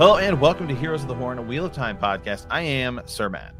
Hello 0.00 0.16
and 0.16 0.40
welcome 0.40 0.66
to 0.66 0.74
Heroes 0.74 1.02
of 1.02 1.08
the 1.08 1.14
Horn, 1.14 1.36
a 1.36 1.42
Wheel 1.42 1.66
of 1.66 1.74
Time 1.74 1.98
podcast. 1.98 2.46
I 2.48 2.62
am 2.62 3.02
Sir 3.04 3.28
Matt. 3.28 3.54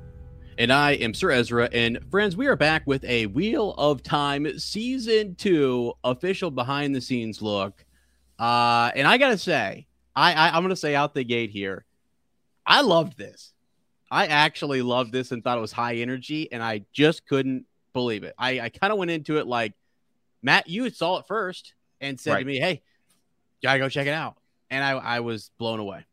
And 0.56 0.72
I 0.72 0.92
am 0.92 1.12
Sir 1.12 1.32
Ezra. 1.32 1.68
And 1.70 1.98
friends, 2.10 2.34
we 2.34 2.46
are 2.46 2.56
back 2.56 2.86
with 2.86 3.04
a 3.04 3.26
Wheel 3.26 3.74
of 3.76 4.02
Time 4.02 4.58
season 4.58 5.34
two 5.34 5.92
official 6.02 6.50
behind 6.50 6.94
the 6.94 7.00
scenes 7.02 7.42
look. 7.42 7.84
Uh, 8.38 8.90
and 8.96 9.06
I 9.06 9.18
gotta 9.18 9.36
say, 9.36 9.86
I, 10.16 10.32
I 10.32 10.56
I'm 10.56 10.62
gonna 10.62 10.76
say 10.76 10.94
out 10.94 11.12
the 11.12 11.24
gate 11.24 11.50
here, 11.50 11.84
I 12.64 12.80
loved 12.80 13.18
this. 13.18 13.52
I 14.10 14.28
actually 14.28 14.80
loved 14.80 15.12
this 15.12 15.32
and 15.32 15.44
thought 15.44 15.58
it 15.58 15.60
was 15.60 15.72
high 15.72 15.96
energy, 15.96 16.50
and 16.50 16.62
I 16.62 16.86
just 16.94 17.26
couldn't 17.26 17.66
believe 17.92 18.24
it. 18.24 18.34
I, 18.38 18.60
I 18.60 18.68
kind 18.70 18.94
of 18.94 18.98
went 18.98 19.10
into 19.10 19.36
it 19.36 19.46
like 19.46 19.74
Matt, 20.42 20.70
you 20.70 20.88
saw 20.88 21.18
it 21.18 21.26
first 21.26 21.74
and 22.00 22.18
said 22.18 22.32
Right. 22.32 22.40
to 22.40 22.46
me, 22.46 22.58
Hey, 22.60 22.80
gotta 23.62 23.78
go 23.78 23.90
check 23.90 24.06
it 24.06 24.14
out. 24.14 24.38
And 24.70 24.82
I, 24.82 24.92
I 24.92 25.20
was 25.20 25.50
blown 25.58 25.80
away. 25.80 26.06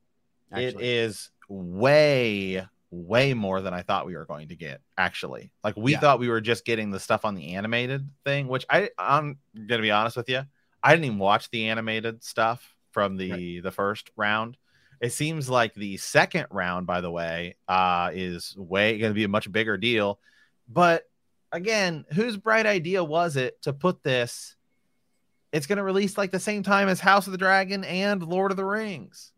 It 0.52 0.68
actually. 0.68 0.88
is 0.90 1.30
way, 1.50 2.66
way 2.92 3.34
more 3.34 3.62
than 3.62 3.74
I 3.74 3.82
thought 3.82 4.06
we 4.06 4.16
were 4.16 4.26
going 4.26 4.48
to 4.50 4.56
get. 4.56 4.82
Actually, 4.98 5.52
like 5.64 5.76
we 5.76 5.94
Yeah. 5.94 6.00
thought 6.00 6.20
we 6.20 6.30
were 6.30 6.42
just 6.42 6.66
getting 6.66 6.92
the 6.92 7.00
stuff 7.00 7.26
on 7.26 7.36
the 7.36 7.56
animated 7.56 8.10
thing, 8.24 8.48
which 8.48 8.66
I 8.70 8.90
I'm 8.98 9.38
gonna 9.68 9.82
be 9.82 9.92
honest 9.92 10.16
with 10.18 10.30
you, 10.30 10.44
I 10.84 10.94
didn't 10.94 11.06
even 11.06 11.20
watch 11.20 11.50
the 11.50 11.68
animated 11.68 12.24
stuff 12.24 12.76
from 12.92 13.18
the 13.18 13.60
the 13.60 13.72
first 13.72 14.10
round. 14.16 14.58
It 15.00 15.14
seems 15.14 15.48
like 15.48 15.76
the 15.76 15.98
second 15.98 16.48
round, 16.50 16.88
by 16.88 17.02
the 17.02 17.12
way, 17.12 17.56
uh, 17.68 18.10
is 18.14 18.56
way 18.58 18.98
going 18.98 19.12
to 19.12 19.16
be 19.16 19.26
a 19.26 19.28
much 19.28 19.52
bigger 19.52 19.78
deal. 19.78 20.20
But 20.68 21.08
again, 21.52 22.04
whose 22.14 22.36
bright 22.36 22.66
idea 22.66 23.04
was 23.04 23.36
it 23.36 23.62
to 23.62 23.74
put 23.74 24.02
this? 24.02 24.56
It's 25.52 25.68
going 25.68 25.78
to 25.78 25.84
release 25.84 26.18
like 26.18 26.32
the 26.32 26.40
same 26.40 26.64
time 26.64 26.90
as 26.90 27.00
House 27.00 27.28
of 27.28 27.32
the 27.32 27.38
Dragon 27.38 27.84
and 27.84 28.24
Lord 28.24 28.50
of 28.50 28.58
the 28.58 28.66
Rings. 28.66 29.34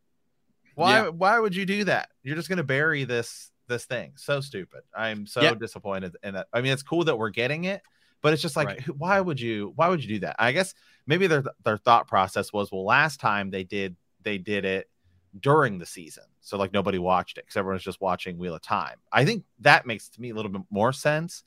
Why? 0.80 1.04
Yeah. 1.04 1.08
Why 1.10 1.40
would 1.40 1.56
you 1.56 1.66
do 1.66 1.84
that? 1.86 2.10
You're 2.24 2.36
just 2.36 2.50
going 2.50 2.58
to 2.58 2.64
bury 2.64 3.04
this 3.04 3.52
this 3.68 3.86
thing. 3.86 4.14
So 4.16 4.42
stupid. 4.42 4.82
I'm 4.96 5.28
so 5.28 5.42
Yeah. 5.42 5.54
disappointed 5.54 6.16
in 6.24 6.34
that. 6.34 6.48
I 6.52 6.62
mean, 6.62 6.72
it's 6.74 6.82
cool 6.82 7.04
that 7.04 7.16
we're 7.18 7.30
getting 7.30 7.66
it, 7.66 7.84
but 8.22 8.34
it's 8.34 8.42
just 8.42 8.56
like, 8.56 8.68
Right. 8.68 8.88
why 8.98 9.20
would 9.22 9.40
you? 9.40 9.74
Why 9.76 9.90
would 9.90 10.02
you 10.04 10.08
do 10.10 10.20
that? 10.22 10.36
I 10.40 10.52
guess 10.52 10.74
maybe 11.06 11.28
their 11.28 11.44
their 11.64 11.78
thought 11.78 12.08
process 12.08 12.52
was, 12.52 12.72
well, 12.72 12.84
last 12.86 13.20
time 13.20 13.52
they 13.52 13.64
did 13.64 13.96
they 14.24 14.38
did 14.38 14.66
it 14.66 14.90
during 15.40 15.78
the 15.78 15.86
season, 15.86 16.24
so 16.42 16.58
like 16.58 16.74
nobody 16.74 16.98
watched 16.98 17.38
it 17.38 17.46
because 17.46 17.58
everyone's 17.58 17.84
just 17.84 18.02
watching 18.02 18.38
Wheel 18.40 18.56
of 18.56 18.62
Time. 18.64 18.98
I 19.12 19.24
think 19.26 19.44
that 19.60 19.86
makes 19.86 20.10
to 20.10 20.22
me 20.22 20.32
a 20.32 20.34
little 20.36 20.52
bit 20.52 20.64
more 20.72 20.92
sense. 20.92 21.44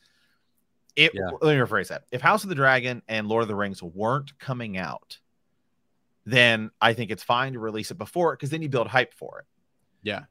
It 0.94 1.10
Yeah. 1.14 1.30
let 1.40 1.56
me 1.56 1.60
rephrase 1.60 1.88
that. 1.88 2.04
If 2.12 2.20
House 2.20 2.44
of 2.44 2.48
the 2.50 2.54
Dragon 2.54 3.02
and 3.08 3.26
Lord 3.26 3.42
of 3.42 3.48
the 3.48 3.56
Rings 3.56 3.82
weren't 3.82 4.38
coming 4.38 4.76
out, 4.76 5.18
then 6.24 6.70
I 6.80 6.94
think 6.94 7.10
it's 7.10 7.22
fine 7.22 7.54
to 7.54 7.58
release 7.58 7.90
it 7.90 7.98
before 7.98 8.32
it 8.32 8.36
because 8.36 8.50
then 8.50 8.62
you 8.62 8.68
build 8.68 8.86
hype 8.86 9.14
for 9.14 9.40
it 9.40 9.46
yeah. 10.02 10.22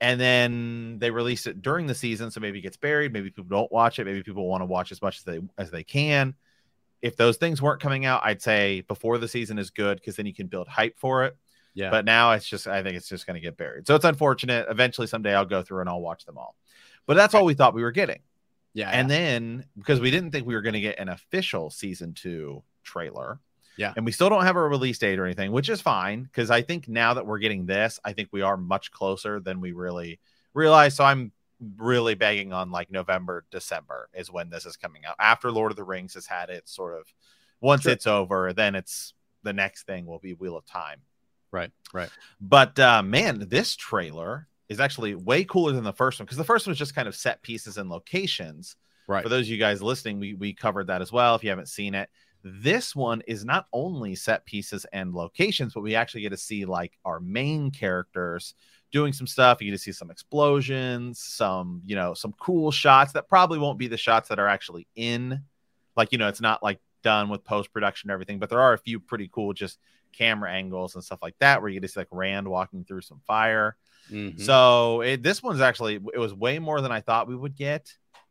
and 0.00 0.20
then 0.20 0.98
they 0.98 1.10
release 1.10 1.46
it 1.46 1.62
during 1.62 1.86
the 1.86 1.94
season 1.94 2.30
so 2.30 2.40
maybe 2.40 2.58
it 2.58 2.62
gets 2.62 2.76
buried 2.76 3.12
maybe 3.12 3.30
people 3.30 3.44
don't 3.44 3.70
watch 3.70 3.98
it 3.98 4.04
maybe 4.04 4.22
people 4.22 4.46
want 4.46 4.62
to 4.62 4.66
watch 4.66 4.92
as 4.92 5.02
much 5.02 5.18
as 5.18 5.24
they 5.24 5.40
as 5.58 5.70
they 5.70 5.84
can 5.84 6.34
if 7.02 7.16
those 7.16 7.36
things 7.36 7.60
weren't 7.60 7.80
coming 7.80 8.06
out 8.06 8.22
i'd 8.24 8.40
say 8.42 8.80
before 8.82 9.18
the 9.18 9.28
season 9.28 9.58
is 9.58 9.70
good 9.70 9.96
because 9.98 10.16
then 10.16 10.26
you 10.26 10.34
can 10.34 10.46
build 10.46 10.66
hype 10.68 10.98
for 10.98 11.24
it 11.24 11.36
Yeah. 11.74 11.90
but 11.90 12.04
now 12.04 12.32
it's 12.32 12.48
just 12.48 12.66
i 12.66 12.82
think 12.82 12.96
it's 12.96 13.08
just 13.08 13.26
going 13.26 13.34
to 13.34 13.40
get 13.40 13.56
buried 13.56 13.86
so 13.86 13.94
it's 13.94 14.04
unfortunate 14.04 14.66
eventually 14.70 15.06
someday 15.06 15.34
i'll 15.34 15.44
go 15.44 15.62
through 15.62 15.80
and 15.80 15.88
i'll 15.88 16.00
watch 16.00 16.24
them 16.24 16.38
all 16.38 16.56
but 17.06 17.14
that's 17.14 17.34
all 17.34 17.44
we 17.44 17.54
thought 17.54 17.74
we 17.74 17.82
were 17.82 17.92
getting 17.92 18.20
yeah. 18.72 18.90
and 18.90 19.10
then 19.10 19.66
because 19.76 20.00
we 20.00 20.10
didn't 20.10 20.30
think 20.32 20.46
we 20.46 20.54
were 20.54 20.62
going 20.62 20.74
to 20.74 20.80
get 20.80 20.98
an 20.98 21.08
official 21.08 21.70
season 21.70 22.12
two 22.14 22.62
trailer. 22.84 23.40
Yeah. 23.76 23.92
And 23.96 24.04
we 24.06 24.12
still 24.12 24.28
don't 24.28 24.44
have 24.44 24.56
a 24.56 24.62
release 24.68 24.98
date 24.98 25.18
or 25.18 25.24
anything, 25.24 25.50
which 25.52 25.68
is 25.68 25.80
fine 25.80 26.22
because 26.22 26.50
I 26.50 26.62
think 26.62 26.88
now 26.88 27.14
that 27.14 27.26
we're 27.26 27.38
getting 27.38 27.66
this, 27.66 27.98
I 28.04 28.12
think 28.12 28.28
we 28.32 28.42
are 28.42 28.56
much 28.56 28.90
closer 28.92 29.40
than 29.40 29.60
we 29.60 29.72
really 29.72 30.20
realize. 30.54 30.94
So 30.96 31.04
I'm 31.04 31.32
really 31.76 32.14
begging 32.14 32.52
on 32.52 32.70
like 32.70 32.90
November, 32.90 33.44
December 33.50 34.08
is 34.14 34.30
when 34.30 34.50
this 34.50 34.66
is 34.66 34.76
coming 34.76 35.04
out. 35.04 35.16
After 35.18 35.50
Lord 35.50 35.72
of 35.72 35.76
the 35.76 35.84
Rings 35.84 36.14
has 36.14 36.26
had 36.26 36.50
its 36.50 36.72
sort 36.74 36.94
of 36.98 37.12
once 37.60 37.82
Sure. 37.82 37.92
it's 37.92 38.06
over, 38.06 38.52
then 38.52 38.74
it's 38.74 39.14
the 39.42 39.52
next 39.52 39.86
thing 39.86 40.06
will 40.06 40.18
be 40.18 40.34
Wheel 40.34 40.56
of 40.56 40.64
Time. 40.66 41.00
right. 41.50 41.70
Right. 41.92 42.10
But 42.40 42.78
uh, 42.78 43.02
man, 43.02 43.46
this 43.48 43.74
trailer 43.76 44.48
is 44.68 44.80
actually 44.80 45.14
way 45.14 45.44
cooler 45.44 45.72
than 45.72 45.84
the 45.84 45.92
first 45.92 46.18
one 46.18 46.24
because 46.26 46.38
the 46.38 46.44
first 46.44 46.66
one 46.66 46.70
was 46.72 46.78
just 46.78 46.94
kind 46.94 47.06
of 47.08 47.14
set 47.14 47.42
pieces 47.42 47.76
and 47.78 47.88
locations. 47.90 48.76
Right. 49.06 49.22
For 49.22 49.28
those 49.28 49.46
of 49.46 49.48
you 49.50 49.58
guys 49.58 49.82
listening, 49.82 50.18
we, 50.18 50.34
we 50.34 50.52
covered 50.54 50.86
that 50.86 51.02
as 51.02 51.12
well. 51.12 51.34
If 51.34 51.44
you 51.44 51.50
haven't 51.50 51.68
seen 51.68 51.94
it, 51.94 52.08
this 52.44 52.94
one 52.94 53.22
is 53.26 53.44
not 53.44 53.66
only 53.72 54.14
set 54.14 54.44
pieces 54.44 54.84
and 54.92 55.14
locations, 55.14 55.72
but 55.72 55.80
we 55.80 55.94
actually 55.94 56.20
get 56.20 56.30
to 56.30 56.36
see 56.36 56.66
like 56.66 56.92
our 57.04 57.18
main 57.18 57.70
characters 57.70 58.54
doing 58.92 59.14
some 59.14 59.26
stuff. 59.26 59.62
You 59.62 59.70
get 59.70 59.78
to 59.78 59.82
see 59.82 59.92
some 59.92 60.10
explosions, 60.10 61.18
some, 61.18 61.80
you 61.86 61.96
know, 61.96 62.12
some 62.12 62.34
cool 62.38 62.70
shots 62.70 63.12
that 63.12 63.28
probably 63.28 63.58
won't 63.58 63.78
be 63.78 63.88
the 63.88 63.96
shots 63.96 64.28
that 64.28 64.38
are 64.38 64.46
actually 64.46 64.86
in. 64.94 65.40
Like, 65.96 66.12
you 66.12 66.18
know, 66.18 66.28
it's 66.28 66.42
not 66.42 66.62
like 66.62 66.80
done 67.02 67.30
with 67.30 67.44
post 67.44 67.72
production 67.72 68.10
and 68.10 68.14
everything, 68.14 68.38
but 68.38 68.50
there 68.50 68.60
are 68.60 68.74
a 68.74 68.78
few 68.78 69.00
pretty 69.00 69.28
cool 69.32 69.54
just 69.54 69.78
camera 70.12 70.52
angles 70.52 70.94
and 70.94 71.02
stuff 71.02 71.20
like 71.22 71.34
that 71.40 71.60
where 71.60 71.70
you 71.70 71.80
get 71.80 71.86
to 71.86 71.92
see 71.92 72.00
like 72.00 72.08
Rand 72.10 72.46
walking 72.46 72.84
through 72.84 73.00
some 73.00 73.20
fire. 73.26 73.76
Mhm. 74.10 74.38
So 74.38 75.00
it, 75.00 75.22
this 75.22 75.42
one's 75.42 75.62
actually 75.62 75.94
it 76.12 76.18
was 76.18 76.34
way 76.34 76.58
more 76.58 76.82
than 76.82 76.92
I 76.92 77.00
thought 77.00 77.26
we 77.26 77.36
would 77.36 77.56
get, 77.56 77.90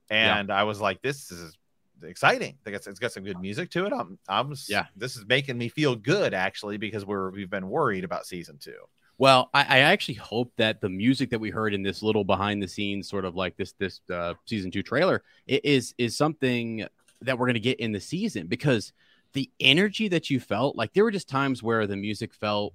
and 0.09 0.51
I 0.51 0.63
was 0.63 0.79
like, 0.79 1.01
this 1.01 1.31
is 1.31 1.57
exciting. 2.03 2.57
I 2.65 2.71
guess 2.71 2.87
it's 2.87 2.99
got 2.99 3.11
some 3.11 3.23
good 3.23 3.39
music 3.39 3.69
to 3.71 3.85
it. 3.85 3.93
I'm, 3.93 4.17
I'm, 4.27 4.53
Yeah. 4.67 4.85
This 4.95 5.15
is 5.15 5.25
making 5.25 5.57
me 5.57 5.69
feel 5.69 5.95
good 5.95 6.33
actually 6.33 6.77
because 6.77 7.05
we're 7.05 7.31
we've 7.31 7.49
been 7.49 7.69
worried 7.69 8.03
about 8.03 8.25
season 8.25 8.57
two. 8.57 8.77
Well, 9.17 9.49
I, 9.53 9.61
I 9.61 9.79
actually 9.79 10.15
hope 10.15 10.51
that 10.57 10.81
the 10.81 10.89
music 10.89 11.29
that 11.29 11.39
we 11.39 11.49
heard 11.49 11.73
in 11.73 11.83
this 11.83 12.01
little 12.01 12.23
behind 12.23 12.61
the 12.61 12.67
scenes, 12.67 13.07
sort 13.07 13.25
of 13.25 13.35
like 13.35 13.55
this 13.57 13.73
this 13.73 14.01
uh, 14.11 14.33
season 14.45 14.71
two 14.71 14.83
trailer, 14.83 15.23
is 15.47 15.93
is 15.97 16.17
something 16.17 16.85
that 17.21 17.37
we're 17.37 17.47
gonna 17.47 17.59
get 17.59 17.79
in 17.79 17.91
the 17.91 17.99
season 17.99 18.47
because 18.47 18.91
the 19.33 19.49
energy 19.59 20.07
that 20.07 20.29
you 20.29 20.39
felt, 20.39 20.75
like 20.75 20.93
there 20.93 21.03
were 21.03 21.11
just 21.11 21.29
times 21.29 21.61
where 21.63 21.87
the 21.87 21.97
music 21.97 22.33
felt, 22.33 22.73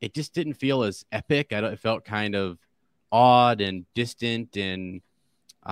it 0.00 0.14
just 0.14 0.32
didn't 0.34 0.54
feel 0.54 0.82
as 0.82 1.04
epic. 1.12 1.52
I 1.52 1.60
don't, 1.60 1.72
it 1.72 1.78
felt 1.78 2.04
kind 2.04 2.34
of 2.34 2.58
odd 3.12 3.60
and 3.60 3.86
distant 3.94 4.56
and 4.56 5.00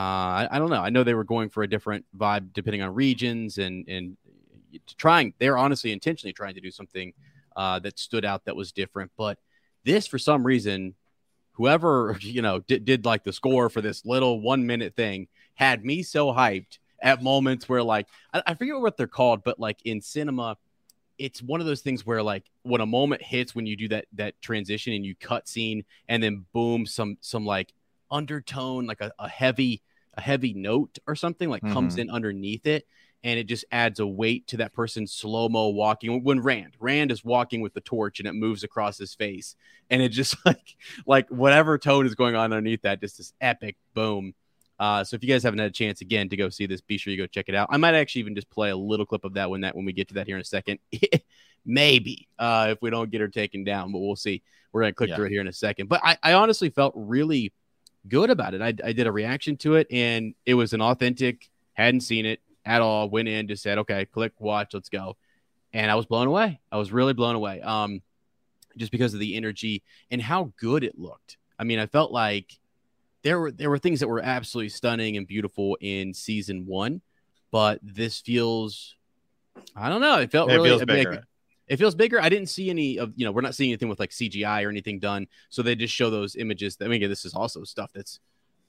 I, 0.01 0.49
I 0.51 0.59
don't 0.59 0.71
know. 0.71 0.83
I 0.83 0.91
know 0.91 1.05
they 1.05 1.15
were 1.15 1.25
going 1.25 1.49
for 1.49 1.63
a 1.63 1.69
different 1.69 2.05
vibe 2.17 2.53
depending 2.53 2.83
on 2.83 2.95
regions 2.95 3.59
and 3.59 3.89
and 3.89 4.17
trying. 4.97 5.33
They're 5.39 5.59
honestly 5.59 5.93
intentionally 5.93 6.33
trying 6.33 6.55
to 6.55 6.61
do 6.61 6.71
something 6.71 7.13
uh, 7.57 7.79
that 7.81 7.99
stood 7.99 8.25
out 8.25 8.45
that 8.45 8.57
was 8.57 8.73
different. 8.73 9.11
But 9.17 9.39
this, 9.85 10.07
for 10.07 10.19
some 10.19 10.45
reason, 10.45 10.95
whoever 11.53 12.17
you 12.21 12.43
know 12.43 12.61
did, 12.61 12.85
did 12.85 13.05
like 13.05 13.25
the 13.25 13.33
score 13.33 13.71
for 13.71 13.81
this 13.81 14.05
little 14.05 14.41
one 14.41 14.67
minute 14.67 14.95
thing 14.95 15.29
had 15.55 15.85
me 15.85 16.03
so 16.03 16.27
hyped 16.27 16.79
at 17.01 17.23
moments 17.23 17.69
where 17.69 17.83
like 17.83 18.07
I, 18.35 18.43
I 18.49 18.55
forget 18.55 18.79
what 18.79 18.97
they're 18.97 19.07
called, 19.07 19.45
but 19.45 19.59
like 19.59 19.79
in 19.85 20.03
cinema, 20.03 20.59
it's 21.19 21.43
one 21.43 21.61
of 21.61 21.67
those 21.67 21.81
things 21.81 22.05
where 22.05 22.23
like 22.23 22.45
when 22.63 22.83
a 22.83 22.87
moment 22.87 23.23
hits 23.23 23.55
when 23.55 23.67
you 23.67 23.77
do 23.77 23.89
that 23.89 24.05
that 24.15 24.41
transition 24.43 24.93
and 24.93 25.07
you 25.07 25.15
cut 25.15 25.49
scene 25.49 25.85
and 26.09 26.23
then 26.23 26.45
boom 26.53 26.85
some 26.85 27.17
some 27.23 27.47
like 27.47 27.73
undertone 28.11 28.87
like 28.87 29.01
a, 29.01 29.13
a 29.19 29.29
heavy 29.29 29.83
a 30.15 30.21
heavy 30.21 30.55
note 30.55 30.99
or 31.07 31.15
something 31.15 31.51
like 31.51 31.63
comes 31.73 31.99
in 31.99 32.09
underneath 32.11 32.67
it 32.67 32.87
and 33.25 33.39
it 33.41 33.45
just 33.45 33.65
adds 33.73 33.99
a 33.99 34.07
weight 34.07 34.47
to 34.47 34.59
that 34.59 34.73
person's 34.73 35.13
slow 35.13 35.49
mo 35.49 35.69
walking. 35.71 36.23
When 36.23 36.41
Rand, 36.41 36.75
Rand 36.79 37.11
is 37.11 37.25
walking 37.25 37.61
with 37.61 37.75
the 37.75 37.81
torch 37.81 38.21
and 38.21 38.29
it 38.29 38.35
moves 38.35 38.63
across 38.63 38.99
his 38.99 39.15
face, 39.15 39.57
and 39.91 40.01
it 40.01 40.11
just 40.11 40.37
like 40.47 40.77
like 41.07 41.29
whatever 41.29 41.77
tone 41.77 42.07
is 42.07 42.15
going 42.15 42.37
on 42.37 42.53
underneath 42.53 42.83
that, 42.83 43.01
just 43.01 43.19
this 43.19 43.33
epic 43.41 43.77
boom. 43.95 44.33
Uh, 44.79 45.03
so 45.03 45.17
if 45.17 45.25
you 45.25 45.29
guys 45.29 45.43
haven't 45.43 45.59
had 45.59 45.71
a 45.71 45.73
chance 45.73 46.03
again 46.03 46.29
to 46.29 46.37
go 46.37 46.51
see 46.51 46.67
this, 46.67 46.81
be 46.83 46.99
sure 46.99 47.11
you 47.11 47.17
go 47.17 47.27
check 47.27 47.47
it 47.49 47.55
out. 47.55 47.67
I 47.71 47.79
might 47.79 47.95
actually 47.95 48.21
even 48.21 48.35
just 48.35 48.51
play 48.51 48.71
a 48.71 48.77
little 48.77 49.07
clip 49.07 49.25
of 49.25 49.35
that 49.35 49.51
when 49.51 49.63
that 49.63 49.75
when 49.75 49.87
we 49.87 49.93
get 49.93 50.09
to 50.09 50.15
that 50.15 50.27
here 50.27 50.37
in 50.37 50.43
a 50.43 50.45
second. 50.45 50.79
Maybe 51.65 52.29
uh, 52.39 52.69
if 52.71 52.83
we 52.83 52.91
don't 52.91 53.11
get 53.11 53.21
her 53.21 53.29
taken 53.29 53.65
down, 53.65 53.91
but 53.91 53.99
we'll 53.99 54.15
see. 54.15 54.43
We're 54.73 54.83
gonna 54.83 54.93
click 54.93 55.11
Yeah. 55.11 55.17
through 55.17 55.27
it 55.27 55.31
here 55.33 55.41
in 55.41 55.49
a 55.49 55.53
second. 55.53 55.89
But 55.89 56.01
I, 56.05 56.17
I 56.23 56.33
honestly 56.35 56.71
felt 56.71 56.93
really 56.95 57.53
good 58.09 58.31
about 58.31 58.55
it. 58.55 58.63
I, 58.63 58.69
I 58.85 58.93
did 58.93 59.07
a 59.07 59.13
reaction 59.13 59.57
to 59.59 59.77
it, 59.77 59.87
and 59.91 60.35
it 60.45 60.55
was 60.55 60.73
an 60.73 60.81
authentic. 60.81 61.49
Hadn't 61.75 62.01
seen 62.01 62.27
it 62.27 62.41
at 62.65 62.81
all. 62.81 63.09
Went 63.09 63.29
in, 63.29 63.49
just 63.49 63.63
said, 63.63 63.79
"Okay, 63.79 64.05
click, 64.07 64.33
watch, 64.39 64.75
let's 64.75 64.89
go," 64.89 65.17
and 65.73 65.91
I 65.91 65.95
was 65.95 66.07
blown 66.07 66.27
away. 66.27 66.61
I 66.71 66.77
was 66.79 66.93
really 66.93 67.13
blown 67.13 67.35
away. 67.35 67.61
Um, 67.61 68.03
just 68.77 68.93
because 68.93 69.15
of 69.15 69.21
the 69.21 69.37
energy 69.37 69.83
and 70.11 70.21
how 70.21 70.53
good 70.59 70.85
it 70.85 70.99
looked. 70.99 71.39
I 71.59 71.65
mean, 71.65 71.79
I 71.79 71.87
felt 71.87 72.13
like 72.13 72.59
there 73.23 73.41
were 73.41 73.51
there 73.51 73.71
were 73.71 73.79
things 73.79 74.01
that 74.01 74.09
were 74.09 74.21
absolutely 74.21 74.69
stunning 74.69 75.17
and 75.17 75.27
beautiful 75.27 75.77
in 75.81 76.15
season 76.15 76.67
one, 76.67 77.01
but 77.51 77.81
this 77.83 78.21
feels, 78.21 78.95
I 79.75 79.89
don't 79.89 80.01
know, 80.01 80.21
it 80.21 80.31
felt 80.31 80.51
It 80.51 80.55
really 80.55 80.69
feels 80.69 80.83
I 80.83 80.85
mean, 80.85 80.97
bigger. 80.97 81.25
It 81.69 81.79
feels 81.79 81.95
bigger. 81.95 82.21
I 82.21 82.29
didn't 82.29 82.49
see 82.49 82.71
any 82.71 82.99
of, 82.99 83.13
you 83.17 83.25
know, 83.25 83.33
we're 83.33 83.41
not 83.41 83.55
seeing 83.55 83.71
anything 83.71 83.89
with 83.89 83.99
like 83.99 84.11
CGI 84.11 84.65
or 84.65 84.71
anything 84.71 84.99
done. 84.99 85.27
So 85.49 85.63
they 85.63 85.75
just 85.75 85.95
show 85.95 86.11
those 86.11 86.37
images. 86.37 86.77
I 86.81 86.85
mean, 86.85 86.95
again, 86.95 87.09
this 87.09 87.25
is 87.25 87.35
also 87.35 87.65
stuff 87.65 87.91
that's, 87.93 88.21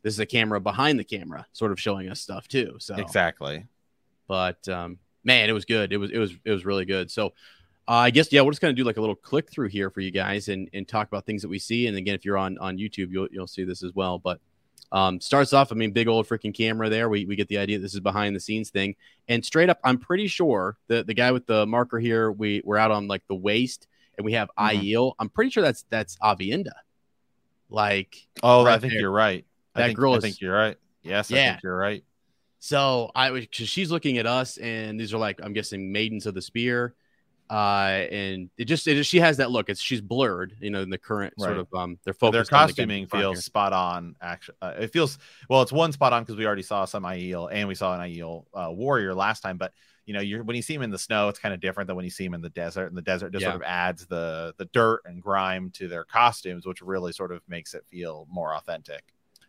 this 0.04 0.14
is 0.14 0.20
a 0.20 0.26
camera 0.26 0.60
behind 0.60 1.00
the 1.00 1.04
camera, 1.04 1.46
sort 1.54 1.72
of 1.72 1.80
showing 1.80 2.10
us 2.10 2.22
stuff 2.22 2.48
too. 2.48 2.78
So, 2.80 2.96
Exactly. 2.96 3.66
but 4.28 4.68
um, 4.68 4.98
man, 5.24 5.50
it 5.50 5.54
was 5.54 5.66
good. 5.66 5.94
It 5.94 5.98
was, 5.98 6.12
it 6.12 6.18
was, 6.18 6.34
it 6.44 6.52
was 6.52 6.66
really 6.66 6.86
good. 6.86 7.12
So, 7.12 7.28
uh, 7.88 7.94
I 7.94 8.10
guess, 8.10 8.32
yeah, 8.32 8.42
we're 8.42 8.52
just 8.52 8.62
to 8.62 8.74
do 8.74 8.84
like 8.84 8.98
a 8.98 9.02
little 9.02 9.16
click 9.16 9.50
through 9.50 9.70
here 9.70 9.90
for 9.90 10.02
you 10.02 10.12
guys 10.12 10.50
and, 10.50 10.70
and 10.74 10.88
talk 10.88 11.08
about 11.08 11.26
things 11.26 11.42
that 11.42 11.48
we 11.50 11.60
see. 11.60 11.88
And 11.88 11.98
again, 11.98 12.16
if 12.16 12.26
you're 12.26 12.38
on, 12.38 12.58
on 12.58 12.78
YouTube, 12.78 13.12
you'll, 13.12 13.28
you'll 13.32 13.48
see 13.48 13.64
this 13.64 13.84
as 13.84 13.94
well. 13.94 14.20
But 14.20 14.42
um, 14.92 15.20
starts 15.20 15.54
off, 15.54 15.72
I 15.72 15.76
mean, 15.76 15.92
big 15.92 16.08
old 16.08 16.28
freaking 16.28 16.54
camera 16.56 16.90
there. 16.90 17.10
We, 17.10 17.26
we 17.26 17.36
get 17.36 17.48
the 17.48 17.58
idea 17.58 17.80
this 17.80 17.94
is 17.94 18.00
behind 18.00 18.36
the 18.36 18.40
scenes 18.40 18.70
thing. 18.70 18.96
And 19.28 19.44
straight 19.44 19.70
up, 19.70 19.80
I'm 19.84 19.98
pretty 19.98 20.28
sure 20.28 20.78
the, 20.88 21.04
the 21.04 21.14
guy 21.14 21.32
with 21.32 21.46
the 21.46 21.66
marker 21.66 22.00
here, 22.00 22.32
we, 22.32 22.62
we're 22.64 22.78
out 22.78 22.92
on 22.92 23.08
like 23.08 23.24
the 23.28 23.36
Waste 23.36 23.88
and 24.18 24.26
we 24.26 24.34
have. 24.34 24.50
Aiel. 24.58 25.14
I'm 25.20 25.30
pretty 25.30 25.52
sure 25.52 25.62
that's 25.64 25.86
that's 25.90 26.18
Aviendha. 26.18 26.72
Like, 27.70 28.28
Oh, 28.44 28.66
I 28.66 28.80
think 28.80 28.94
there. 28.94 29.02
you're 29.02 29.12
right. 29.12 29.46
I 29.76 29.82
That 29.82 29.86
think, 29.88 29.98
girl 29.98 30.14
I 30.14 30.20
think 30.20 30.40
you're 30.42 30.56
right. 30.56 30.78
Yes, 31.04 31.32
I 31.32 31.36
Yeah. 31.36 31.52
think 31.52 31.64
you're 31.64 31.78
right. 31.78 32.04
So 32.60 33.12
I 33.14 33.32
was 33.32 33.42
because 33.46 33.70
she's 33.70 33.92
looking 33.92 34.18
at 34.18 34.26
us, 34.26 34.58
and 34.58 35.00
these 35.00 35.14
are 35.14 35.18
like 35.18 35.40
I'm 35.44 35.54
guessing 35.54 35.92
maidens 35.92 36.26
of 36.26 36.34
the 36.34 36.42
spear, 36.42 36.96
uh, 37.50 38.06
and 38.12 38.50
it 38.58 38.66
just 38.66 38.88
it 38.88 38.96
just, 38.96 39.10
she 39.10 39.20
has 39.20 39.38
that 39.38 39.52
look. 39.52 39.70
It's 39.70 39.82
she's 39.82 40.02
blurred, 40.02 40.56
you 40.60 40.70
know, 40.70 40.82
in 40.82 40.90
the 40.90 40.98
current 40.98 41.34
sort 41.40 41.58
of 41.58 41.68
um 41.74 41.98
their 42.04 42.14
Their 42.14 42.14
focus. 42.14 42.50
the 42.50 42.56
in 42.56 42.68
costuming 42.68 43.08
front 43.08 43.22
feels 43.22 43.46
spot 43.46 43.74
on. 43.74 44.16
Actually, 44.22 44.58
uh, 44.62 44.74
it 44.80 44.92
feels 44.92 45.18
well. 45.50 45.62
It's 45.62 45.72
one 45.72 45.92
spot 45.92 46.14
on 46.14 46.24
because 46.24 46.36
we 46.36 46.46
already 46.46 46.62
saw 46.64 46.86
some 46.86 47.04
Aiel 47.04 47.50
and 47.52 47.68
we 47.68 47.76
saw 47.76 47.94
an 48.00 48.02
Aiel 48.02 48.46
uh, 48.54 48.72
warrior 48.72 49.16
last 49.16 49.42
time. 49.42 49.58
But 49.58 49.74
you 50.06 50.14
know, 50.14 50.20
you're 50.22 50.44
when 50.44 50.56
you 50.56 50.62
see 50.62 50.74
him 50.74 50.82
in 50.82 50.90
the 50.90 50.98
snow, 50.98 51.30
it's 51.30 51.40
kind 51.40 51.54
of 51.54 51.62
different 51.62 51.88
than 51.88 51.96
when 51.96 52.06
you 52.06 52.12
see 52.12 52.26
him 52.26 52.34
in 52.34 52.42
the 52.42 52.50
desert. 52.50 52.88
And 52.88 52.98
the 52.98 53.02
desert 53.02 53.32
just 53.32 53.44
Yeah. 53.44 53.52
sort 53.52 53.62
of 53.62 53.68
adds 53.68 54.06
the 54.08 54.54
the 54.58 54.66
dirt 54.66 55.02
and 55.06 55.22
grime 55.22 55.72
to 55.76 55.88
their 55.88 56.04
costumes, 56.04 56.66
which 56.66 56.82
really 56.82 57.14
sort 57.14 57.32
of 57.32 57.42
makes 57.48 57.74
it 57.74 57.86
feel 57.88 58.28
more 58.30 58.56
authentic. 58.56 59.04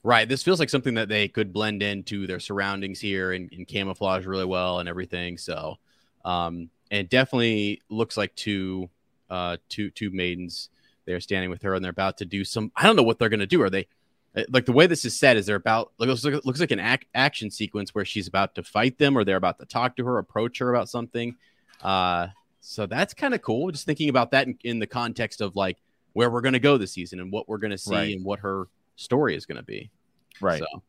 Right. 0.05 0.29
This 0.29 0.45
feels 0.45 0.61
like 0.61 0.71
something 0.71 0.95
that 0.95 1.09
they 1.09 1.27
could 1.27 1.53
blend 1.53 1.83
into 1.83 2.29
their 2.29 2.39
surroundings 2.39 3.01
here 3.01 3.33
and, 3.33 3.53
and 3.53 3.67
camouflage 3.67 4.27
really 4.27 4.45
well 4.45 4.79
and 4.79 4.89
everything. 4.89 5.37
So, 5.37 5.79
um, 6.25 6.71
and 6.91 7.09
definitely 7.09 7.81
looks 7.89 8.17
like 8.17 8.35
two, 8.35 8.89
uh, 9.31 9.57
two, 9.69 9.91
two 9.91 10.11
maidens. 10.11 10.71
They're 11.05 11.21
standing 11.21 11.51
with 11.51 11.63
her 11.63 11.75
and 11.75 11.83
they're 11.85 11.91
about 11.91 12.19
to 12.19 12.25
do 12.25 12.45
some. 12.45 12.71
I 12.77 12.85
don't 12.85 12.97
know 12.97 13.03
what 13.03 13.19
they're 13.19 13.29
going 13.29 13.41
to 13.41 13.47
do. 13.47 13.63
Are 13.63 13.71
they 13.71 13.87
uh, 14.37 14.43
like 14.51 14.67
the 14.67 14.73
way 14.73 14.87
this 14.87 15.05
is 15.05 15.19
said? 15.19 15.37
Is 15.37 15.47
they're 15.47 15.57
about 15.57 15.93
like 15.99 16.09
looks 16.09 16.25
like, 16.25 16.45
looks 16.45 16.61
like 16.61 16.71
an 16.71 16.81
ac- 16.81 17.09
action 17.15 17.51
sequence 17.51 17.95
where 17.95 18.05
she's 18.05 18.29
about 18.29 18.55
to 18.57 18.63
fight 18.63 18.99
them 18.99 19.17
or 19.17 19.25
they're 19.25 19.37
about 19.37 19.59
to 19.59 19.65
talk 19.67 19.97
to 19.97 20.05
her, 20.05 20.19
approach 20.19 20.59
her 20.59 20.75
about 20.75 20.89
something. 20.89 21.35
Uh, 21.83 22.29
so 22.61 22.85
that's 22.87 23.15
kind 23.15 23.33
of 23.35 23.41
cool. 23.41 23.71
Just 23.71 23.87
thinking 23.87 24.11
about 24.11 24.33
that 24.33 24.47
in, 24.47 24.59
in 24.65 24.79
the 24.79 24.87
context 24.87 25.41
of 25.41 25.57
like 25.57 25.79
where 26.13 26.31
we're 26.31 26.43
going 26.43 26.53
to 26.53 26.59
go 26.59 26.77
this 26.77 26.93
season 26.93 27.21
and 27.21 27.33
what 27.33 27.49
we're 27.49 27.59
going 27.59 27.71
to 27.71 27.79
see 27.79 27.95
Right. 27.95 28.15
and 28.17 28.25
what 28.25 28.41
her 28.41 28.69
story 28.97 29.35
is 29.35 29.47
going 29.47 29.57
to 29.57 29.63
be. 29.63 29.91
Right. 30.41 30.59
So, 30.59 30.83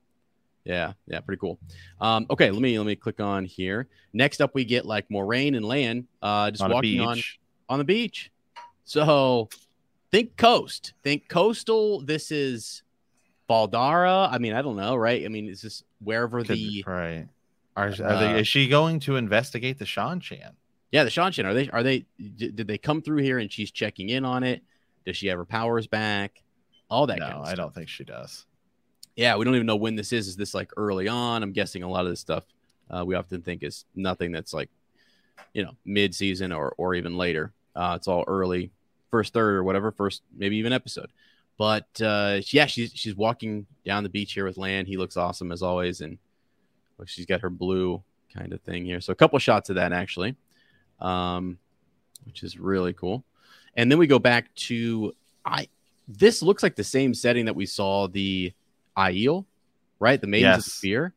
yeah, 0.69 0.93
yeah, 1.07 1.19
pretty 1.19 1.39
cool. 1.39 1.57
Um, 1.99 2.27
okay, 2.29 2.51
let 2.51 2.61
me 2.61 2.77
let 2.77 2.85
me 2.85 2.95
click 2.95 3.19
on 3.19 3.43
here. 3.43 3.87
Next 4.13 4.39
up, 4.39 4.53
we 4.53 4.63
get 4.65 4.85
like 4.85 5.09
Moiraine 5.09 5.57
and 5.57 5.65
Lan, 5.65 6.07
uh, 6.21 6.51
just 6.51 6.61
on 6.61 6.71
walking 6.71 7.01
on 7.01 7.19
on 7.67 7.79
the 7.79 7.85
beach. 7.85 8.31
So, 8.83 9.49
think 10.11 10.37
coast, 10.37 10.93
think 11.03 11.27
coastal. 11.27 12.01
This 12.01 12.31
is 12.31 12.83
Fal 13.47 13.65
Dara. 13.65 14.29
I 14.31 14.37
mean, 14.37 14.53
I 14.53 14.61
don't 14.61 14.75
know, 14.75 14.95
right? 14.95 15.25
I 15.25 15.27
mean, 15.27 15.49
is 15.49 15.63
this 15.63 15.83
wherever 16.03 16.43
Could- 16.43 16.55
the 16.55 16.83
right. 16.85 17.27
Are, 17.75 17.87
are 17.87 18.03
uh, 18.03 18.19
they, 18.19 18.39
is 18.41 18.47
she 18.47 18.67
going 18.67 18.99
to 19.01 19.15
investigate 19.15 19.79
the 19.79 19.85
Seanchan? 19.85 20.51
yeah 20.91 21.03
the 21.03 21.09
Seanchan. 21.09 21.45
are 21.45 21.53
they 21.53 21.69
are 21.69 21.83
they 21.83 22.05
did 22.35 22.67
they 22.67 22.77
come 22.77 23.01
through 23.01 23.21
here 23.21 23.39
and 23.39 23.51
she's 23.51 23.71
checking 23.71 24.09
in 24.09 24.23
on 24.23 24.43
it? 24.43 24.61
Does 25.05 25.17
she 25.17 25.27
have 25.27 25.37
her 25.37 25.45
powers 25.45 25.87
back? 25.87 26.43
All 26.89 27.07
that. 27.07 27.19
No, 27.19 27.25
kind 27.25 27.37
of 27.37 27.45
I 27.45 27.55
don't 27.55 27.73
think 27.73 27.89
she 27.89 28.03
does. 28.03 28.45
Yeah, 29.19 29.35
we 29.35 29.43
don't 29.43 29.55
even 29.55 29.67
know 29.67 29.75
when 29.75 29.97
this 29.97 30.13
is. 30.13 30.29
Is 30.29 30.37
this 30.37 30.53
like 30.53 30.71
early 30.77 31.09
on? 31.09 31.43
I'm 31.43 31.51
guessing 31.51 31.83
a 31.83 31.89
lot 31.89 32.05
of 32.05 32.09
this 32.09 32.21
stuff 32.21 32.45
uh, 32.89 33.03
we 33.05 33.15
often 33.15 33.41
think 33.41 33.63
is 33.63 33.83
nothing 33.93 34.31
that's 34.31 34.53
like, 34.53 34.69
you 35.53 35.61
know, 35.61 35.71
mid 35.83 36.15
season 36.15 36.53
or 36.53 36.73
or 36.77 36.95
even 36.95 37.17
later. 37.17 37.51
Uh, 37.75 37.95
it's 37.97 38.07
all 38.07 38.23
early, 38.27 38.71
first 39.11 39.33
third 39.33 39.55
or 39.55 39.63
whatever, 39.65 39.91
first 39.91 40.21
maybe 40.33 40.55
even 40.55 40.71
episode. 40.71 41.09
But 41.57 42.01
uh, 42.01 42.39
yeah, 42.45 42.65
she's 42.65 42.93
she's 42.95 43.13
walking 43.13 43.65
down 43.83 44.03
the 44.03 44.09
beach 44.09 44.31
here 44.31 44.45
with 44.45 44.57
Lan. 44.57 44.85
He 44.85 44.95
looks 44.95 45.17
awesome 45.17 45.51
as 45.51 45.61
always, 45.61 45.99
and 45.99 46.17
look, 46.97 47.09
she's 47.09 47.25
got 47.25 47.41
her 47.41 47.49
blue 47.49 48.01
kind 48.33 48.53
of 48.53 48.61
thing 48.61 48.85
here. 48.85 49.01
So 49.01 49.11
a 49.11 49.17
couple 49.17 49.37
shots 49.39 49.69
of 49.69 49.75
that 49.75 49.91
actually, 49.91 50.37
um, 51.01 51.57
which 52.23 52.41
is 52.43 52.57
really 52.57 52.93
cool. 52.93 53.25
And 53.75 53.91
then 53.91 53.99
we 53.99 54.07
go 54.07 54.17
back 54.17 54.55
to 54.55 55.13
I. 55.43 55.67
This 56.07 56.41
looks 56.41 56.63
like 56.63 56.77
the 56.77 56.85
same 56.85 57.13
setting 57.13 57.43
that 57.47 57.55
we 57.57 57.65
saw 57.65 58.07
the 58.07 58.53
Aiel, 58.99 59.45
right? 59.99 60.19
The 60.19 60.27
Maidens 60.27 60.57
of 60.57 60.63
the 60.63 60.67
Yes. 60.69 60.73
Spear. 60.73 61.13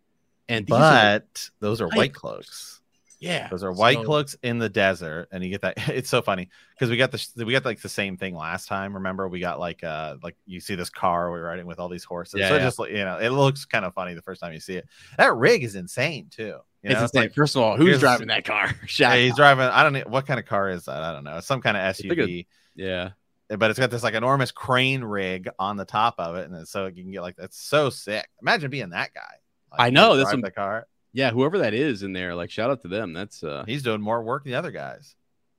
And 0.49 0.67
these 0.67 0.75
are, 0.75 0.79
But 1.21 1.51
those 1.61 1.81
are 1.81 1.89
white 1.89 2.12
cloaks. 2.12 2.81
yeah, 3.21 3.49
Those 3.49 3.62
are 3.62 3.73
white 3.73 3.99
so- 3.99 4.05
cloaks 4.05 4.37
in 4.43 4.59
the 4.59 4.69
desert, 4.69 5.29
and 5.31 5.43
you 5.45 5.51
get 5.51 5.61
that. 5.62 5.77
It's 5.89 6.11
so 6.11 6.21
funny 6.21 6.49
because 6.75 6.91
we 6.91 6.97
got 6.97 7.12
this. 7.12 7.33
We 7.37 7.53
got 7.53 7.65
like 7.65 7.81
the 7.81 7.89
same 7.89 8.17
thing 8.17 8.35
last 8.37 8.67
time. 8.67 8.95
Remember, 8.95 9.29
we 9.29 9.39
got 9.41 9.61
like 9.61 9.85
uh 9.85 10.17
like 10.23 10.37
you 10.45 10.61
see 10.61 10.75
this 10.75 10.91
car 10.91 11.31
we're 11.31 11.43
riding 11.45 11.65
with 11.67 11.79
all 11.79 11.89
these 11.89 12.03
horses. 12.05 12.41
Yeah, 12.41 12.49
so 12.49 12.57
yeah. 12.57 12.62
just 12.62 12.79
you 12.81 13.05
know, 13.05 13.19
it 13.19 13.31
looks 13.31 13.65
kind 13.65 13.85
of 13.85 13.95
funny 13.95 14.15
the 14.15 14.23
first 14.23 14.41
time 14.41 14.53
you 14.53 14.61
see 14.61 14.75
it. 14.75 14.89
That 15.17 15.35
rig 15.37 15.62
is 15.62 15.77
insane 15.77 16.27
too. 16.31 16.43
You 16.83 16.91
It's 16.91 16.95
know, 16.95 17.03
insane. 17.03 17.23
like 17.23 17.35
First 17.35 17.55
of 17.55 17.62
all, 17.62 17.77
who's 17.77 18.01
driving 18.01 18.27
that 18.29 18.45
car? 18.45 18.75
yeah, 18.99 19.15
he's 19.15 19.37
driving. 19.37 19.65
I 19.67 19.85
don't 19.85 19.93
know 19.93 20.03
what 20.09 20.27
kind 20.27 20.41
of 20.41 20.47
car 20.47 20.69
is 20.71 20.87
that. 20.87 21.03
I 21.03 21.12
don't 21.12 21.23
know. 21.25 21.37
It's 21.39 21.47
some 21.47 21.61
kind 21.62 21.77
of 21.77 21.95
SUV. 21.95 22.47
yeah. 22.75 23.11
But 23.59 23.71
it's 23.71 23.78
got 23.78 23.90
this 23.90 24.02
like 24.02 24.14
enormous 24.14 24.50
crane 24.50 25.02
rig 25.02 25.49
on 25.59 25.76
the 25.76 25.85
top 25.85 26.14
of 26.18 26.37
it, 26.37 26.47
and 26.49 26.54
it's 26.56 26.71
so 26.71 26.87
you 26.87 27.02
can 27.02 27.12
get 27.12 27.23
like 27.23 27.37
that's 27.37 27.59
so 27.61 27.90
sick. 27.90 28.28
Imagine 28.40 28.71
being 28.71 28.90
that 28.90 29.12
guy. 29.14 29.35
Like, 29.71 29.80
I 29.80 29.90
know, 29.90 30.16
that's 30.16 30.32
what- 30.32 30.42
the 30.42 30.50
car. 30.50 30.87
Yeah, 31.14 31.30
whoever 31.30 31.59
that 31.59 31.75
is 31.75 32.02
in 32.02 32.14
there, 32.14 32.35
like 32.35 32.50
shout 32.50 32.71
out 32.71 32.80
to 32.82 32.88
them. 32.88 33.12
That's 33.12 33.42
uh 33.44 33.64
He's 33.66 33.82
doing 33.82 34.00
more 34.00 34.23
work 34.23 34.44
than 34.44 34.52
the 34.52 34.59
other 34.59 34.71
guys. 34.71 35.14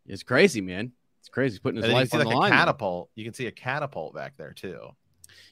it's 0.08 0.24
crazy, 0.24 0.62
man. 0.62 0.92
It's 1.20 1.30
crazy 1.30 1.60
putting 1.60 1.78
his 1.78 1.86
And 1.86 1.94
you 1.94 2.00
life 2.00 2.10
can 2.10 2.20
on 2.22 2.26
see 2.26 2.30
the 2.32 2.36
like 2.36 2.36
a 2.36 2.40
line. 2.40 2.52
catapult. 2.52 3.10
You 3.16 3.24
can 3.24 3.34
see 3.36 3.46
a 3.48 3.52
catapult 3.52 4.16
back 4.16 4.36
there 4.36 4.52
too. 4.54 4.80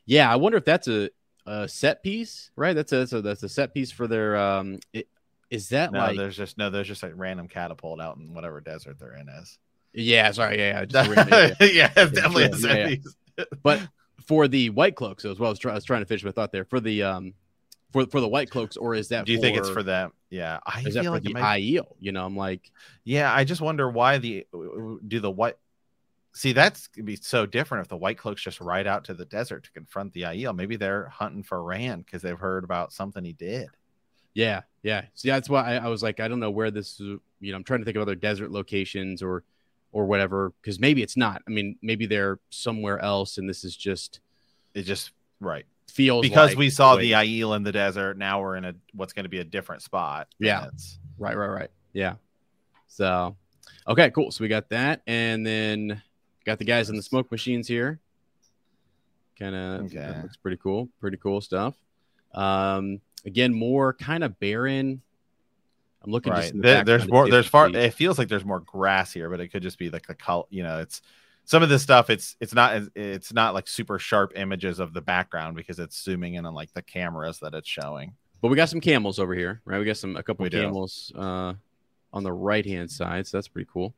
Yeah, 0.06 0.32
I 0.32 0.36
wonder 0.38 0.58
if 0.58 0.66
that's 0.66 0.88
a, 0.88 1.10
a 1.46 1.68
set 1.68 2.02
piece, 2.04 2.50
right? 2.56 2.74
That's 2.74 2.92
a, 2.92 2.98
that's 2.98 3.14
a 3.14 3.22
that's 3.22 3.44
a 3.44 3.50
set 3.50 3.74
piece 3.74 3.92
for 3.92 4.08
their. 4.08 4.36
Um, 4.38 4.80
it, 4.92 5.08
is 5.52 5.70
that 5.70 5.92
No, 5.92 6.00
like? 6.00 6.18
there's 6.18 6.36
just 6.36 6.58
no, 6.58 6.70
there's 6.72 6.88
just 6.88 7.04
a 7.04 7.14
random 7.14 7.48
catapult 7.48 8.02
out 8.02 8.18
in 8.18 8.34
whatever 8.34 8.60
desert 8.60 8.98
they're 9.00 9.16
in 9.16 9.30
is. 9.30 9.60
Yeah, 9.94 10.32
sorry, 10.32 10.58
yeah, 10.58 10.80
yeah, 10.80 10.86
just 10.86 11.10
a 11.10 11.14
random- 11.14 11.56
yeah, 11.60 11.68
yeah. 11.72 11.88
definitely 11.94 12.44
sure, 12.46 12.54
a 12.54 12.58
set 12.58 12.78
yeah, 12.78 12.96
yeah. 13.38 13.44
But 13.64 13.82
for 14.28 14.48
the 14.48 14.70
white 14.70 14.96
cloaks 14.96 15.26
as 15.26 15.40
well, 15.40 15.48
I 15.48 15.52
was, 15.52 15.60
try, 15.60 15.72
I 15.72 15.76
was 15.76 15.84
trying 15.84 16.02
to 16.02 16.06
finish 16.06 16.24
my 16.24 16.32
thought 16.32 16.52
there. 16.52 16.66
For 16.66 16.80
the 16.80 17.04
um, 17.04 17.34
for 17.92 18.06
for 18.06 18.22
the 18.22 18.28
white 18.28 18.50
cloaks, 18.50 18.78
or 18.78 18.94
is 18.96 19.10
that? 19.10 19.26
Do 19.26 19.34
you 19.34 19.42
think 19.42 19.58
it's 19.58 19.70
for 19.70 19.84
them? 19.84 20.12
Yeah, 20.30 20.60
I 20.66 20.82
Is 20.86 20.94
that 20.94 21.04
for 21.04 21.10
like 21.12 21.24
the 21.24 21.34
might- 21.34 21.62
Aiel? 21.62 21.96
You 22.00 22.12
know, 22.14 22.26
I'm 22.26 22.38
like, 22.38 22.72
Yeah, 23.04 23.34
I 23.34 23.44
just 23.44 23.60
wonder 23.62 23.90
why 23.90 24.18
the 24.20 24.48
do 25.08 25.20
the 25.20 25.32
white. 25.32 25.56
See, 26.34 26.54
that's 26.54 26.88
gonna 26.88 27.04
be 27.06 27.18
so 27.18 27.46
different 27.46 27.84
if 27.84 27.90
the 27.90 27.98
white 27.98 28.18
cloaks 28.18 28.42
just 28.42 28.62
ride 28.62 28.88
out 28.88 29.04
to 29.06 29.14
the 29.14 29.26
desert 29.26 29.66
to 29.66 29.72
confront 29.72 30.14
the 30.14 30.22
Aiel. 30.22 30.56
Maybe 30.56 30.78
they're 30.78 31.08
hunting 31.10 31.44
for 31.44 31.62
Rand 31.62 32.06
because 32.06 32.22
they've 32.22 32.40
heard 32.40 32.64
about 32.64 32.94
something 32.94 33.26
he 33.26 33.34
did. 33.34 33.68
yeah, 34.34 34.62
yeah. 34.84 35.02
See, 35.14 35.28
that's 35.30 35.50
why 35.50 35.76
I, 35.76 35.86
I 35.86 35.88
was 35.90 36.02
like, 36.02 36.22
I 36.22 36.30
don't 36.30 36.40
know 36.40 36.52
where 36.52 36.72
this. 36.72 36.98
is- 37.02 37.20
You 37.42 37.52
know, 37.52 37.58
I'm 37.58 37.66
trying 37.66 37.80
to 37.82 37.86
think 37.86 37.98
of 37.98 38.02
other 38.04 38.16
desert 38.16 38.52
locations 38.52 39.22
or 39.22 39.44
or 39.92 40.06
whatever 40.06 40.54
because 40.62 40.80
maybe 40.80 41.02
it's 41.04 41.18
not. 41.18 41.42
I 41.48 41.52
mean, 41.52 41.78
maybe 41.82 42.06
they're 42.06 42.40
somewhere 42.50 43.00
else, 43.00 43.38
and 43.38 43.48
this 43.50 43.64
is 43.64 43.76
just 43.76 44.20
It 44.74 44.84
just 44.84 45.12
right 45.40 45.66
feels 45.90 46.22
because 46.26 46.52
like 46.52 46.58
we 46.58 46.70
saw 46.70 46.96
the 46.96 47.12
Aiel 47.12 47.56
in 47.58 47.64
the 47.64 47.72
desert. 47.74 48.18
Now 48.18 48.42
we're 48.42 48.56
in 48.56 48.64
a 48.66 48.74
what's 48.94 49.12
going 49.14 49.26
to 49.26 49.30
be 49.30 49.40
a 49.40 49.44
different 49.44 49.82
spot. 49.82 50.28
Yeah. 50.40 50.60
it's- 50.68 50.98
Right, 51.18 51.36
right, 51.38 51.48
right. 51.50 51.70
Yeah. 51.94 52.16
So, 52.88 53.36
okay, 53.88 54.10
cool. 54.12 54.32
So 54.32 54.44
we 54.44 54.48
got 54.48 54.70
that, 54.70 55.02
and 55.06 55.46
then 55.46 56.02
got 56.46 56.58
the 56.58 56.66
guys 56.66 56.90
in 56.90 56.96
the 56.96 57.04
smoke 57.04 57.30
machines 57.32 57.68
here. 57.68 58.00
Kind 59.38 59.56
of 59.56 59.82
Okay. 59.86 60.22
looks 60.22 60.38
pretty 60.38 60.58
cool. 60.58 60.90
Pretty 61.00 61.18
cool 61.18 61.42
stuff. 61.42 61.76
Um, 62.34 63.02
again, 63.26 63.54
more 63.54 63.94
kind 63.94 64.24
of 64.24 64.40
barren. 64.40 65.02
I'm 66.04 66.12
looking 66.12 66.34
just 66.34 66.44
right. 66.46 66.54
the 66.54 66.62
There- 66.62 66.84
there's 66.84 67.08
more. 67.08 67.30
There's 67.30 67.48
far. 67.48 67.70
see- 67.70 67.76
It 67.78 67.94
feels 67.94 68.18
like 68.18 68.28
there's 68.28 68.46
more 68.46 68.60
grass 68.62 69.14
here, 69.14 69.30
but 69.30 69.40
it 69.40 69.50
could 69.50 69.62
just 69.64 69.78
be 69.78 69.90
like 69.90 70.08
the 70.08 70.16
color. 70.16 70.46
You 70.50 70.64
know, 70.64 70.80
it's 70.80 71.02
some 71.46 71.62
of 71.64 71.70
this 71.70 71.84
stuff. 71.84 72.10
It's 72.10 72.36
it's 72.40 72.54
not 72.54 72.82
it's 72.96 73.34
not 73.34 73.54
like 73.54 73.68
super 73.68 74.00
sharp 74.00 74.34
images 74.36 74.80
of 74.80 74.94
the 74.94 75.02
background 75.02 75.56
because 75.56 75.80
it's 75.80 76.02
zooming 76.02 76.36
in 76.36 76.46
on 76.46 76.54
like 76.54 76.74
the 76.74 76.82
cameras 76.82 77.40
that 77.40 77.54
it's 77.54 77.70
showing. 77.70 78.14
But 78.42 78.48
we 78.48 78.56
got 78.56 78.70
some 78.70 78.82
camels 78.82 79.20
over 79.20 79.36
here, 79.36 79.62
right? 79.66 79.78
We 79.80 79.86
got 79.86 79.98
some 79.98 80.16
a 80.16 80.24
couple 80.24 80.44
We 80.44 80.50
camels 80.50 81.12
uh, 81.16 81.54
on 82.14 82.24
the 82.24 82.34
right 82.34 82.66
hand 82.66 82.90
side, 82.90 83.28
so 83.28 83.38
that's 83.38 83.48
pretty 83.48 83.70
cool. 83.72 83.94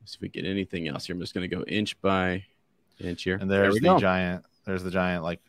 Let's 0.00 0.12
see 0.12 0.16
if 0.16 0.22
we 0.22 0.28
get 0.28 0.46
anything 0.46 0.88
else 0.88 1.06
here. 1.06 1.14
I'm 1.14 1.20
just 1.20 1.34
going 1.34 1.48
to 1.48 1.54
go 1.54 1.62
inch 1.64 2.00
by 2.00 2.44
inch 2.98 3.24
here. 3.24 3.36
And 3.38 3.50
there's 3.50 3.74
we 3.74 3.80
the 3.80 3.88
go. 3.88 3.98
giant. 3.98 4.44
There's 4.64 4.82
the 4.82 4.90
giant 4.90 5.22
like 5.22 5.40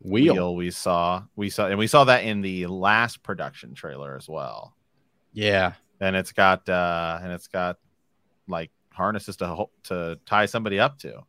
wheel. 0.00 0.34
wheel. 0.34 0.56
we 0.56 0.70
saw. 0.70 1.24
We 1.34 1.50
saw, 1.50 1.66
and 1.66 1.78
we 1.78 1.86
saw 1.88 2.04
that 2.04 2.22
in 2.24 2.40
the 2.40 2.66
last 2.66 3.22
production 3.22 3.74
trailer 3.74 4.16
as 4.16 4.28
well. 4.28 4.76
Yeah, 5.34 5.72
And 6.00 6.16
it's 6.16 6.32
got 6.32 6.66
uh 6.68 7.18
and 7.22 7.32
it's 7.32 7.48
got 7.48 7.78
like 8.48 8.70
harnesses 8.92 9.36
to 9.38 9.66
to 9.84 10.18
tie 10.24 10.46
somebody 10.46 10.78
up 10.80 10.98
to. 11.00 11.24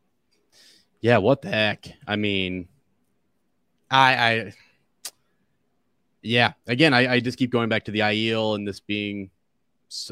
Yeah, 1.01 1.17
what 1.17 1.41
the 1.41 1.49
heck? 1.49 1.85
I 2.07 2.15
mean, 2.15 2.67
I, 3.91 4.15
I, 4.15 4.53
yeah. 6.21 6.53
Again, 6.67 6.93
I, 6.93 7.13
I 7.15 7.19
just 7.19 7.37
keep 7.37 7.51
going 7.51 7.69
back 7.69 7.85
to 7.85 7.91
the 7.91 7.99
Aiel 7.99 8.55
and 8.55 8.67
this 8.67 8.79
being 8.79 9.29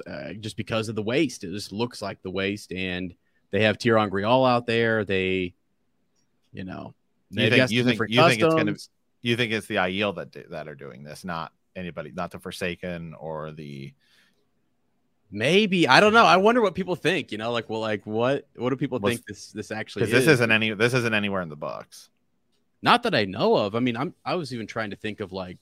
uh, 0.06 0.34
just 0.34 0.56
because 0.58 0.90
of 0.90 0.96
the 0.96 1.02
waste. 1.02 1.44
It 1.44 1.52
just 1.52 1.72
looks 1.72 2.02
like 2.02 2.22
the 2.22 2.30
waste, 2.30 2.72
and 2.72 3.16
they 3.52 3.64
have 3.64 3.78
Tyron 3.80 4.10
Grial 4.12 4.48
out 4.48 4.68
there. 4.68 5.04
They, 5.04 5.54
you 6.52 6.64
know, 6.64 6.94
You 7.32 7.50
think- 7.50 7.72
you 7.72 7.84
think- 7.84 8.00
you 8.10 8.22
think 8.30 8.42
it's 8.44 8.56
gonna-. 8.56 8.76
You 9.22 9.36
think 9.38 9.52
it's 9.54 9.68
the 9.68 9.76
Aiel 9.76 10.16
that 10.18 10.32
do, 10.32 10.44
that 10.50 10.68
are 10.68 10.76
doing 10.76 11.04
this, 11.04 11.24
not 11.24 11.54
anybody, 11.76 12.12
not 12.12 12.32
the 12.32 12.40
Forsaken 12.40 13.14
or 13.14 13.52
the 13.52 13.94
Maybe 15.36 15.88
I 15.88 16.00
don't 16.00 16.14
know. 16.14 16.26
I 16.26 16.38
wonder 16.38 16.62
what 16.62 16.76
people 16.76 16.96
think. 16.96 17.32
You 17.32 17.40
know, 17.40 17.52
like 17.52 17.68
well, 17.68 17.80
like 17.80 18.06
what 18.06 18.48
what 18.56 18.70
do 18.70 18.76
people 18.76 19.00
think 19.00 19.26
this 19.26 19.52
this 19.52 19.72
actually 19.72 20.04
because 20.04 20.20
is? 20.20 20.26
this 20.26 20.34
isn't 20.36 20.52
any 20.52 20.72
this 20.74 20.94
isn't 20.94 21.14
anywhere 21.14 21.42
in 21.42 21.50
the 21.50 21.56
books. 21.56 22.10
Not 22.84 23.02
that 23.04 23.16
I 23.16 23.26
know 23.26 23.56
of. 23.56 23.74
I 23.74 23.80
mean, 23.80 23.98
I'm 23.98 24.14
I 24.24 24.36
was 24.36 24.54
even 24.54 24.68
trying 24.68 24.92
to 24.92 24.96
think 24.96 25.22
of 25.22 25.32
like 25.32 25.58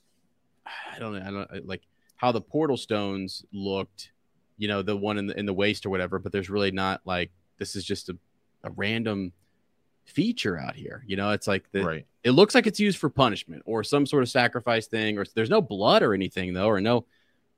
I 0.93 0.99
don't 0.99 1.13
know, 1.13 1.25
I 1.25 1.31
don't 1.31 1.65
like 1.65 1.83
how 2.17 2.33
the 2.33 2.41
portal 2.41 2.75
stones 2.75 3.45
looked, 3.53 4.11
you 4.57 4.67
know, 4.67 4.81
the 4.81 4.97
one 4.97 5.17
in 5.17 5.27
the 5.27 5.39
in 5.39 5.45
the 5.45 5.53
waste 5.53 5.85
or 5.85 5.89
whatever, 5.89 6.19
but 6.19 6.33
there's 6.33 6.49
really 6.49 6.71
not 6.71 6.99
like 7.05 7.31
this 7.57 7.77
is 7.77 7.85
just 7.85 8.09
a, 8.09 8.17
a 8.65 8.71
random 8.71 9.31
feature 10.11 10.57
out 10.57 10.75
here. 10.75 11.03
You 11.07 11.15
know, 11.15 11.31
it's 11.31 11.47
like 11.47 11.71
the 11.71 11.83
right. 11.83 12.05
it 12.23 12.31
looks 12.31 12.53
like 12.55 12.67
it's 12.67 12.79
used 12.79 12.97
for 12.99 13.09
punishment 13.09 13.63
or 13.65 13.83
some 13.83 14.05
sort 14.05 14.23
of 14.23 14.29
sacrifice 14.29 14.87
thing, 14.87 15.17
or 15.17 15.25
there's 15.33 15.49
no 15.49 15.61
blood 15.61 16.03
or 16.03 16.13
anything 16.13 16.53
though, 16.53 16.67
or 16.67 16.79
no 16.81 17.05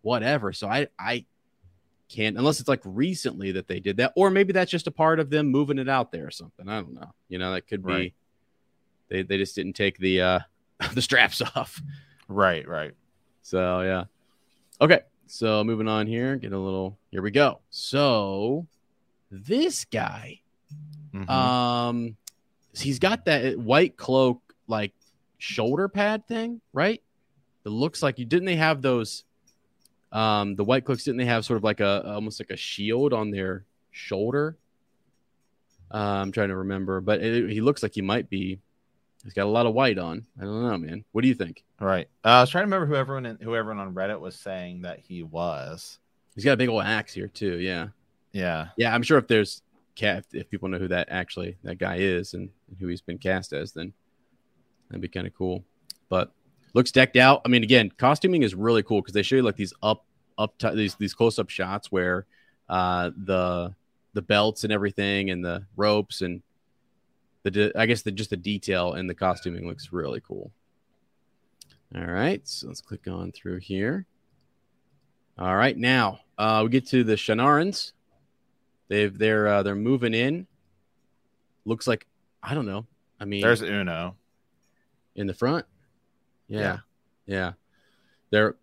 whatever. 0.02 0.54
So 0.54 0.68
I 0.68 0.88
I 0.98 1.26
can't 2.10 2.38
unless 2.38 2.60
it's 2.60 2.70
like 2.70 2.82
recently 2.84 3.52
that 3.54 3.68
they 3.68 3.80
did 3.80 3.98
that, 3.98 4.14
or 4.16 4.30
maybe 4.30 4.54
that's 4.54 4.72
just 4.72 4.88
a 4.88 4.92
part 4.92 5.20
of 5.20 5.30
them 5.30 5.48
moving 5.48 5.80
it 5.80 5.90
out 5.90 6.12
there 6.12 6.28
or 6.28 6.32
something. 6.32 6.68
I 6.70 6.80
don't 6.82 6.94
know. 6.94 7.12
You 7.30 7.40
know, 7.40 7.54
that 7.54 7.68
could 7.68 7.86
be 7.86 7.92
Right. 7.92 8.14
they 9.10 9.22
they 9.24 9.38
just 9.38 9.56
didn't 9.56 9.74
take 9.74 9.98
the 9.98 10.22
uh 10.22 10.40
the 10.94 11.02
straps 11.02 11.42
off. 11.42 11.82
Right, 12.28 12.68
right. 12.68 12.94
So 13.42 13.82
yeah. 13.82 14.04
Okay. 14.82 15.02
So 15.28 15.64
moving 15.64 15.88
on 15.88 16.06
here, 16.08 16.36
get 16.36 16.52
a 16.54 16.58
little 16.60 16.98
here 17.10 17.22
we 17.22 17.32
go. 17.32 17.60
So 17.70 18.68
this 19.32 19.86
guy, 19.86 20.42
Mhm. 21.14 21.30
um 21.30 22.18
he's 22.76 23.00
got 23.00 23.26
that 23.26 23.58
white 23.58 23.98
cloak 23.98 24.42
like 24.68 24.94
shoulder 25.38 25.88
pad 25.88 26.28
thing, 26.28 26.62
right? 26.74 27.02
It 27.66 27.70
looks 27.70 28.02
like 28.04 28.20
you 28.20 28.26
didn't 28.26 28.46
they 28.46 28.56
have 28.56 28.82
those 28.82 29.24
um 30.12 30.56
the 30.56 30.64
white 30.64 30.86
cloaks 30.86 31.04
didn't 31.04 31.18
they 31.18 31.26
have 31.26 31.44
sort 31.46 31.58
of 31.58 31.64
like 31.64 31.80
a 31.80 32.06
almost 32.14 32.40
like 32.40 32.50
a 32.52 32.58
shield 32.58 33.14
on 33.14 33.32
their 33.32 33.66
shoulder? 33.92 34.58
Uh, 35.94 35.98
I'm 36.22 36.32
trying 36.32 36.50
to 36.50 36.56
remember, 36.58 37.02
but 37.02 37.22
it, 37.22 37.52
he 37.52 37.62
looks 37.62 37.84
like 37.84 37.94
he 37.94 38.02
might 38.02 38.30
be. 38.30 38.60
He's 39.24 39.34
got 39.34 39.46
a 39.46 39.50
lot 39.50 39.66
of 39.68 39.74
white 39.74 39.98
on. 40.00 40.26
I 40.40 40.44
don't 40.44 40.64
know, 40.64 40.78
man. 40.78 41.06
What 41.12 41.22
do 41.22 41.28
you 41.28 41.36
think? 41.36 41.64
All 41.80 41.88
right. 41.88 42.08
Uh, 42.26 42.30
I 42.30 42.42
was 42.42 42.50
trying 42.50 42.64
to 42.64 42.66
remember 42.66 42.88
who 42.88 42.96
everyone 42.96 43.26
in, 43.26 43.38
who 43.38 43.56
everyone 43.56 43.80
on 43.86 43.94
Reddit 43.94 44.20
was 44.20 44.36
saying 44.36 44.82
that 44.82 45.00
he 45.00 45.24
was. 45.24 46.00
He's 46.36 46.44
got 46.44 46.54
a 46.54 46.58
big 46.58 46.68
old 46.70 46.84
axe 46.84 47.14
here 47.14 47.28
too. 47.28 47.58
Yeah, 47.60 47.88
Yeah. 48.34 48.70
yeah. 48.76 48.94
I'm 48.94 49.04
sure 49.04 49.18
if 49.20 49.28
there's 49.28 49.62
cat, 49.96 50.26
if 50.34 50.50
people 50.50 50.70
know 50.70 50.80
who 50.80 50.88
that 50.88 51.08
actually 51.10 51.58
that 51.64 51.78
guy 51.78 51.98
is 51.98 52.34
and, 52.34 52.50
and 52.68 52.78
who 52.80 52.88
he's 52.88 53.02
been 53.02 53.18
cast 53.18 53.54
as, 53.54 53.72
then 53.74 53.94
that'd 54.90 55.02
be 55.02 55.08
kind 55.08 55.28
of 55.28 55.34
cool. 55.34 55.64
But 56.10 56.32
looks 56.74 56.92
decked 56.92 57.18
out. 57.18 57.42
I 57.46 57.50
mean, 57.50 57.64
again, 57.64 57.92
costuming 57.98 58.44
is 58.44 58.56
really 58.56 58.84
cool 58.84 59.02
because 59.02 59.14
they 59.14 59.24
show 59.24 59.38
you 59.38 59.44
like 59.44 59.56
these 59.56 59.74
up 59.82 60.06
up 60.38 60.58
t- 60.58 60.76
these 60.76 60.96
these 60.96 61.14
close 61.14 61.38
up 61.38 61.50
shots 61.50 61.92
where 61.92 62.26
uh 62.70 63.12
the 63.26 63.74
the 64.14 64.22
belts 64.22 64.64
and 64.64 64.74
everything 64.74 65.30
and 65.30 65.44
the 65.44 65.66
ropes 65.76 66.22
and 66.22 66.42
the 67.44 67.52
de- 67.52 67.80
I 67.80 67.86
guess 67.86 68.02
the 68.02 68.12
just 68.12 68.30
the 68.30 68.38
detail 68.38 68.94
in 68.94 69.08
the 69.08 69.16
costuming 69.16 69.68
looks 69.68 69.92
really 69.92 70.22
cool. 70.22 70.52
All 71.96 72.06
right, 72.06 72.42
so 72.48 72.68
let's 72.68 72.82
click 72.82 73.08
on 73.08 73.32
through 73.32 73.60
here. 73.60 74.08
All 75.38 75.56
right, 75.56 75.78
now 75.78 76.20
uh, 76.38 76.62
we 76.64 76.70
get 76.70 76.88
to 76.88 77.04
the 77.04 77.14
Shienarans. 77.14 77.92
They've 78.94 79.18
they're 79.18 79.48
uh, 79.48 79.64
they're 79.64 79.74
moving 79.76 80.14
in. 80.14 80.46
Looks 81.66 81.88
like 81.88 82.06
I 82.44 82.54
don't 82.54 82.68
know. 82.68 82.86
I 83.20 83.26
mean, 83.26 83.42
There's 83.42 83.64
Uno. 83.64 84.16
in 85.16 85.26
the 85.26 85.34
front. 85.34 85.66
Yeah. 86.48 86.60
Yeah. 86.60 86.78
Yeah. 87.26 87.52
They're 88.30 88.56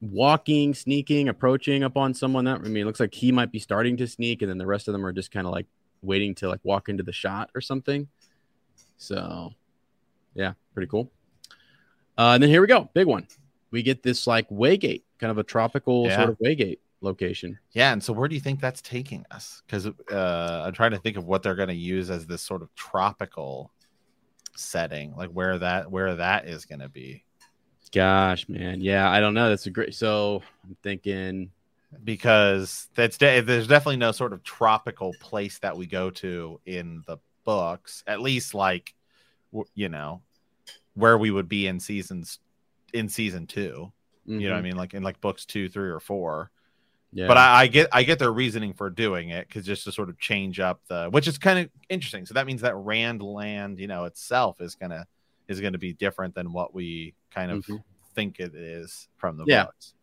walking, 0.00 0.74
sneaking, 0.74 1.28
approaching 1.28 1.82
up 1.82 1.96
on 1.96 2.14
someone 2.14 2.44
that 2.44 2.60
I 2.60 2.68
mean, 2.68 2.82
it 2.82 2.84
looks 2.86 3.00
like 3.00 3.12
he 3.12 3.32
might 3.32 3.50
be 3.50 3.58
starting 3.58 3.96
to 3.96 4.06
sneak, 4.06 4.42
and 4.42 4.48
then 4.48 4.58
the 4.58 4.66
rest 4.66 4.86
of 4.86 4.92
them 4.92 5.04
are 5.04 5.12
just 5.12 5.32
kind 5.32 5.44
of 5.44 5.52
like 5.52 5.66
waiting 6.02 6.36
to 6.36 6.48
like 6.48 6.60
walk 6.62 6.88
into 6.88 7.02
the 7.02 7.12
shot 7.12 7.50
or 7.52 7.60
something. 7.60 8.06
So 8.96 9.54
yeah, 10.34 10.52
pretty 10.72 10.86
cool. 10.88 11.10
Uh, 12.16 12.34
and 12.34 12.42
then 12.44 12.48
here 12.50 12.60
we 12.60 12.68
go. 12.68 12.88
Big 12.94 13.08
one. 13.08 13.26
We 13.72 13.82
get 13.82 14.04
this 14.04 14.28
like 14.28 14.48
waygate, 14.50 15.02
kind 15.18 15.32
of 15.32 15.38
a 15.38 15.42
tropical 15.42 16.06
Yeah. 16.06 16.16
sort 16.18 16.28
of 16.28 16.38
waygate 16.38 16.78
location. 17.00 17.58
Yeah, 17.72 17.92
and 17.92 18.02
so 18.02 18.12
where 18.12 18.28
do 18.28 18.34
you 18.34 18.40
think 18.40 18.60
that's 18.60 18.82
taking 18.82 19.24
us? 19.30 19.62
Because 19.66 19.86
uh, 19.86 20.64
I'm 20.66 20.72
trying 20.72 20.92
to 20.92 20.98
think 20.98 21.16
of 21.16 21.26
what 21.26 21.42
they're 21.42 21.54
going 21.54 21.68
to 21.68 21.74
use 21.74 22.10
as 22.10 22.26
this 22.26 22.42
sort 22.42 22.62
of 22.62 22.74
tropical 22.74 23.70
setting, 24.56 25.14
like 25.16 25.30
where 25.30 25.58
that 25.58 25.90
where 25.90 26.16
that 26.16 26.48
is 26.48 26.64
going 26.64 26.80
to 26.80 26.88
be. 26.88 27.24
Gosh, 27.92 28.48
man. 28.48 28.80
Yeah, 28.80 29.10
I 29.10 29.20
don't 29.20 29.34
know. 29.34 29.48
That's 29.48 29.66
a 29.66 29.70
great. 29.70 29.94
So 29.94 30.42
I'm 30.64 30.76
thinking 30.82 31.50
Because 32.04 32.88
that's 32.94 33.16
de- 33.18 33.40
there's 33.40 33.66
definitely 33.66 33.96
no 33.96 34.12
sort 34.12 34.32
of 34.34 34.42
tropical 34.42 35.14
place 35.20 35.58
that 35.60 35.76
we 35.76 35.86
go 35.86 36.10
to 36.10 36.60
in 36.66 37.02
the 37.06 37.18
books, 37.44 38.04
at 38.06 38.20
least 38.20 38.54
like 38.54 38.94
you 39.74 39.88
know 39.88 40.20
where 40.94 41.16
we 41.16 41.30
would 41.30 41.48
be 41.48 41.66
in 41.66 41.80
seasons 41.80 42.40
in 42.92 43.08
season 43.08 43.46
two. 43.46 43.92
You 44.26 44.48
know 44.48 44.50
what 44.50 44.58
I 44.58 44.60
mhm. 44.60 44.64
mean? 44.64 44.76
Like 44.76 44.94
in 44.94 45.02
like 45.02 45.20
books 45.20 45.46
two, 45.46 45.68
three, 45.70 45.88
or 45.88 46.00
four. 46.00 46.50
Yeah. 47.12 47.26
But 47.26 47.38
I, 47.38 47.62
I 47.62 47.66
get 47.68 47.88
I 47.92 48.02
get 48.02 48.18
their 48.18 48.32
reasoning 48.32 48.74
for 48.74 48.90
doing 48.90 49.30
it 49.30 49.48
because 49.48 49.64
just 49.64 49.84
to 49.84 49.92
sort 49.92 50.08
of 50.10 50.18
change 50.18 50.60
up 50.60 50.80
the 50.88 51.08
which 51.10 51.26
is 51.26 51.38
kind 51.38 51.58
of 51.58 51.70
interesting. 51.88 52.26
So 52.26 52.34
that 52.34 52.46
means 52.46 52.60
that 52.60 52.76
Rand 52.76 53.22
land, 53.22 53.78
you 53.78 53.86
know, 53.86 54.04
itself 54.04 54.60
is 54.60 54.74
gonna 54.74 55.06
is 55.48 55.60
gonna 55.60 55.78
be 55.78 55.94
different 55.94 56.34
than 56.34 56.52
what 56.52 56.74
we 56.74 57.14
kind 57.30 57.50
of 57.50 57.64
Mhm. 57.64 57.82
think 58.14 58.40
it 58.40 58.54
is 58.54 59.08
from 59.16 59.38
the 59.38 59.44
Yeah. 59.46 59.64
books. 59.64 59.94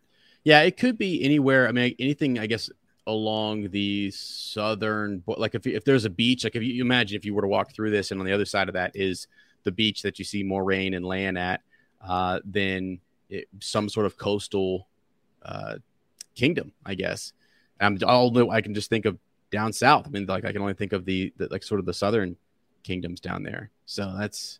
Yeah, 0.44 0.62
it 0.62 0.78
could 0.78 0.98
be 0.98 1.24
anywhere. 1.24 1.68
I 1.68 1.72
mean, 1.72 1.96
anything, 2.00 2.40
I 2.40 2.48
guess, 2.48 2.70
along 3.08 3.70
the 3.70 4.10
southern, 4.12 5.24
like 5.28 5.54
if, 5.54 5.68
if 5.68 5.84
there's 5.86 6.06
a 6.06 6.10
beach, 6.10 6.44
like 6.44 6.56
if 6.56 6.64
you 6.64 6.74
you 6.74 6.82
imagine 6.84 7.16
if 7.16 7.24
you 7.26 7.36
were 7.36 7.42
to 7.44 7.48
walk 7.48 7.72
through 7.72 7.92
this 7.92 8.10
and 8.12 8.20
on 8.20 8.26
the 8.26 8.34
other 8.34 8.46
side 8.46 8.68
of 8.68 8.74
that 8.74 8.92
is 8.96 9.28
the 9.64 9.72
beach 9.72 10.02
that 10.02 10.18
you 10.18 10.26
see 10.26 10.44
Moiraine 10.44 10.96
and 10.96 11.06
Lan 11.06 11.38
at, 11.38 11.62
uh, 12.02 12.40
then 12.46 13.00
it, 13.30 13.48
some 13.60 13.90
sort 13.90 14.06
of 14.08 14.18
coastal 14.18 14.88
uh, 15.44 15.76
kingdom, 16.36 16.72
I 16.86 16.96
guess. 16.96 17.34
Um, 17.80 17.98
although 18.06 18.52
I 18.52 18.62
can 18.62 18.74
just 18.74 18.90
think 18.90 19.06
of 19.06 19.18
down 19.52 19.74
south. 19.74 20.06
I 20.08 20.10
mean, 20.10 20.26
like 20.26 20.46
I 20.46 20.52
can 20.52 20.62
only 20.62 20.74
think 20.74 20.94
of 20.94 21.06
the, 21.06 21.34
the 21.38 21.48
like 21.50 21.64
sort 21.64 21.80
of 21.80 21.86
the 21.86 21.94
southern 21.94 22.36
kingdoms 22.84 23.20
down 23.20 23.44
there. 23.44 23.72
So 23.86 24.14
that's 24.18 24.60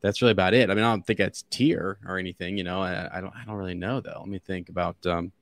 that's 0.00 0.22
really 0.22 0.32
about 0.32 0.54
it. 0.54 0.70
I 0.70 0.74
mean, 0.74 0.84
I 0.84 0.90
don't 0.90 1.06
think 1.06 1.18
that's 1.18 1.44
Tear 1.50 1.98
or 2.06 2.18
anything. 2.18 2.56
You 2.56 2.64
know, 2.64 2.80
I, 2.82 3.18
I 3.18 3.20
don't 3.20 3.34
I 3.34 3.44
don't 3.44 3.56
really 3.56 3.74
know 3.74 4.00
though. 4.00 4.18
Let 4.18 4.28
me 4.28 4.38
think 4.38 4.68
about 4.68 4.96
um 5.06 5.32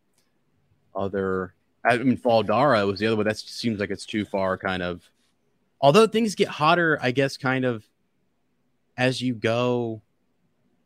other. 0.94 1.54
I 1.84 1.98
mean, 1.98 2.16
Fal 2.16 2.42
Dara 2.42 2.86
was 2.86 2.98
the 3.00 3.06
other 3.06 3.16
one. 3.16 3.26
That 3.26 3.36
seems 3.36 3.78
like 3.78 3.90
it's 3.90 4.06
too 4.06 4.24
far, 4.24 4.56
kind 4.56 4.82
of. 4.82 5.02
Although 5.80 6.06
things 6.06 6.34
get 6.34 6.48
hotter, 6.48 6.98
I 7.02 7.10
guess, 7.10 7.36
kind 7.36 7.64
of 7.64 7.84
as 8.96 9.20
you 9.20 9.34
go 9.34 10.00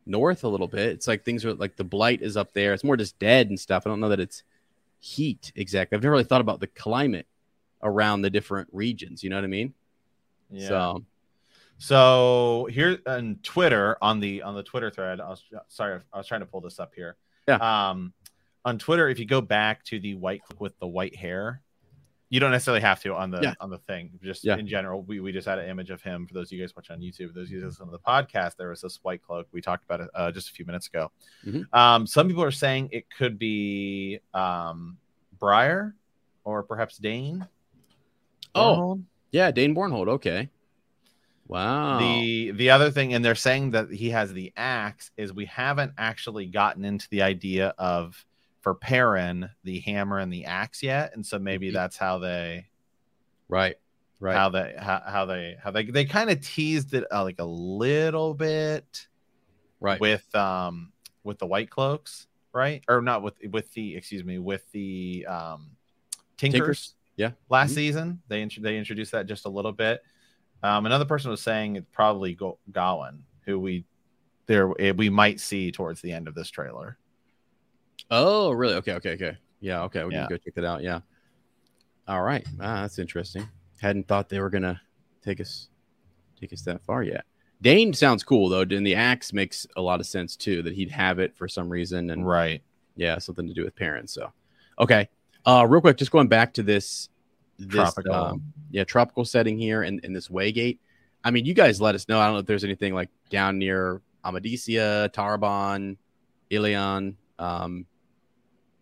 north 0.08 0.44
a 0.44 0.48
little 0.48 0.68
bit. 0.68 0.90
It's 0.90 1.06
like 1.06 1.24
things 1.24 1.44
are 1.44 1.54
like 1.54 1.76
the 1.76 1.84
blight 1.84 2.22
is 2.22 2.36
up 2.36 2.52
there. 2.52 2.72
It's 2.72 2.84
more 2.84 2.96
just 2.96 3.18
dead 3.18 3.48
and 3.48 3.58
stuff. 3.58 3.86
I 3.86 3.90
don't 3.90 4.00
know 4.00 4.08
that 4.08 4.20
it's 4.20 4.42
heat 5.00 5.52
exactly. 5.54 5.96
I've 5.96 6.02
never 6.02 6.12
really 6.12 6.24
thought 6.24 6.40
about 6.40 6.60
the 6.60 6.66
climate 6.66 7.26
around 7.82 8.22
the 8.22 8.30
different 8.30 8.68
regions. 8.72 9.22
You 9.22 9.30
know 9.30 9.36
what 9.36 9.44
I 9.44 9.48
mean? 9.48 9.74
Yeah. 10.50 10.68
So 10.68 11.04
So 11.78 12.68
here 12.70 12.98
on 13.06 13.38
Twitter, 13.42 13.96
on 14.02 14.20
the 14.20 14.42
on 14.42 14.54
the 14.54 14.62
Twitter 14.62 14.90
thread, 14.90 15.20
I 15.20 15.28
was 15.28 15.44
sorry, 15.68 16.00
I 16.12 16.18
was 16.18 16.26
trying 16.26 16.40
to 16.40 16.46
pull 16.46 16.60
this 16.60 16.80
up 16.80 16.94
here. 16.94 17.16
Yeah. 17.46 17.56
Um, 17.90 18.12
on 18.64 18.78
Twitter, 18.78 19.08
if 19.08 19.18
you 19.18 19.24
go 19.24 19.40
back 19.40 19.84
to 19.84 20.00
the 20.00 20.14
white 20.14 20.42
with 20.58 20.78
the 20.78 20.86
white 20.86 21.14
hair, 21.16 21.62
you 22.30 22.40
don't 22.40 22.50
necessarily 22.50 22.80
have 22.82 23.00
to 23.02 23.14
on 23.14 23.30
the 23.30 23.40
Yeah. 23.40 23.54
on 23.60 23.70
the 23.70 23.78
thing. 23.78 24.18
Just 24.22 24.44
Yeah. 24.44 24.56
in 24.56 24.66
general, 24.66 25.02
we, 25.02 25.20
we 25.20 25.32
just 25.32 25.46
had 25.48 25.58
an 25.58 25.68
image 25.68 25.90
of 25.90 26.02
him 26.02 26.26
for 26.26 26.34
those 26.34 26.48
of 26.48 26.52
you 26.52 26.62
guys 26.62 26.74
watching 26.76 26.94
on 26.96 27.00
YouTube. 27.00 27.32
Those 27.34 27.46
of 27.48 27.52
you 27.52 27.64
listening 27.64 27.88
to 27.88 27.92
the 27.92 27.98
podcast, 27.98 28.56
there 28.56 28.68
was 28.68 28.80
this 28.82 28.98
white 29.02 29.22
cloak. 29.22 29.46
We 29.52 29.60
talked 29.62 29.84
about 29.84 30.00
it 30.00 30.10
uh, 30.14 30.30
just 30.30 30.50
a 30.50 30.52
few 30.52 30.66
minutes 30.66 30.88
ago. 30.88 31.10
Mhm. 31.46 31.72
Um, 31.74 32.06
some 32.06 32.28
people 32.28 32.42
are 32.42 32.50
saying 32.50 32.90
it 32.92 33.06
could 33.10 33.38
be 33.38 34.20
um, 34.34 34.98
Byar 35.40 35.94
or 36.44 36.62
perhaps 36.62 36.98
Dain. 36.98 37.46
Oh. 38.54 38.74
Bornhald. 38.76 39.02
yeah, 39.32 39.50
Dain 39.50 39.74
Bornhald. 39.74 40.08
Okay. 40.08 40.50
Wow. 41.46 41.98
The 41.98 42.50
the 42.50 42.70
other 42.70 42.90
thing, 42.90 43.14
and 43.14 43.24
they're 43.24 43.34
saying 43.34 43.70
that 43.70 43.90
he 43.90 44.10
has 44.10 44.32
the 44.34 44.52
axe, 44.56 45.10
is 45.16 45.32
we 45.32 45.46
haven't 45.46 45.92
actually 45.96 46.44
gotten 46.46 46.84
into 46.84 47.08
the 47.08 47.22
idea 47.22 47.68
of 47.78 48.22
for 48.68 48.74
Perrin 48.74 49.48
the 49.64 49.80
hammer 49.80 50.18
and 50.18 50.30
the 50.30 50.44
axe 50.44 50.82
yet, 50.82 51.12
and 51.14 51.24
so 51.24 51.38
maybe 51.38 51.70
Mhm. 51.70 51.72
that's 51.72 51.96
how 51.96 52.18
they 52.18 52.66
right. 53.48 53.76
Right. 54.20 54.34
how 54.36 54.50
they 54.50 54.74
how, 54.76 55.00
how 55.06 55.24
they 55.26 55.56
how 55.62 55.70
they 55.70 55.84
they 55.84 56.04
kind 56.04 56.28
of 56.28 56.40
teased 56.44 56.92
it 56.92 57.04
uh, 57.10 57.22
like 57.22 57.38
a 57.38 57.44
little 57.44 58.34
bit 58.34 59.06
right. 59.80 59.98
with 60.00 60.34
um 60.34 60.92
with 61.24 61.38
the 61.38 61.46
white 61.46 61.70
cloaks, 61.70 62.26
right? 62.52 62.82
Or 62.88 63.00
not 63.00 63.22
with 63.22 63.36
with 63.50 63.72
the 63.72 63.96
excuse 63.96 64.22
me 64.24 64.38
with 64.38 64.70
the 64.72 65.24
um 65.26 65.70
tinkers, 66.36 66.58
Tinkers? 66.58 66.94
Yeah. 67.16 67.30
last 67.48 67.70
Mhm. 67.70 67.74
season. 67.76 68.22
They 68.28 68.42
int- 68.42 68.60
they 68.60 68.76
introduced 68.76 69.12
that 69.12 69.24
just 69.26 69.46
a 69.46 69.48
little 69.48 69.72
bit. 69.72 70.02
Um, 70.62 70.84
another 70.84 71.04
person 71.06 71.30
was 71.30 71.40
saying 71.40 71.76
it's 71.76 71.88
probably 71.92 72.34
Go- 72.34 72.58
Gawain, 72.70 73.24
who 73.46 73.58
we 73.58 73.86
there 74.46 74.68
we 74.68 75.08
might 75.08 75.40
see 75.40 75.70
towards 75.72 76.02
the 76.02 76.12
end 76.12 76.28
of 76.28 76.34
this 76.34 76.50
trailer. 76.50 76.98
Oh, 78.10 78.50
really? 78.52 78.74
Okay, 78.74 78.94
okay, 78.94 79.12
okay. 79.14 79.36
Yeah, 79.60 79.82
okay. 79.84 80.04
We 80.04 80.14
Yeah. 80.14 80.26
can 80.26 80.30
go 80.30 80.36
check 80.38 80.54
that 80.54 80.64
out. 80.64 80.82
Yeah. 80.82 81.00
All 82.06 82.22
right. 82.22 82.46
Ah, 82.60 82.82
that's 82.82 82.98
interesting. 82.98 83.46
Hadn't 83.80 84.06
thought 84.08 84.28
they 84.28 84.40
were 84.40 84.50
gonna 84.50 84.80
take 85.22 85.40
us 85.40 85.68
take 86.40 86.52
us 86.52 86.62
that 86.62 86.82
far 86.84 87.02
yet. 87.02 87.24
Dain 87.60 87.92
sounds 87.92 88.22
cool 88.22 88.48
though, 88.48 88.60
and 88.62 88.86
the 88.86 88.94
axe 88.94 89.32
makes 89.32 89.66
a 89.76 89.82
lot 89.82 89.98
of 90.00 90.06
sense 90.06 90.36
too. 90.36 90.62
That 90.62 90.74
he'd 90.74 90.90
have 90.90 91.18
it 91.18 91.36
for 91.36 91.48
some 91.48 91.68
reason, 91.68 92.10
and 92.10 92.24
Right. 92.26 92.62
yeah, 92.96 93.18
something 93.18 93.46
to 93.48 93.52
do 93.54 93.64
with 93.64 93.74
Perrin's. 93.74 94.12
So, 94.12 94.32
okay. 94.78 95.08
Uh, 95.44 95.66
real 95.68 95.80
quick, 95.80 95.96
just 95.96 96.10
going 96.12 96.28
back 96.28 96.52
to 96.54 96.62
this, 96.62 97.08
this 97.58 97.72
Tropical. 97.74 98.14
um, 98.14 98.52
yeah, 98.70 98.84
tropical 98.84 99.24
setting 99.24 99.58
here 99.58 99.82
and 99.82 99.98
in 100.04 100.12
this 100.12 100.28
Waygate. 100.28 100.78
I 101.24 101.30
mean, 101.32 101.44
you 101.46 101.54
guys 101.54 101.80
let 101.80 101.94
us 101.96 102.08
know. 102.08 102.20
I 102.20 102.26
don't 102.26 102.34
know 102.34 102.40
if 102.40 102.46
there's 102.46 102.64
anything 102.64 102.94
like 102.94 103.08
down 103.30 103.58
near 103.58 104.00
Amadicia, 104.24 105.08
Tarabon, 105.12 105.96
Illian, 106.50 107.14
um, 107.38 107.86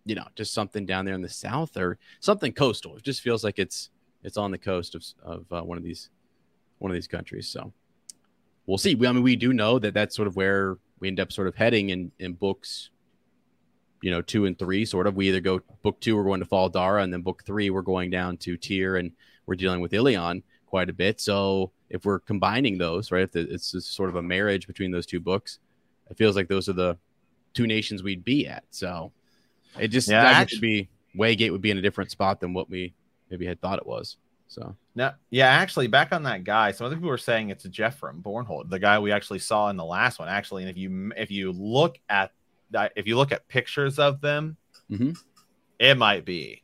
you 0.04 0.14
know, 0.14 0.26
just 0.34 0.54
something 0.54 0.86
down 0.86 1.04
there 1.04 1.14
in 1.14 1.22
the 1.22 1.28
south 1.28 1.76
or 1.76 1.98
something 2.20 2.52
coastal. 2.52 2.96
It 2.96 3.02
just 3.02 3.20
feels 3.20 3.42
like 3.42 3.58
it's 3.58 3.90
it's 4.22 4.36
on 4.36 4.50
the 4.50 4.58
coast 4.58 4.94
of 4.94 5.04
of 5.22 5.52
uh, 5.52 5.62
one 5.62 5.78
of 5.78 5.84
these 5.84 6.10
one 6.78 6.90
of 6.90 6.94
these 6.94 7.08
countries. 7.08 7.48
So 7.48 7.72
we'll 8.66 8.78
see. 8.78 8.94
We, 8.94 9.06
I 9.06 9.12
mean, 9.12 9.22
we 9.22 9.36
do 9.36 9.52
know 9.52 9.78
that 9.78 9.94
that's 9.94 10.14
sort 10.14 10.28
of 10.28 10.36
where 10.36 10.78
we 11.00 11.08
end 11.08 11.20
up 11.20 11.32
sort 11.32 11.48
of 11.48 11.56
heading 11.56 11.90
in 11.90 12.12
in 12.18 12.34
books. 12.34 12.90
You 14.02 14.10
know, 14.10 14.22
two 14.22 14.44
and 14.44 14.56
three, 14.58 14.84
sort 14.84 15.06
of. 15.06 15.16
We 15.16 15.28
either 15.28 15.40
go 15.40 15.60
book 15.82 15.98
two, 16.00 16.16
we're 16.16 16.24
going 16.24 16.40
to 16.40 16.46
Fal 16.46 16.68
Dara, 16.68 17.02
and 17.02 17.12
then 17.12 17.22
book 17.22 17.42
three, 17.44 17.70
we're 17.70 17.82
going 17.82 18.10
down 18.10 18.36
to 18.38 18.56
Tear, 18.56 18.96
and 18.96 19.10
we're 19.46 19.56
dealing 19.56 19.80
with 19.80 19.92
Illian 19.92 20.42
quite 20.66 20.90
a 20.90 20.92
bit. 20.92 21.20
So 21.20 21.72
if 21.88 22.04
we're 22.04 22.18
combining 22.18 22.76
those, 22.78 23.10
right, 23.10 23.22
if 23.22 23.32
the, 23.32 23.40
it's 23.50 23.74
sort 23.88 24.10
of 24.10 24.16
a 24.16 24.22
marriage 24.22 24.66
between 24.66 24.90
those 24.90 25.06
two 25.06 25.18
books, 25.18 25.58
it 26.10 26.16
feels 26.18 26.36
like 26.36 26.48
those 26.48 26.68
are 26.68 26.74
the 26.74 26.98
two 27.56 27.66
nations 27.66 28.02
we'd 28.02 28.24
be 28.24 28.46
at. 28.46 28.62
So 28.70 29.10
it 29.80 29.88
just 29.88 30.08
Yeah, 30.08 30.42
it'd 30.42 30.60
be 30.60 30.88
Waygate 31.16 31.50
would 31.50 31.62
be 31.62 31.70
in 31.70 31.78
a 31.78 31.82
different 31.82 32.10
spot 32.10 32.38
than 32.40 32.52
what 32.52 32.68
we 32.70 32.92
maybe 33.30 33.46
had 33.46 33.60
thought 33.60 33.78
it 33.78 33.86
was. 33.86 34.18
So 34.48 34.76
No, 34.94 35.12
yeah, 35.30 35.48
actually, 35.48 35.88
back 35.88 36.12
on 36.12 36.22
that 36.24 36.44
guy. 36.44 36.70
Some 36.70 36.86
other 36.86 36.94
people 36.96 37.08
were 37.08 37.18
saying 37.18 37.50
it's 37.50 37.66
Geofram 37.66 38.22
Bornhald, 38.22 38.70
the 38.70 38.78
guy 38.78 38.98
we 38.98 39.10
actually 39.10 39.40
saw 39.40 39.68
in 39.70 39.76
the 39.76 39.84
last 39.84 40.18
one. 40.20 40.28
Actually, 40.28 40.62
and 40.62 40.70
if 40.70 40.76
you 40.76 41.12
if 41.16 41.30
you 41.30 41.50
look 41.52 41.98
at 42.08 42.30
that, 42.70 42.92
if 42.94 43.06
you 43.06 43.16
look 43.16 43.32
at 43.32 43.48
pictures 43.48 43.98
of 43.98 44.20
them, 44.20 44.56
Mhm. 44.90 45.16
it 45.78 45.96
might 45.96 46.24
be. 46.24 46.62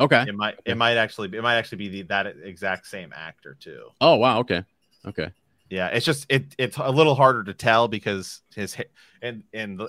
okay. 0.00 0.24
It 0.26 0.34
might 0.34 0.58
it 0.64 0.76
might 0.76 0.96
actually 0.96 1.28
be, 1.28 1.38
it 1.38 1.42
might 1.42 1.56
actually 1.56 1.78
be 1.78 1.88
the, 1.88 2.02
that 2.02 2.26
exact 2.42 2.86
same 2.86 3.12
actor 3.14 3.56
too. 3.60 3.88
Oh 4.00 4.16
wow. 4.16 4.38
Okay. 4.40 4.62
Okay. 5.06 5.30
Yeah, 5.74 5.88
it's 5.88 6.06
just 6.06 6.26
it 6.28 6.54
it's 6.58 6.76
a 6.76 6.90
little 6.90 7.14
harder 7.14 7.42
to 7.44 7.54
tell 7.54 7.88
because 7.88 8.42
his 8.54 8.74
ha- 8.76 8.84
in 9.22 9.42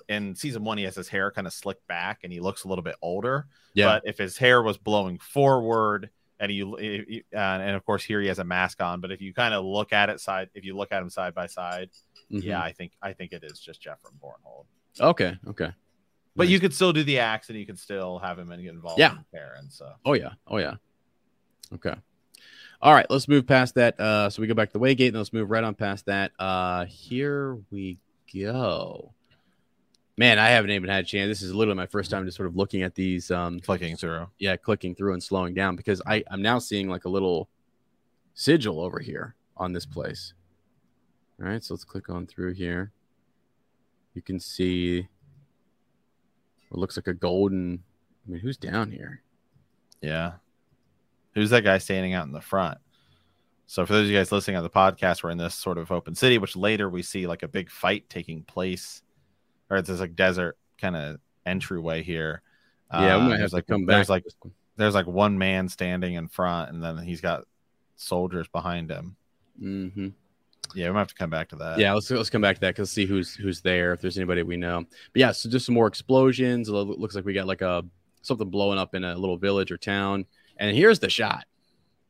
in 0.07 0.35
season 0.35 0.63
one 0.63 0.77
he 0.77 0.83
has 0.85 0.95
his 0.95 1.07
hair 1.09 1.29
kind 1.31 1.45
of 1.45 1.53
slicked 1.53 1.85
back 1.87 2.19
and 2.23 2.33
he 2.33 2.39
looks 2.39 2.63
a 2.63 2.67
little 2.67 2.83
bit 2.83 2.95
older. 3.01 3.47
Yeah. 3.73 3.85
But 3.87 4.03
if 4.05 4.17
his 4.17 4.37
hair 4.37 4.61
was 4.63 4.77
blowing 4.77 5.19
forward 5.19 6.09
and 6.39 6.51
you 6.51 6.75
uh, 6.75 7.37
and 7.37 7.75
of 7.75 7.85
course 7.85 8.03
here 8.03 8.19
he 8.21 8.27
has 8.29 8.39
a 8.39 8.43
mask 8.43 8.81
on, 8.81 8.99
but 9.01 9.11
if 9.11 9.21
you 9.21 9.33
kind 9.33 9.53
of 9.53 9.63
look 9.63 9.93
at 9.93 10.09
it 10.09 10.19
side, 10.19 10.49
if 10.55 10.65
you 10.65 10.75
look 10.75 10.91
at 10.91 11.01
him 11.01 11.09
side 11.09 11.33
by 11.35 11.45
side, 11.47 11.89
Mhm. 12.31 12.43
yeah, 12.43 12.61
I 12.61 12.71
think 12.71 12.93
I 13.01 13.13
think 13.13 13.31
it 13.33 13.43
is 13.43 13.59
just 13.59 13.81
Jeff 13.81 13.99
from 14.01 14.13
Bornhold. 14.23 14.65
Okay. 14.99 15.37
Okay. 15.47 15.71
But 16.37 16.43
Nice. 16.45 16.49
you 16.51 16.59
could 16.59 16.73
still 16.73 16.93
do 16.93 17.03
the 17.03 17.19
axe 17.19 17.49
and 17.49 17.59
you 17.59 17.65
could 17.65 17.77
still 17.79 18.17
have 18.19 18.39
him 18.39 18.51
and 18.51 18.63
get 18.63 18.73
involved 18.73 18.99
Yeah. 18.99 19.11
in 19.17 19.25
Karen. 19.31 19.69
So 19.69 19.91
Oh 20.05 20.13
yeah. 20.13 20.31
Oh 20.47 20.57
yeah. 20.57 20.75
Okay. 21.73 21.95
All 22.81 22.93
right, 22.93 23.05
let's 23.09 23.27
move 23.27 23.47
past 23.47 23.75
that. 23.75 23.99
Uh, 23.99 24.29
so 24.29 24.41
we 24.41 24.47
go 24.47 24.53
back 24.53 24.71
to 24.71 24.77
the 24.77 24.83
Waygate, 24.83 25.09
and 25.09 25.17
let's 25.17 25.33
move 25.33 25.49
right 25.49 25.63
on 25.63 25.75
past 25.75 26.05
that. 26.05 26.31
Uh, 26.37 26.85
here 26.85 27.57
we 27.71 27.97
go. 28.33 29.13
Man, 30.17 30.39
I 30.39 30.49
haven't 30.49 30.71
even 30.71 30.89
had 30.89 31.03
a 31.03 31.07
chance. 31.07 31.27
This 31.29 31.41
is 31.41 31.53
literally 31.53 31.77
my 31.77 31.87
first 31.87 32.09
time 32.09 32.25
just 32.25 32.37
sort 32.37 32.47
of 32.47 32.55
looking 32.55 32.83
at 32.83 32.95
these. 32.95 33.31
Um, 33.31 33.59
clicking 33.59 33.97
through. 33.97 34.27
yeah, 34.39 34.55
clicking 34.55 34.95
through 34.95 35.13
and 35.13 35.21
slowing 35.21 35.53
down 35.53 35.75
because 35.75 36.01
I 36.05 36.23
I'm 36.29 36.41
now 36.41 36.59
seeing 36.59 36.89
like 36.89 37.05
a 37.05 37.09
little 37.09 37.49
sigil 38.33 38.79
over 38.79 38.99
here 38.99 39.35
on 39.57 39.73
this 39.73 39.85
place. 39.85 40.33
All 41.41 41.47
right, 41.47 41.63
so 41.63 41.73
let's 41.73 41.83
click 41.83 42.09
on 42.09 42.27
through 42.27 42.53
here. 42.53 42.91
You 44.13 44.21
can 44.21 44.39
see 44.39 45.07
what 46.69 46.79
looks 46.79 46.97
like 46.97 47.07
a 47.07 47.13
golden. 47.13 47.83
I 48.25 48.31
mean, 48.31 48.39
who's 48.39 48.57
down 48.57 48.91
here? 48.91 49.21
Yeah. 50.01 50.33
Who's 51.35 51.49
that 51.49 51.63
guy 51.63 51.77
standing 51.77 52.13
out 52.13 52.25
in 52.25 52.31
the 52.31 52.41
front? 52.41 52.77
So 53.67 53.85
for 53.85 53.93
those 53.93 54.05
of 54.05 54.11
you 54.11 54.17
guys 54.17 54.31
listening 54.31 54.57
on 54.57 54.63
the 54.63 54.69
podcast, 54.69 55.21
we're 55.23 55.31
in 55.31 55.37
this 55.37 55.53
sort 55.55 55.77
of 55.77 55.91
open 55.91 56.15
city, 56.15 56.37
which 56.37 56.55
later 56.55 56.89
we 56.89 57.01
see 57.01 57.27
like 57.27 57.43
a 57.43 57.47
big 57.47 57.69
fight 57.69 58.09
taking 58.09 58.43
place, 58.43 59.01
or 59.69 59.77
it's 59.77 59.89
this 59.89 59.99
like 59.99 60.15
desert 60.15 60.57
kind 60.79 60.95
of 60.95 61.19
entryway 61.45 62.03
here. 62.03 62.41
Yeah, 62.93 62.99
we 63.01 63.07
Uh, 63.07 63.19
might 63.19 63.29
have 63.31 63.39
there's 63.39 63.49
to 63.51 63.55
like 63.57 63.67
come 63.67 63.85
back. 63.85 63.95
there's 63.95 64.09
like 64.09 64.23
one. 64.41 64.53
there's 64.77 64.93
like 64.95 65.07
one 65.07 65.37
man 65.37 65.67
standing 65.67 66.13
in 66.13 66.27
front, 66.27 66.71
and 66.71 66.81
then 66.81 66.97
he's 66.99 67.21
got 67.21 67.43
soldiers 67.97 68.47
behind 68.47 68.89
him. 68.91 69.15
Mhm. 69.61 70.13
Yeah, 70.73 70.87
we 70.87 70.93
might 70.93 70.99
have 70.99 71.07
to 71.09 71.15
come 71.15 71.29
back 71.29 71.49
to 71.49 71.55
that. 71.57 71.79
Yeah, 71.79 71.93
let's 71.93 72.09
let's 72.11 72.29
come 72.29 72.41
back 72.41 72.55
to 72.57 72.61
that 72.61 72.75
because 72.75 72.91
see 72.91 73.05
who's 73.05 73.33
who's 73.35 73.61
there 73.61 73.93
if 73.93 73.99
there's 74.01 74.17
anybody 74.17 74.43
we 74.43 74.57
know. 74.57 74.81
But 75.13 75.19
yeah, 75.19 75.31
so 75.31 75.49
just 75.49 75.65
some 75.65 75.75
more 75.75 75.87
explosions. 75.87 76.69
It 76.69 76.71
looks 76.71 77.15
like 77.15 77.25
we 77.25 77.33
got 77.33 77.47
like 77.47 77.61
a 77.61 77.83
something 78.21 78.49
blowing 78.49 78.77
up 78.79 78.93
in 78.95 79.03
a 79.03 79.15
little 79.17 79.37
village 79.37 79.71
or 79.71 79.77
town. 79.77 80.25
And 80.57 80.75
here's 80.75 80.99
the 80.99 81.09
shot. 81.09 81.45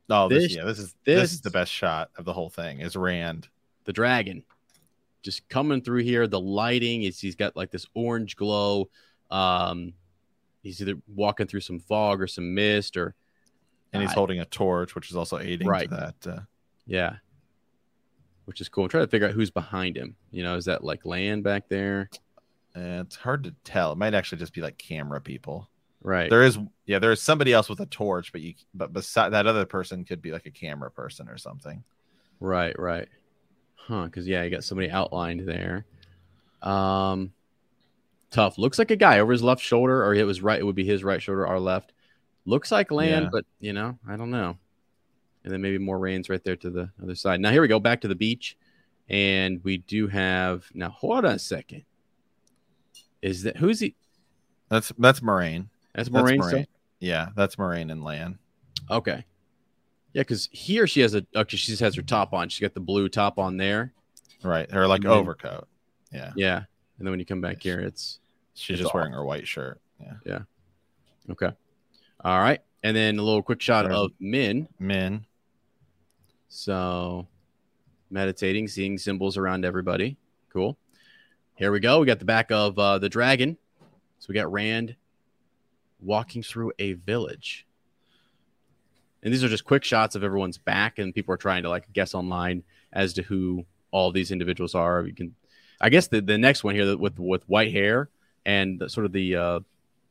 Oh, 0.10 0.30
this, 0.30 0.44
This- 0.44 0.56
yeah, 0.56 0.66
this 0.66 0.80
is 0.80 0.96
this, 1.06 1.22
this- 1.22 1.34
is 1.34 1.42
the 1.42 1.50
best 1.52 1.72
shot 1.72 2.12
of 2.18 2.26
the 2.26 2.34
whole 2.34 2.50
thing. 2.50 2.80
Is 2.82 2.96
Rand? 2.96 3.48
the 3.86 3.94
dragon 3.94 4.44
just 5.22 5.48
coming 5.48 5.80
through 5.80 6.02
here 6.02 6.26
the 6.26 6.40
lighting 6.40 7.04
is 7.04 7.20
he's 7.20 7.36
got 7.36 7.56
like 7.56 7.70
this 7.70 7.86
orange 7.94 8.36
glow 8.36 8.90
um 9.30 9.94
he's 10.64 10.82
either 10.82 10.96
walking 11.08 11.46
through 11.46 11.60
some 11.60 11.80
fog 11.80 12.20
or 12.20 12.26
some 12.26 12.56
mist 12.56 12.98
or 12.98 13.14
and 13.94 14.02
he's 14.02 14.12
I- 14.12 14.16
holding 14.16 14.40
a 14.40 14.46
torch, 14.46 14.96
which 14.96 15.12
is 15.12 15.16
also 15.16 15.38
aiding 15.38 15.68
Right. 15.68 15.88
to 15.88 16.14
that. 16.24 16.28
Uh, 16.32 16.40
yeah 16.88 17.18
which 18.46 18.60
is 18.62 18.70
cool 18.70 18.84
i'm 18.86 18.90
trying 18.90 19.04
to 19.06 19.10
figure 19.10 19.28
out 19.28 19.34
who's 19.36 19.52
behind 19.52 19.96
him 19.98 20.16
you 20.32 20.42
know 20.44 20.56
is 20.56 20.66
that 20.66 20.84
like 20.84 21.06
Lan 21.06 21.42
back 21.44 21.68
there 21.70 22.10
uh, 22.76 23.02
it's 23.06 23.16
hard 23.16 23.44
to 23.44 23.54
tell. 23.64 23.92
It 23.92 23.98
might 24.00 24.14
actually 24.16 24.40
just 24.40 24.54
be 24.54 24.60
like 24.62 24.78
camera 24.78 25.22
people. 25.22 25.70
Right. 26.06 26.30
There 26.30 26.44
is, 26.44 26.60
yeah, 26.86 27.00
there 27.00 27.12
is 27.12 27.20
somebody 27.22 27.52
else 27.52 27.68
with 27.68 27.80
a 27.80 27.88
torch, 27.88 28.32
but 28.32 28.42
you, 28.42 28.54
but 28.76 28.94
beside 28.94 29.30
that 29.30 29.48
other 29.48 29.66
person 29.66 30.06
could 30.06 30.22
be 30.22 30.32
like 30.32 30.46
a 30.46 30.52
camera 30.52 30.92
person 30.92 31.28
or 31.28 31.38
something. 31.38 31.84
right 32.40 32.78
right. 32.78 33.08
Huh 33.76 34.06
because 34.06 34.28
yeah 34.28 34.44
you 34.44 34.50
got 34.52 34.64
somebody 34.64 34.90
outlined 34.92 35.48
there. 35.48 35.86
Um 36.62 37.32
tough. 38.32 38.58
Looks 38.58 38.78
like 38.80 38.92
a 38.92 38.96
guy 38.96 39.20
over 39.20 39.32
his 39.32 39.44
left 39.44 39.62
shoulder 39.62 40.04
or 40.06 40.14
it 40.14 40.24
was 40.26 40.42
right 40.42 40.60
it 40.60 40.64
would 40.64 40.76
be 40.76 40.86
his 40.86 41.04
right 41.04 41.22
shoulder 41.22 41.48
our 41.48 41.60
left. 41.60 41.94
Looks 42.46 42.72
like 42.72 42.92
Lan 42.92 43.24
Yeah. 43.24 43.30
but 43.32 43.46
you 43.60 43.74
know 43.74 43.98
i 44.08 44.16
don't 44.16 44.30
know. 44.32 44.58
And 45.44 45.54
then 45.54 45.62
maybe 45.62 45.78
Moiraine's 45.84 46.30
right 46.30 46.44
there 46.44 46.56
to 46.56 46.70
the 46.70 46.90
other 47.02 47.14
side. 47.16 47.40
Now 47.40 47.52
here 47.52 47.62
we 47.62 47.68
go 47.68 47.80
back 47.80 48.02
to 48.02 48.08
the 48.08 48.16
beach. 48.16 48.58
And 49.10 49.64
we 49.64 49.78
do 49.78 50.08
have 50.08 50.66
now 50.74 50.90
hold 50.90 51.26
on 51.26 51.34
a 51.34 51.40
second. 51.40 51.84
Is 53.22 53.44
that 53.44 53.58
who's 53.58 53.80
he? 53.80 53.96
That's 54.70 54.92
that's 54.98 55.20
Moiraine. 55.20 55.68
That's 55.96 56.10
That's 56.10 56.24
Moiraine, 56.32 56.40
Moiraine. 56.40 56.66
Yeah, 57.00 57.30
that's 57.36 57.56
Moiraine 57.56 57.92
and 57.92 58.04
Lan. 58.04 58.38
okay 58.92 59.26
yeah 60.14 60.22
because 60.22 60.48
he 60.52 60.80
or 60.80 60.88
she 60.88 61.02
has 61.02 61.14
a 61.16 61.26
okay 61.36 61.58
she 61.58 61.68
just 61.72 61.82
has 61.82 61.96
her 61.96 62.02
top 62.02 62.34
on 62.34 62.48
she's 62.50 62.62
got 62.62 62.74
the 62.74 62.80
blue 62.80 63.10
top 63.10 63.38
on 63.40 63.58
there 63.58 63.94
Right, 64.44 64.70
her 64.72 64.88
like 64.88 65.02
And 65.04 65.12
then- 65.12 65.18
overcoat. 65.18 65.68
Yeah, 66.12 66.32
yeah 66.36 66.58
and 66.98 67.06
then 67.06 67.10
when 67.12 67.20
you 67.20 67.26
come 67.26 67.42
back 67.42 67.62
here 67.64 67.80
it's 67.80 68.20
she's 68.54 68.76
It's 68.76 68.84
just 68.84 68.94
all- 68.96 69.00
wearing 69.02 69.14
her 69.14 69.26
white 69.26 69.48
shirt. 69.48 69.80
Yeah. 70.00 70.14
Yeah, 70.26 70.40
Okay. 71.32 71.52
All 72.24 72.40
right. 72.40 72.62
And 72.84 72.96
then 72.96 73.18
a 73.18 73.22
little 73.24 73.42
quick 73.42 73.60
shot 73.62 73.84
There's- 73.86 73.98
of 74.00 74.12
Min. 74.20 74.68
Min. 74.80 75.26
So 76.48 77.28
meditating, 78.10 78.68
seeing 78.68 78.98
symbols 78.98 79.38
around 79.38 79.66
everybody. 79.66 80.18
Cool. 80.54 80.78
Here 81.56 81.72
we 81.72 81.80
go. 81.80 82.00
We 82.00 82.06
got 82.06 82.20
the 82.20 82.26
back 82.26 82.52
of 82.52 82.78
uh, 82.78 83.00
the 83.00 83.10
dragon. 83.10 83.58
So 84.20 84.28
we 84.30 84.36
got 84.36 84.52
Rand 84.52 84.96
walking 86.06 86.44
through 86.44 86.72
a 86.80 86.94
village. 86.94 87.66
And 89.24 89.34
these 89.34 89.44
are 89.44 89.50
just 89.50 89.66
quick 89.66 89.84
shots 89.84 90.16
of 90.16 90.24
everyone's 90.24 90.58
back, 90.58 91.00
and 91.00 91.14
people 91.14 91.34
are 91.34 91.38
trying 91.38 91.64
to 91.64 91.70
like 91.70 91.92
guess 91.94 92.14
online 92.14 92.64
as 92.94 93.14
to 93.14 93.24
who 93.24 93.66
all 93.92 94.12
these 94.12 94.32
individuals 94.32 94.76
are. 94.76 95.04
You 95.06 95.14
can, 95.14 95.36
I 95.82 95.90
guess, 95.90 96.08
the, 96.08 96.22
the 96.22 96.38
next 96.38 96.64
one 96.64 96.76
here 96.76 96.96
with 96.96 97.18
with 97.18 97.48
white 97.50 97.72
hair 97.72 98.10
and 98.46 98.84
sort 98.88 99.06
of 99.06 99.12
the 99.12 99.36
uh, 99.36 99.60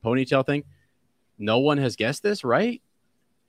ponytail 0.05 0.45
thing. 0.45 0.65
No 1.39 1.59
one 1.59 1.79
has 1.79 1.97
guessed 1.97 2.23
this, 2.23 2.45
right? 2.45 2.83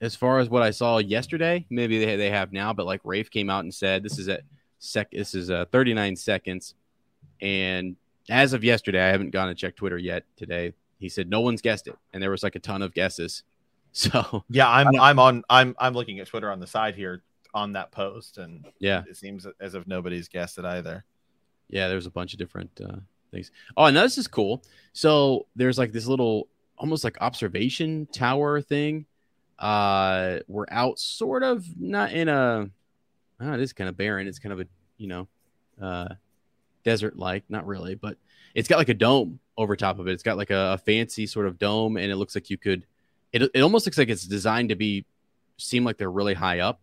As 0.00 0.14
far 0.14 0.38
as 0.38 0.48
what 0.48 0.62
I 0.62 0.70
saw 0.70 0.98
yesterday, 0.98 1.66
maybe 1.70 2.04
they, 2.04 2.16
they 2.16 2.30
have 2.30 2.52
now, 2.52 2.72
but 2.72 2.86
like 2.86 3.00
Rafe 3.02 3.30
came 3.30 3.50
out 3.50 3.64
and 3.64 3.74
said 3.74 4.02
this 4.02 4.18
is 4.18 4.28
at 4.28 4.42
sec 4.78 5.10
this 5.10 5.34
is 5.34 5.50
uh, 5.50 5.64
39 5.72 6.16
seconds, 6.16 6.74
and 7.40 7.96
as 8.28 8.52
of 8.52 8.64
yesterday, 8.64 9.02
I 9.02 9.08
haven't 9.08 9.30
gone 9.30 9.48
and 9.48 9.58
checked 9.58 9.78
Twitter 9.78 9.98
yet. 9.98 10.24
Today, 10.36 10.74
he 10.98 11.08
said 11.08 11.28
no 11.28 11.40
one's 11.40 11.62
guessed 11.62 11.86
it, 11.86 11.96
and 12.12 12.22
there 12.22 12.30
was 12.30 12.42
like 12.42 12.54
a 12.54 12.60
ton 12.60 12.82
of 12.82 12.94
guesses. 12.94 13.42
So 13.92 14.44
Yeah, 14.50 14.68
I'm 14.68 14.88
I'm 15.00 15.18
on 15.18 15.42
I'm 15.48 15.74
I'm 15.78 15.94
looking 15.94 16.20
at 16.20 16.26
Twitter 16.26 16.50
on 16.50 16.60
the 16.60 16.66
side 16.66 16.96
here 16.96 17.22
on 17.54 17.72
that 17.72 17.92
post, 17.92 18.36
and 18.36 18.66
yeah, 18.78 19.04
it 19.08 19.16
seems 19.16 19.46
as 19.58 19.74
if 19.74 19.86
nobody's 19.86 20.28
guessed 20.28 20.58
it 20.58 20.66
either. 20.66 21.02
Yeah, 21.70 21.88
there's 21.88 22.04
a 22.04 22.10
bunch 22.10 22.34
of 22.34 22.38
different 22.38 22.78
uh, 22.78 22.98
things. 23.32 23.50
Oh, 23.74 23.86
and 23.86 23.96
this 23.96 24.18
is 24.18 24.28
cool. 24.28 24.62
So 24.92 25.46
there's 25.56 25.78
like 25.78 25.92
this 25.92 26.06
little, 26.06 26.48
almost 26.76 27.04
like 27.04 27.16
observation 27.22 28.06
tower 28.12 28.60
thing. 28.60 29.06
Uh, 29.58 30.40
we're 30.46 30.66
out, 30.70 30.98
sort 30.98 31.42
of 31.42 31.64
not 31.80 32.12
in 32.12 32.28
a. 32.28 32.68
Oh, 33.40 33.52
it 33.54 33.60
is 33.60 33.72
kind 33.72 33.88
of 33.88 33.96
barren. 33.96 34.26
It's 34.26 34.38
kind 34.38 34.52
of 34.52 34.60
a 34.60 34.66
you 34.98 35.08
know, 35.08 35.28
uh, 35.80 36.08
desert 36.84 37.18
like, 37.18 37.44
not 37.48 37.66
really, 37.66 37.94
but 37.94 38.16
it's 38.54 38.68
got 38.68 38.78
like 38.78 38.88
a 38.88 38.94
dome 38.94 39.38
over 39.56 39.76
top 39.76 39.98
of 39.98 40.08
it. 40.08 40.12
It's 40.12 40.22
got 40.22 40.36
like 40.36 40.50
a, 40.50 40.72
a 40.74 40.78
fancy 40.78 41.26
sort 41.26 41.46
of 41.46 41.58
dome, 41.58 41.96
and 41.96 42.10
it 42.10 42.16
looks 42.16 42.34
like 42.34 42.50
you 42.50 42.58
could. 42.58 42.86
It 43.32 43.42
it 43.54 43.60
almost 43.60 43.86
looks 43.86 43.98
like 43.98 44.08
it's 44.08 44.26
designed 44.26 44.70
to 44.70 44.76
be 44.76 45.04
seem 45.56 45.84
like 45.84 45.98
they're 45.98 46.10
really 46.10 46.34
high 46.34 46.60
up. 46.60 46.80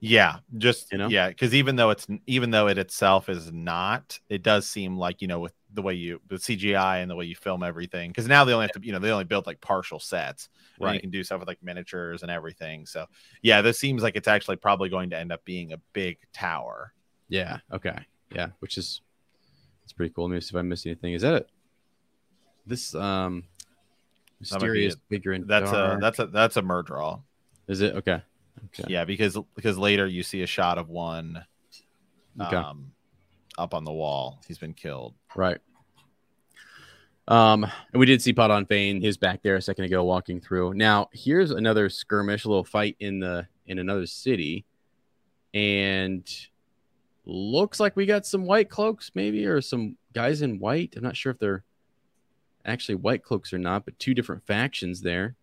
Yeah, 0.00 0.38
just 0.58 0.90
You 0.90 0.98
know? 0.98 1.08
yeah, 1.08 1.28
because 1.28 1.54
even 1.54 1.76
though 1.76 1.90
it's 1.90 2.06
even 2.26 2.50
though 2.50 2.68
it 2.68 2.78
itself 2.78 3.28
is 3.28 3.52
not, 3.52 4.18
it 4.28 4.42
does 4.42 4.66
seem 4.66 4.96
like 4.96 5.22
you 5.22 5.28
know 5.28 5.40
with 5.40 5.52
the 5.72 5.82
way 5.82 5.94
you 5.94 6.20
the 6.28 6.36
CGI 6.36 7.00
and 7.00 7.10
the 7.10 7.14
way 7.14 7.24
you 7.24 7.36
film 7.36 7.62
everything. 7.62 8.10
Because 8.10 8.26
now 8.26 8.44
they 8.44 8.52
only 8.52 8.64
have 8.64 8.72
to 8.72 8.84
you 8.84 8.92
know 8.92 8.98
they 8.98 9.10
only 9.10 9.24
build 9.24 9.46
like 9.46 9.60
partial 9.60 10.00
sets, 10.00 10.48
and 10.78 10.86
Right. 10.86 10.94
You 10.94 11.00
can 11.00 11.10
do 11.10 11.22
stuff 11.22 11.38
with 11.38 11.48
like 11.48 11.62
miniatures 11.62 12.22
and 12.22 12.30
everything. 12.30 12.86
So 12.86 13.06
yeah, 13.40 13.62
this 13.62 13.78
seems 13.78 14.02
like 14.02 14.16
it's 14.16 14.28
actually 14.28 14.56
probably 14.56 14.88
going 14.88 15.10
to 15.10 15.18
end 15.18 15.30
up 15.30 15.44
being 15.44 15.72
a 15.72 15.78
big 15.92 16.18
tower. 16.32 16.92
Yeah. 17.28 17.58
Okay. 17.72 17.98
Yeah. 18.34 18.48
Which 18.58 18.78
is 18.78 19.00
it's 19.84 19.92
pretty 19.92 20.12
cool. 20.12 20.28
Let 20.28 20.34
me 20.34 20.40
see 20.40 20.50
if 20.50 20.56
I 20.56 20.62
missed 20.62 20.86
anything. 20.86 21.12
Is 21.12 21.22
that 21.22 21.34
it? 21.34 21.50
This 22.66 22.94
um 22.94 23.44
That 24.40 24.52
might 24.52 24.60
be 24.60 24.66
mysterious 24.66 24.96
figure 25.08 25.32
in 25.32 25.46
That's 25.46 25.70
a 25.72 25.98
that's 26.00 26.18
a 26.18 26.26
that's 26.26 26.56
a 26.56 26.62
Myrddraal. 26.62 27.22
is 27.68 27.80
it 27.80 27.94
okay? 27.96 28.22
Okay. 28.66 28.84
Yeah, 28.88 29.04
because 29.04 29.36
because 29.54 29.78
later 29.78 30.06
you 30.06 30.22
see 30.22 30.42
a 30.42 30.46
shot 30.46 30.78
of 30.78 30.88
one 30.88 31.44
Okay. 32.40 32.56
um 32.56 32.92
up 33.58 33.74
on 33.74 33.84
the 33.84 33.92
wall. 33.92 34.40
He's 34.48 34.58
been 34.58 34.74
killed. 34.74 35.14
Right. 35.34 35.58
Um, 37.28 37.64
and 37.64 38.00
we 38.00 38.06
did 38.06 38.20
see 38.20 38.32
Padan 38.32 38.66
Fain, 38.66 39.00
his 39.00 39.16
back 39.16 39.42
there 39.42 39.54
a 39.56 39.62
second 39.62 39.84
ago, 39.84 40.02
walking 40.02 40.40
through. 40.40 40.74
Now, 40.74 41.08
here's 41.12 41.50
another 41.52 41.88
skirmish, 41.88 42.44
a 42.44 42.48
little 42.48 42.64
fight 42.64 42.96
in 42.98 43.20
the 43.20 43.46
in 43.66 43.78
another 43.78 44.06
city, 44.06 44.64
and 45.54 46.28
looks 47.24 47.78
like 47.78 47.94
we 47.94 48.06
got 48.06 48.26
some 48.26 48.44
white 48.44 48.68
cloaks, 48.68 49.12
maybe, 49.14 49.46
or 49.46 49.60
some 49.60 49.96
guys 50.12 50.42
in 50.42 50.58
white. 50.58 50.94
I'm 50.96 51.02
not 51.04 51.16
sure 51.16 51.30
if 51.30 51.38
they're 51.38 51.62
actually 52.64 52.96
white 52.96 53.22
cloaks 53.22 53.52
or 53.52 53.58
not, 53.58 53.84
but 53.84 53.98
two 53.98 54.14
different 54.14 54.46
factions 54.46 55.00
there. 55.00 55.36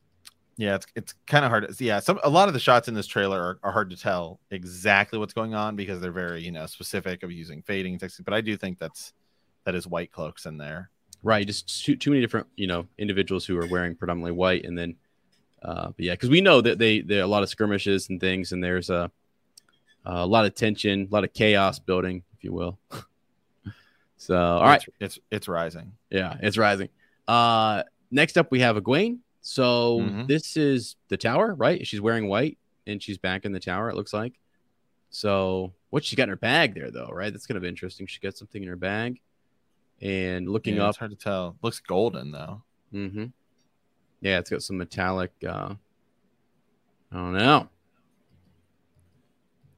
Yeah, 0.57 0.75
it's 0.75 0.87
it's 0.95 1.13
kind 1.25 1.45
of 1.45 1.51
hard. 1.51 1.73
To, 1.73 1.83
yeah, 1.85 1.99
some 1.99 2.19
a 2.23 2.29
lot 2.29 2.49
of 2.49 2.53
the 2.53 2.59
shots 2.59 2.89
in 2.89 2.93
this 2.93 3.07
trailer 3.07 3.39
are, 3.41 3.59
are 3.63 3.71
hard 3.71 3.89
to 3.91 3.97
tell 3.97 4.41
exactly 4.51 5.17
what's 5.17 5.33
going 5.33 5.53
on 5.55 5.77
because 5.77 6.01
they're 6.01 6.11
very 6.11 6.41
you 6.41 6.51
know 6.51 6.65
specific 6.65 7.23
of 7.23 7.31
using 7.31 7.61
fading 7.61 7.93
and 7.93 8.01
texting. 8.01 8.25
But 8.25 8.33
I 8.33 8.41
do 8.41 8.57
think 8.57 8.77
that's 8.77 9.13
that 9.63 9.73
is 9.73 9.87
white 9.87 10.11
cloaks 10.11 10.45
in 10.45 10.57
there. 10.57 10.89
Right, 11.21 11.45
just 11.45 11.85
too, 11.85 11.95
too 11.95 12.11
many 12.11 12.21
different, 12.21 12.47
you 12.55 12.67
know, 12.67 12.87
individuals 12.97 13.45
who 13.45 13.57
are 13.57 13.67
wearing 13.67 13.95
predominantly 13.95 14.31
white, 14.31 14.65
and 14.65 14.77
then, 14.77 14.95
uh, 15.61 15.87
but 15.87 15.99
yeah, 15.99 16.13
because 16.13 16.29
we 16.29 16.39
know 16.39 16.61
that 16.61 16.77
they 16.77 17.01
there 17.01 17.19
are 17.19 17.23
a 17.23 17.27
lot 17.27 17.43
of 17.43 17.49
skirmishes 17.49 18.09
and 18.09 18.21
things, 18.21 18.51
and 18.51 18.63
there's 18.63 18.89
a 18.89 19.11
a 20.05 20.25
lot 20.25 20.45
of 20.45 20.55
tension, 20.55 21.07
a 21.09 21.13
lot 21.13 21.25
of 21.25 21.33
chaos 21.33 21.77
building, 21.77 22.23
if 22.37 22.43
you 22.43 22.53
will. 22.53 22.79
so, 24.17 24.37
all 24.37 24.63
right, 24.63 24.83
it's 24.99 25.17
it's, 25.17 25.25
it's 25.29 25.47
rising. 25.47 25.91
yeah, 26.09 26.37
it's 26.41 26.57
rising. 26.57 26.89
Uh, 27.29 27.83
next 28.11 28.37
up, 28.37 28.49
we 28.51 28.59
have 28.61 28.75
Egwene. 28.75 29.19
So 29.41 29.99
Mhm. 29.99 30.27
this 30.27 30.57
is 30.57 30.95
the 31.09 31.17
tower, 31.17 31.53
right? 31.53 31.85
She's 31.85 32.01
wearing 32.01 32.27
white, 32.27 32.57
and 32.87 33.01
she's 33.01 33.17
back 33.17 33.45
in 33.45 33.51
the 33.51 33.59
tower. 33.59 33.89
It 33.89 33.95
looks 33.95 34.13
like. 34.13 34.33
So 35.11 35.73
what 35.91 36.03
she 36.03 36.15
got 36.15 36.23
in 36.23 36.29
her 36.29 36.35
bag 36.35 36.73
there, 36.75 36.91
though, 36.91 37.09
right? 37.11 37.31
That's 37.31 37.45
kind 37.47 37.57
of 37.57 37.63
interesting. 37.63 38.07
She 38.07 38.19
got 38.19 38.35
something 38.37 38.61
in 38.61 38.67
her 38.67 38.75
bag, 38.75 39.21
and 40.01 40.49
looking 40.49 40.75
Yeah, 40.75 40.85
up 40.85 40.89
it's 40.89 40.97
hard 40.97 41.11
to 41.11 41.17
tell. 41.17 41.55
Looks 41.61 41.79
golden 41.79 42.31
though. 42.31 42.63
Mm-hmm. 42.93 43.25
Yeah, 44.21 44.39
it's 44.39 44.49
got 44.49 44.63
some 44.63 44.77
metallic. 44.77 45.31
Uh, 45.43 45.75
I 47.11 47.15
don't 47.15 47.33
know. 47.33 47.69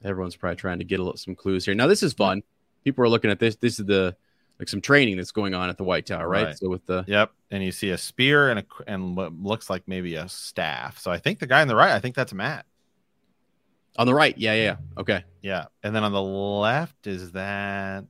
Everyone's 0.04 0.36
probably 0.36 0.56
trying 0.56 0.80
to 0.80 0.86
get 0.86 1.00
a 1.00 1.04
little, 1.04 1.18
some 1.18 1.36
clues 1.36 1.66
here. 1.66 1.76
Now 1.76 1.88
this 1.88 2.02
is 2.02 2.14
fun. 2.14 2.42
People 2.84 3.04
are 3.04 3.10
looking 3.10 3.30
at 3.30 3.40
this. 3.40 3.56
This 3.56 3.80
is 3.80 3.86
the 3.86 4.16
like 4.62 4.70
some 4.70 4.80
training 4.80 5.18
that's 5.18 5.32
going 5.32 5.56
on 5.56 5.70
at 5.70 5.78
the 5.78 5.84
White 5.84 6.06
Tower, 6.06 6.30
right? 6.30 6.46
Right. 6.46 6.58
So 6.58 6.70
with 6.70 6.86
the 6.86 7.04
Yep, 7.08 7.32
and 7.50 7.64
you 7.64 7.72
see 7.72 7.90
a 7.90 7.98
spear 7.98 8.52
and 8.52 8.60
a 8.60 8.66
and 8.86 9.18
what 9.18 9.34
looks 9.34 9.72
like 9.72 9.88
maybe 9.88 10.14
a 10.14 10.30
staff. 10.30 11.00
So 11.00 11.10
I 11.10 11.18
think 11.18 11.40
the 11.40 11.48
guy 11.48 11.64
on 11.64 11.68
the 11.68 11.76
right, 11.76 11.94
I 11.94 12.00
think 12.00 12.14
that's 12.14 12.32
Mat. 12.32 12.68
on 13.98 14.06
the 14.06 14.14
right, 14.14 14.38
yeah, 14.38 14.54
yeah, 14.54 14.64
yeah. 14.64 14.76
Okay. 15.00 15.24
Yeah, 15.42 15.66
and 15.82 15.96
then 15.96 16.04
on 16.04 16.12
the 16.12 16.22
left 16.22 17.08
is 17.08 17.32
that 17.32 18.06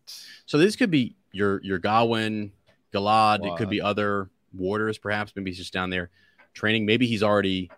So 0.46 0.58
this 0.58 0.76
could 0.76 0.92
be 0.92 1.16
your 1.32 1.62
your 1.64 1.80
Gawain, 1.80 2.52
Galad. 2.94 3.46
It 3.46 3.56
could 3.56 3.70
be 3.70 3.80
other 3.80 4.30
warders, 4.54 4.98
perhaps. 4.98 5.32
Maybe 5.34 5.52
he's 5.52 5.58
just 5.58 5.72
down 5.72 5.90
there 5.90 6.10
training. 6.54 6.86
Maybe 6.86 7.08
he's 7.08 7.24
already 7.24 7.72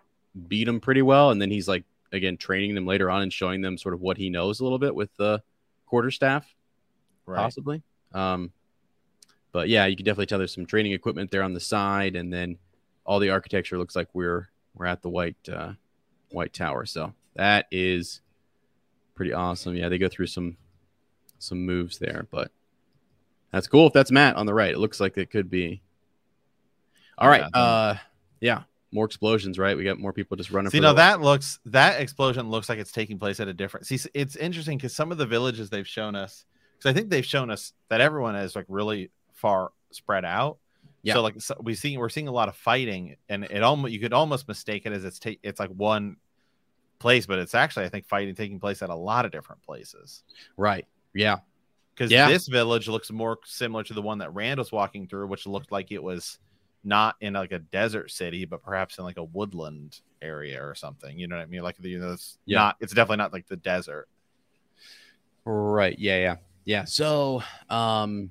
beat 0.48 0.64
them 0.64 0.80
pretty 0.80 1.02
well, 1.02 1.30
and 1.30 1.40
then 1.40 1.48
he's 1.48 1.68
like 1.68 1.84
again 2.10 2.38
training 2.38 2.74
them 2.74 2.86
later 2.86 3.08
on 3.08 3.22
and 3.22 3.32
showing 3.32 3.60
them 3.60 3.78
sort 3.78 3.94
of 3.94 4.00
what 4.00 4.16
he 4.16 4.30
knows 4.30 4.58
a 4.58 4.64
little 4.64 4.80
bit 4.80 4.96
with 4.96 5.16
the 5.16 5.40
quarterstaff, 5.86 6.44
right. 7.24 7.36
possibly. 7.36 7.80
Um, 8.12 8.50
but 9.54 9.68
yeah, 9.68 9.86
you 9.86 9.94
can 9.94 10.04
definitely 10.04 10.26
tell 10.26 10.38
there's 10.38 10.52
some 10.52 10.66
training 10.66 10.92
equipment 10.92 11.30
there 11.30 11.44
on 11.44 11.54
the 11.54 11.60
side, 11.60 12.16
and 12.16 12.32
then 12.32 12.58
all 13.06 13.20
the 13.20 13.30
architecture 13.30 13.78
looks 13.78 13.94
like 13.94 14.08
we're 14.12 14.48
we're 14.74 14.84
at 14.84 15.00
the 15.00 15.08
white 15.08 15.36
uh, 15.48 15.74
white 16.32 16.52
tower. 16.52 16.84
So 16.84 17.14
that 17.36 17.66
is 17.70 18.20
pretty 19.14 19.32
awesome. 19.32 19.76
Yeah, 19.76 19.88
they 19.88 19.96
go 19.96 20.08
through 20.08 20.26
some 20.26 20.56
some 21.38 21.64
moves 21.64 21.98
there, 21.98 22.26
but 22.32 22.50
that's 23.52 23.68
cool. 23.68 23.86
If 23.86 23.92
that's 23.92 24.10
Mat 24.10 24.34
on 24.34 24.46
the 24.46 24.52
right, 24.52 24.72
it 24.72 24.78
looks 24.78 24.98
like 24.98 25.16
it 25.16 25.30
could 25.30 25.48
be. 25.48 25.82
All 27.16 27.28
right. 27.28 27.44
Yeah. 27.54 27.60
Uh, 27.60 27.96
yeah, 28.40 28.62
more 28.90 29.04
explosions. 29.04 29.56
Right, 29.56 29.76
we 29.76 29.84
got 29.84 30.00
more 30.00 30.12
people 30.12 30.36
just 30.36 30.50
running. 30.50 30.72
See, 30.72 30.80
now 30.80 30.94
that 30.94 31.20
looks 31.20 31.60
that 31.66 32.00
explosion 32.00 32.50
looks 32.50 32.68
like 32.68 32.80
it's 32.80 32.90
taking 32.90 33.20
place 33.20 33.38
at 33.38 33.46
a 33.46 33.54
different. 33.54 33.86
See, 33.86 34.00
it's 34.14 34.34
interesting 34.34 34.78
because 34.78 34.96
some 34.96 35.12
of 35.12 35.18
the 35.18 35.26
villages 35.26 35.70
they've 35.70 35.86
shown 35.86 36.16
us, 36.16 36.44
because 36.76 36.90
I 36.90 36.92
think 36.92 37.08
they've 37.08 37.24
shown 37.24 37.52
us 37.52 37.72
that 37.88 38.00
everyone 38.00 38.34
is 38.34 38.56
like 38.56 38.66
really 38.68 39.12
far 39.44 39.72
spread 39.90 40.24
out. 40.24 40.56
Yeah. 41.02 41.14
So 41.14 41.22
like 41.22 41.38
so 41.38 41.54
we 41.62 41.74
see 41.74 41.98
we're 41.98 42.08
seeing 42.08 42.28
a 42.28 42.32
lot 42.32 42.48
of 42.48 42.56
fighting, 42.56 43.16
and 43.28 43.44
it 43.44 43.62
almost 43.62 43.92
you 43.92 44.00
could 44.00 44.14
almost 44.14 44.48
mistake 44.48 44.86
it 44.86 44.92
as 44.92 45.04
it's 45.04 45.18
ta- 45.18 45.40
it's 45.42 45.60
like 45.60 45.68
one 45.68 46.16
place, 46.98 47.26
but 47.26 47.38
it's 47.38 47.54
actually 47.54 47.84
I 47.84 47.90
think 47.90 48.06
fighting 48.06 48.34
taking 48.34 48.58
place 48.58 48.80
at 48.80 48.88
a 48.88 48.94
lot 48.94 49.26
of 49.26 49.30
different 49.32 49.62
places. 49.62 50.22
right. 50.56 50.86
Yeah. 51.12 51.40
Because 51.94 52.10
Yeah. 52.10 52.28
this 52.28 52.48
village 52.48 52.88
looks 52.88 53.10
more 53.12 53.38
similar 53.44 53.84
to 53.84 53.92
the 53.92 54.00
one 54.02 54.18
that 54.18 54.32
Rand 54.34 54.58
was 54.58 54.72
walking 54.72 55.06
through, 55.06 55.26
which 55.26 55.46
looked 55.46 55.70
like 55.70 55.92
it 55.92 56.02
was 56.02 56.38
not 56.82 57.16
in 57.20 57.34
like 57.34 57.52
a 57.52 57.58
desert 57.58 58.10
city, 58.10 58.46
but 58.46 58.62
perhaps 58.62 58.96
in 58.98 59.04
like 59.04 59.18
a 59.18 59.24
woodland 59.24 60.00
area 60.22 60.64
or 60.64 60.74
something. 60.74 61.18
You 61.18 61.28
know 61.28 61.36
what 61.36 61.42
I 61.42 61.46
mean? 61.46 61.62
Like 61.62 61.76
the, 61.76 61.90
you 61.90 61.98
know, 62.00 62.12
it's 62.12 62.38
Yeah. 62.46 62.58
not. 62.58 62.76
It's 62.80 62.94
definitely 62.94 63.18
not 63.18 63.32
like 63.34 63.46
the 63.46 63.56
desert. 63.56 64.08
Right. 65.44 65.98
Yeah. 65.98 66.18
Yeah. 66.18 66.36
Yeah. 66.64 66.84
So, 66.84 67.42
um, 67.68 68.30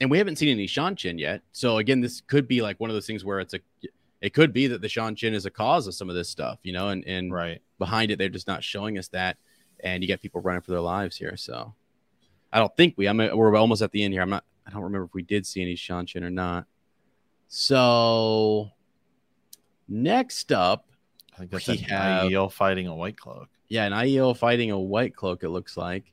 and 0.00 0.10
we 0.10 0.18
haven't 0.18 0.36
seen 0.36 0.48
any 0.50 0.66
Seanchan 0.66 1.18
yet. 1.18 1.42
So 1.52 1.78
again, 1.78 2.00
this 2.00 2.20
could 2.20 2.46
be 2.48 2.62
like 2.62 2.78
one 2.80 2.90
of 2.90 2.94
those 2.94 3.06
things 3.06 3.24
where 3.24 3.40
it's 3.40 3.54
a, 3.54 3.60
it 4.20 4.34
could 4.34 4.52
be 4.52 4.66
that 4.68 4.80
the 4.80 4.88
Seanchan 4.88 5.32
is 5.32 5.46
a 5.46 5.50
cause 5.50 5.86
of 5.86 5.94
some 5.94 6.08
of 6.08 6.14
this 6.16 6.28
stuff, 6.28 6.58
you 6.62 6.72
know, 6.72 6.88
and 6.88 7.04
and 7.06 7.32
Right. 7.32 7.60
behind 7.78 8.10
it 8.10 8.18
they're 8.18 8.28
just 8.28 8.46
not 8.48 8.62
showing 8.64 8.98
us 8.98 9.08
that, 9.08 9.36
and 9.80 10.02
you 10.02 10.08
got 10.08 10.20
people 10.20 10.40
running 10.40 10.62
for 10.62 10.70
their 10.72 10.80
lives 10.80 11.16
here. 11.16 11.36
So, 11.36 11.74
I 12.52 12.58
don't 12.58 12.74
think 12.76 12.94
we. 12.96 13.06
I'm. 13.08 13.18
We're 13.18 13.54
almost 13.56 13.82
at 13.82 13.92
the 13.92 14.02
end 14.02 14.12
here. 14.14 14.22
I'm 14.22 14.30
not. 14.30 14.44
I 14.66 14.70
don't 14.70 14.82
remember 14.82 15.06
if 15.06 15.14
we 15.14 15.22
did 15.22 15.46
see 15.46 15.62
any 15.62 15.74
Seanchan 15.76 16.22
or 16.22 16.30
not. 16.30 16.66
So, 17.48 18.70
next 19.88 20.52
up, 20.52 20.86
I 21.34 21.38
think 21.38 21.50
that's 21.50 21.66
We 21.68 21.78
an 21.78 21.84
have- 21.84 22.24
Aiel 22.24 22.52
fighting 22.52 22.86
a 22.86 22.94
white 22.94 23.16
cloak. 23.18 23.48
Yeah, 23.68 23.84
an 23.84 23.92
Aiel 23.92 24.36
fighting 24.36 24.70
a 24.70 24.78
white 24.78 25.14
cloak. 25.14 25.42
It 25.42 25.50
looks 25.50 25.76
like. 25.76 26.12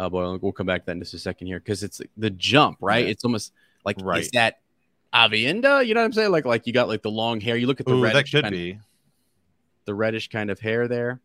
Oh 0.00 0.08
boy, 0.08 0.36
we'll 0.36 0.52
come 0.52 0.66
back 0.66 0.82
to 0.82 0.86
that 0.86 0.92
in 0.92 1.00
just 1.00 1.12
a 1.14 1.18
second 1.18 1.48
here 1.48 1.58
because 1.58 1.82
it's 1.82 2.00
the 2.16 2.30
jump, 2.30 2.78
right? 2.80 3.04
Yeah. 3.04 3.10
It's 3.10 3.24
almost 3.24 3.52
like 3.84 3.96
Right. 4.00 4.20
is 4.22 4.30
that 4.30 4.60
Aviendha? 5.12 5.84
You 5.84 5.94
know 5.94 6.00
what 6.00 6.06
I'm 6.06 6.12
saying? 6.12 6.30
Like 6.30 6.44
like 6.44 6.66
you 6.66 6.72
got 6.72 6.86
like 6.88 7.02
the 7.02 7.10
long 7.10 7.40
hair. 7.40 7.56
You 7.56 7.66
look 7.66 7.80
at 7.80 7.86
the 7.86 7.94
Ooh, 7.94 8.00
that 8.02 8.14
reddish 8.14 8.30
could 8.30 8.42
kind, 8.44 8.52
be. 8.52 8.78
the 9.86 9.94
reddish 9.94 10.28
kind 10.28 10.50
of 10.50 10.60
hair 10.60 10.86
there, 10.86 11.20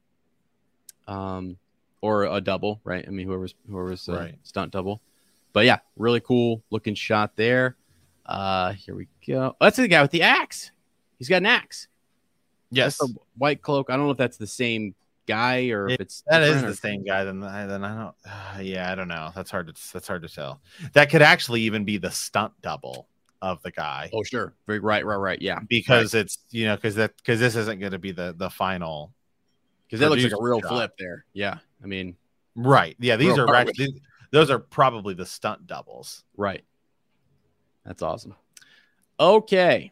um, 1.08 1.58
or 2.02 2.24
a 2.26 2.42
double, 2.42 2.80
right? 2.84 3.06
I 3.08 3.12
mean, 3.12 3.28
whoever's 3.28 3.54
whoever's 3.70 4.08
uh, 4.10 4.14
Right. 4.14 4.36
stunt 4.44 4.72
double. 4.72 5.02
But 5.54 5.66
yeah, 5.66 5.80
really 5.98 6.20
cool 6.20 6.64
looking 6.72 6.96
shot 6.96 7.36
there. 7.36 7.76
Uh, 8.26 8.74
here 8.74 8.96
we 8.96 9.08
go. 9.28 9.56
Oh, 9.60 9.66
that's 9.66 9.78
the 9.78 9.88
guy 9.88 10.02
with 10.02 10.12
the 10.12 10.24
axe. 10.24 10.72
He's 11.20 11.30
got 11.30 11.38
an 11.38 11.46
axe. 11.46 11.88
Yes, 12.72 13.00
a 13.02 13.08
white 13.38 13.62
cloak. 13.62 13.92
I 13.92 13.96
don't 13.96 14.06
know 14.06 14.12
if 14.12 14.18
that's 14.18 14.38
the 14.38 14.48
same 14.48 14.96
guy 15.26 15.70
or 15.70 15.88
if 15.88 15.94
It- 15.96 16.02
it's 16.02 16.24
that 16.28 16.42
is 16.44 16.50
different 16.56 16.66
the 16.68 16.72
or- 16.72 16.76
same 16.92 17.04
guy. 17.06 17.24
Then 17.24 17.44
I 17.44 17.66
then 17.66 17.84
I 17.84 17.96
don't. 17.96 18.16
Uh, 18.26 18.60
yeah, 18.62 18.92
I 18.92 18.96
don't 18.96 19.08
know. 19.08 19.32
That's 19.36 19.52
hard 19.52 19.68
to 19.68 19.94
that's 19.94 20.08
hard 20.08 20.22
to 20.24 20.30
tell. 20.30 20.62
That 20.94 21.10
could 21.10 21.22
actually 21.22 21.62
even 21.62 21.86
be 21.86 21.98
the 21.98 22.12
stunt 22.12 22.54
double 22.62 23.08
of 23.42 23.62
the 23.62 23.72
guy. 23.72 24.10
Oh, 24.14 24.24
sure. 24.24 24.54
Very 24.68 24.80
right, 24.80 25.06
right, 25.06 25.16
right. 25.18 25.42
Yeah. 25.42 25.60
because 25.68 26.14
it's 26.14 26.40
you 26.52 26.66
know 26.66 26.76
because 26.76 26.96
that 26.96 27.16
because 27.18 27.40
this 27.40 27.56
isn't 27.56 27.80
going 27.80 27.92
to 27.92 28.00
be 28.00 28.12
the 28.12 28.34
the 28.38 28.50
final 28.50 29.14
Because 29.86 30.00
that 30.00 30.10
looks 30.10 30.24
like 30.24 30.32
a 30.32 30.42
real 30.42 30.62
shot. 30.62 30.70
flip 30.70 30.92
there. 30.98 31.26
Yeah. 31.34 31.58
I 31.84 31.88
mean, 31.88 32.16
right 32.56 32.96
yeah 33.00 33.16
these 33.16 33.38
are 33.38 33.54
actually 33.56 34.00
those 34.32 34.50
are 34.52 34.60
probably 34.60 35.14
the 35.14 35.26
stunt 35.26 35.66
doubles 35.68 36.24
right. 36.38 36.64
That's 37.86 38.02
awesome. 38.02 38.36
Okay. 39.20 39.92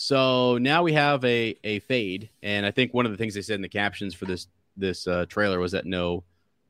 So 0.00 0.58
now 0.58 0.84
we 0.84 0.92
have 0.92 1.24
a 1.24 1.56
a 1.64 1.80
fade, 1.80 2.30
and 2.40 2.64
I 2.64 2.70
think 2.70 2.94
one 2.94 3.04
of 3.04 3.10
the 3.10 3.18
things 3.18 3.34
they 3.34 3.42
said 3.42 3.56
in 3.56 3.62
the 3.62 3.68
captions 3.68 4.14
for 4.14 4.26
this 4.26 4.46
this 4.76 5.08
uh, 5.08 5.26
trailer 5.26 5.58
was 5.58 5.72
that 5.72 5.86
no 5.86 6.22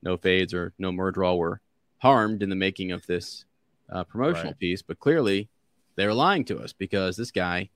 no 0.02 0.16
fades 0.16 0.54
or 0.54 0.72
no 0.78 0.90
Myrddraal 0.90 1.36
were 1.36 1.60
harmed 1.98 2.42
in 2.42 2.48
the 2.48 2.56
making 2.56 2.90
of 2.90 3.04
this 3.06 3.44
uh, 3.92 4.02
promotional 4.04 4.52
Right. 4.52 4.58
piece, 4.58 4.80
but 4.80 4.98
clearly 4.98 5.50
they 5.96 6.06
were 6.06 6.14
lying 6.14 6.42
to 6.46 6.58
us 6.58 6.72
because 6.72 7.18
this 7.18 7.30
guy 7.30 7.68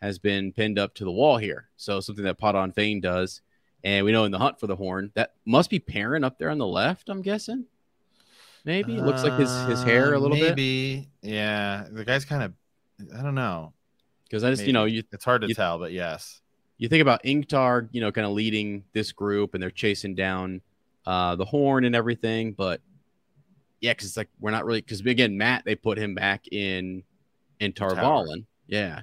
has 0.00 0.18
been 0.18 0.50
pinned 0.50 0.78
up 0.78 0.94
to 0.94 1.04
the 1.04 1.10
wall 1.12 1.36
here. 1.36 1.68
So 1.76 2.00
something 2.00 2.24
that 2.24 2.38
Padan 2.38 2.72
Fain 2.72 3.02
does, 3.02 3.42
and 3.84 4.06
we 4.06 4.12
know 4.12 4.24
in 4.24 4.32
the 4.32 4.38
hunt 4.38 4.58
for 4.58 4.66
the 4.66 4.76
horn 4.76 5.10
that 5.12 5.34
must 5.44 5.68
be 5.68 5.78
Perrin 5.78 6.24
up 6.24 6.38
there 6.38 6.48
on 6.48 6.56
the 6.56 6.66
left. 6.66 7.10
I'm 7.10 7.20
guessing. 7.20 7.66
Maybe 8.64 8.96
it 8.96 9.04
looks 9.04 9.22
like 9.24 9.34
his 9.34 9.62
his 9.62 9.82
hair 9.82 10.14
a 10.14 10.16
Uh, 10.16 10.20
little 10.20 10.38
bit 10.38 10.56
maybe 10.56 11.10
yeah 11.20 11.86
the 11.90 12.02
guy's 12.06 12.24
kind 12.24 12.42
of 12.42 12.54
i 13.18 13.22
don't 13.22 13.34
know 13.34 13.74
because 14.30 14.44
I 14.44 14.50
just 14.50 14.64
you 14.64 14.72
know 14.72 14.84
you 14.84 15.02
it's 15.12 15.24
hard 15.24 15.42
to 15.42 15.48
you- 15.48 15.54
tell 15.54 15.78
but 15.78 15.92
yes 15.92 16.40
you 16.80 16.88
think 16.88 17.02
about 17.02 17.22
Ingtar, 17.24 17.90
you 17.92 18.00
know, 18.00 18.10
kind 18.10 18.26
of 18.26 18.32
leading 18.32 18.84
this 18.94 19.12
group 19.12 19.52
and 19.52 19.62
they're 19.62 19.70
chasing 19.70 20.14
down 20.14 20.62
uh, 21.04 21.36
the 21.36 21.44
horn 21.44 21.84
and 21.84 21.94
everything. 21.94 22.52
But 22.52 22.80
yeah, 23.82 23.92
because 23.92 24.08
it's 24.08 24.16
like 24.16 24.30
we're 24.40 24.50
not 24.50 24.64
really 24.64 24.80
because 24.80 25.00
again, 25.00 25.36
Mat 25.36 25.62
they 25.66 25.74
put 25.74 25.98
him 25.98 26.14
back 26.14 26.48
in 26.50 27.02
in. 27.60 27.74
Tar 27.74 27.90
Valon. 27.90 28.46
Yeah. 28.66 29.02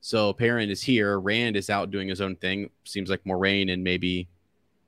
So 0.00 0.32
Perrin 0.34 0.70
is 0.70 0.80
here. 0.80 1.18
Rand 1.18 1.56
is 1.56 1.68
out 1.68 1.90
doing 1.90 2.08
his 2.08 2.20
own 2.20 2.36
thing. 2.36 2.70
Seems 2.84 3.10
like 3.10 3.24
Moiraine 3.24 3.72
and 3.72 3.82
maybe 3.82 4.28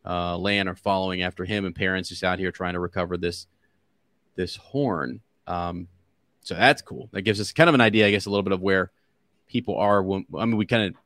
uh, 0.07 0.39
Lan 0.39 0.69
are 0.69 0.77
following 0.77 1.23
after 1.23 1.45
him, 1.45 1.65
and 1.65 1.75
Perrin's 1.75 2.09
just 2.09 2.23
out 2.23 2.39
here 2.39 2.53
trying 2.53 2.75
to 2.75 2.81
recover 2.81 3.17
this 3.17 3.49
this 4.37 4.55
horn. 4.55 5.21
Um, 5.49 5.89
so 6.45 6.55
that's 6.55 6.83
cool. 6.83 7.09
That 7.11 7.23
gives 7.23 7.41
us 7.41 7.51
kind 7.51 7.69
of 7.69 7.75
an 7.75 7.81
idea, 7.81 8.07
I 8.07 8.13
guess, 8.13 8.27
a 8.27 8.31
little 8.31 8.45
bit 8.45 8.53
of 8.53 8.61
where 8.61 8.93
people 9.49 9.77
are. 9.79 10.03
When, 10.03 10.27
I 10.39 10.45
mean, 10.45 10.57
we 10.57 10.67
kind 10.67 10.89
of 10.95 11.01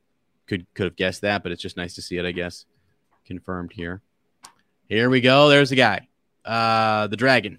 could 0.47 0.67
could 0.75 0.85
have 0.85 0.97
guessed 0.97 1.23
that, 1.23 1.43
but 1.43 1.53
it's 1.53 1.63
just 1.63 1.77
nice 1.77 1.95
to 1.95 2.03
see 2.03 2.17
it, 2.19 2.25
I 2.27 2.33
guess, 2.33 2.67
confirmed 3.25 3.73
here. 3.73 4.03
Here 4.89 5.09
we 5.09 5.21
go. 5.21 5.49
There's 5.49 5.71
the 5.71 5.77
guy, 5.77 6.09
uh, 6.45 7.07
the 7.07 7.17
dragon, 7.17 7.59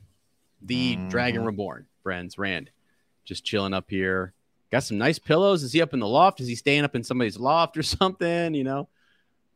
the 0.61 0.99
dragon 1.07 1.41
Mhm. 1.41 1.45
reborn, 1.47 1.87
friends. 2.03 2.37
Rand, 2.37 2.69
just 3.25 3.43
chilling 3.43 3.73
up 3.73 3.89
here. 3.89 4.33
Got 4.71 4.83
some 4.83 4.97
nice 4.97 5.19
pillows. 5.19 5.63
Is 5.63 5.71
he 5.71 5.81
up 5.81 5.93
in 5.93 5.99
the 5.99 6.07
loft? 6.07 6.41
Is 6.41 6.47
he 6.47 6.55
staying 6.55 6.83
up 6.83 6.95
in 6.95 7.03
somebody's 7.03 7.37
loft 7.39 7.77
or 7.77 7.83
something? 7.83 8.53
You 8.53 8.63
know, 8.63 8.89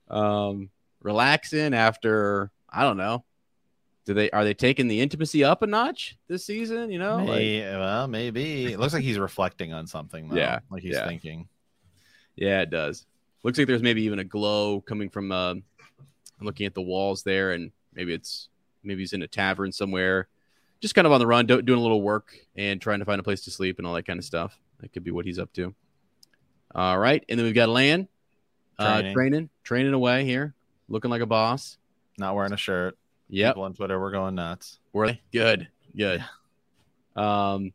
um, 0.10 0.70
relaxing 1.02 1.74
after 1.74 2.52
I 2.70 2.84
don't 2.84 2.98
know. 2.98 3.24
Do 4.08 4.14
they 4.14 4.32
are 4.32 4.46
they 4.46 4.54
taking 4.54 4.88
the 4.88 5.02
intimacy 5.02 5.44
up 5.44 5.62
a 5.64 5.68
notch 5.68 6.18
this 6.30 6.46
season? 6.46 6.90
You 6.90 6.98
know, 6.98 7.18
like- 7.18 7.62
well 7.62 8.08
maybe 8.08 8.72
it 8.72 8.80
looks 8.80 8.94
like 8.94 9.04
he's 9.04 9.20
reflecting 9.20 9.74
on 9.74 9.86
something 9.86 10.30
though. 10.30 10.38
Yeah, 10.38 10.60
like 10.72 10.82
he's 10.82 10.94
yeah. 10.94 11.06
thinking 11.06 11.50
Yeah, 12.38 12.62
it 12.62 12.70
does. 12.70 13.06
Looks 13.44 13.58
like 13.58 13.68
there's 13.68 13.84
maybe 13.84 14.04
even 14.04 14.20
a 14.20 14.24
glow 14.24 14.80
coming 14.80 15.10
from 15.10 15.34
uh, 15.34 15.56
looking 16.40 16.66
at 16.66 16.74
the 16.74 16.82
walls 16.82 17.24
there, 17.24 17.52
and 17.52 17.72
maybe 17.94 18.14
it's 18.14 18.48
maybe 18.82 19.02
he's 19.02 19.12
in 19.12 19.24
a 19.24 19.28
tavern 19.28 19.74
somewhere, 19.74 20.30
just 20.80 20.96
kind 20.96 21.06
of 21.06 21.12
on 21.12 21.20
the 21.20 21.28
run, 21.28 21.46
do, 21.46 21.62
doing 21.62 21.80
a 21.80 21.82
little 21.82 22.02
work 22.02 22.34
and 22.56 22.82
trying 22.82 23.00
to 23.00 23.06
find 23.06 23.20
a 23.20 23.24
place 23.24 23.42
to 23.42 23.52
sleep 23.52 23.78
and 23.78 23.86
all 23.86 23.94
that 23.94 24.08
kind 24.08 24.20
of 24.20 24.24
stuff. 24.24 24.58
That 24.80 24.94
could 24.94 25.04
be 25.04 25.12
what 25.12 25.26
he's 25.26 25.38
up 25.38 25.52
to. 25.54 25.76
All 26.74 26.98
right, 26.98 27.26
and 27.28 27.38
then 27.38 27.46
we've 27.46 27.54
got 27.54 27.68
Lan 27.68 28.08
uh, 28.80 29.02
Training. 29.02 29.14
training, 29.14 29.50
training 29.66 29.94
away 29.94 30.24
here, 30.24 30.54
looking 30.88 31.12
like 31.12 31.22
a 31.22 31.26
boss. 31.26 31.78
not 32.18 32.34
wearing 32.34 32.54
a 32.54 32.58
shirt 32.58 32.98
Yep, 33.30 33.54
people 33.56 33.64
on 33.64 33.74
twitter 33.74 34.00
we're 34.00 34.12
going 34.12 34.36
nuts 34.36 34.80
were 34.94 35.08
they 35.08 35.22
good? 35.34 35.68
Good. 35.96 36.24
Um, 37.16 37.74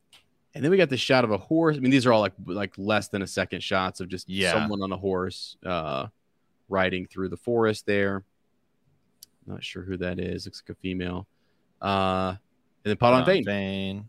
and 0.54 0.62
then 0.64 0.70
we 0.70 0.76
got 0.76 0.88
the 0.90 0.96
shot 0.96 1.24
of 1.24 1.30
a 1.32 1.38
horse. 1.38 1.76
I 1.76 1.80
mean, 1.80 1.90
these 1.90 2.06
are 2.06 2.12
all 2.12 2.20
like 2.20 2.34
like 2.46 2.72
less 2.78 3.08
than 3.08 3.22
a 3.22 3.26
second 3.26 3.62
shots 3.62 4.00
of 4.00 4.08
just 4.08 4.28
Yeah. 4.28 4.52
someone 4.52 4.82
on 4.82 4.92
a 4.92 4.96
horse 4.96 5.56
uh, 5.64 6.06
riding 6.68 7.06
through 7.06 7.28
the 7.30 7.36
forest 7.36 7.86
there. 7.86 8.22
Not 9.46 9.64
sure 9.64 9.82
who 9.82 9.96
that 9.96 10.20
is. 10.20 10.46
Looks 10.46 10.62
like 10.64 10.76
a 10.76 10.80
female. 10.80 11.26
Uh, 11.80 12.36
and 12.84 12.90
then 12.90 12.96
Padan 12.96 13.24
Fain 13.24 13.44
Vane. 13.44 14.04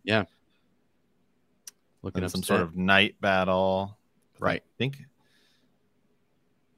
looking 2.04 2.24
at 2.24 2.32
some 2.32 2.44
sort 2.44 2.62
of 2.62 2.76
night 2.76 3.16
battle 3.22 3.98
Right. 4.40 4.62
I 4.66 4.72
think 4.78 4.98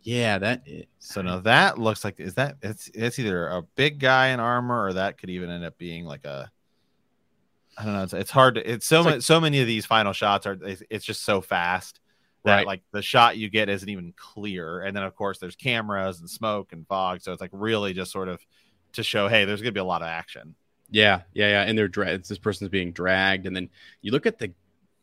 yeah. 0.06 0.38
That 0.38 0.64
So 1.00 1.22
now 1.22 1.40
that 1.40 1.78
looks 1.78 2.04
like 2.06 2.20
is 2.22 2.36
that 2.36 2.56
it's 2.62 2.90
it's 2.94 3.20
either 3.20 3.48
a 3.48 3.62
big 3.62 4.00
guy 4.00 4.28
in 4.28 4.40
armor 4.40 4.86
or 4.86 4.94
that 4.94 5.18
could 5.18 5.30
even 5.30 5.50
end 5.50 5.66
up 5.66 5.78
being 5.78 6.06
like 6.06 6.24
a 6.26 6.50
I 7.78 7.84
don't 7.84 7.94
know. 7.94 8.04
It's, 8.04 8.14
it's 8.14 8.32
hard 8.32 8.56
to. 8.56 8.72
It's 8.72 8.86
so 8.86 9.00
It's 9.02 9.06
like- 9.06 9.22
so 9.22 9.42
many 9.42 9.60
of 9.60 9.68
these 9.68 9.86
final 9.86 10.14
shots 10.14 10.46
are. 10.46 10.58
It's, 10.62 10.82
it's 10.90 11.04
just 11.04 11.24
so 11.26 11.42
fast 11.42 12.00
that 12.46 12.58
Right. 12.58 12.66
like 12.68 12.84
the 12.92 13.02
shot 13.02 13.36
you 13.38 13.50
get 13.50 13.68
isn't 13.68 13.90
even 13.90 14.14
clear. 14.16 14.82
And 14.84 14.96
then 14.96 15.04
of 15.04 15.14
course 15.16 15.40
there's 15.40 15.56
cameras 15.58 16.20
and 16.22 16.30
smoke 16.30 16.72
and 16.72 16.88
fog. 16.88 17.22
So 17.22 17.34
it's 17.34 17.42
like 17.42 17.50
really 17.52 17.92
just 17.94 18.12
sort 18.12 18.30
of 18.30 18.40
to 18.94 19.04
show, 19.04 19.28
hey, 19.28 19.44
there's 19.44 19.62
gonna 19.62 19.74
be 19.74 19.80
a 19.82 19.84
lot 19.84 20.04
of 20.04 20.08
action. 20.08 20.56
Yeah, 20.90 21.24
yeah, 21.34 21.50
yeah. 21.50 21.62
And 21.64 21.78
they're 21.78 21.88
dra- 21.90 22.18
this 22.20 22.38
person's 22.38 22.70
being 22.70 22.92
dragged, 22.94 23.46
and 23.48 23.56
then 23.56 23.70
you 24.02 24.12
look 24.12 24.28
at 24.28 24.38
the 24.38 24.54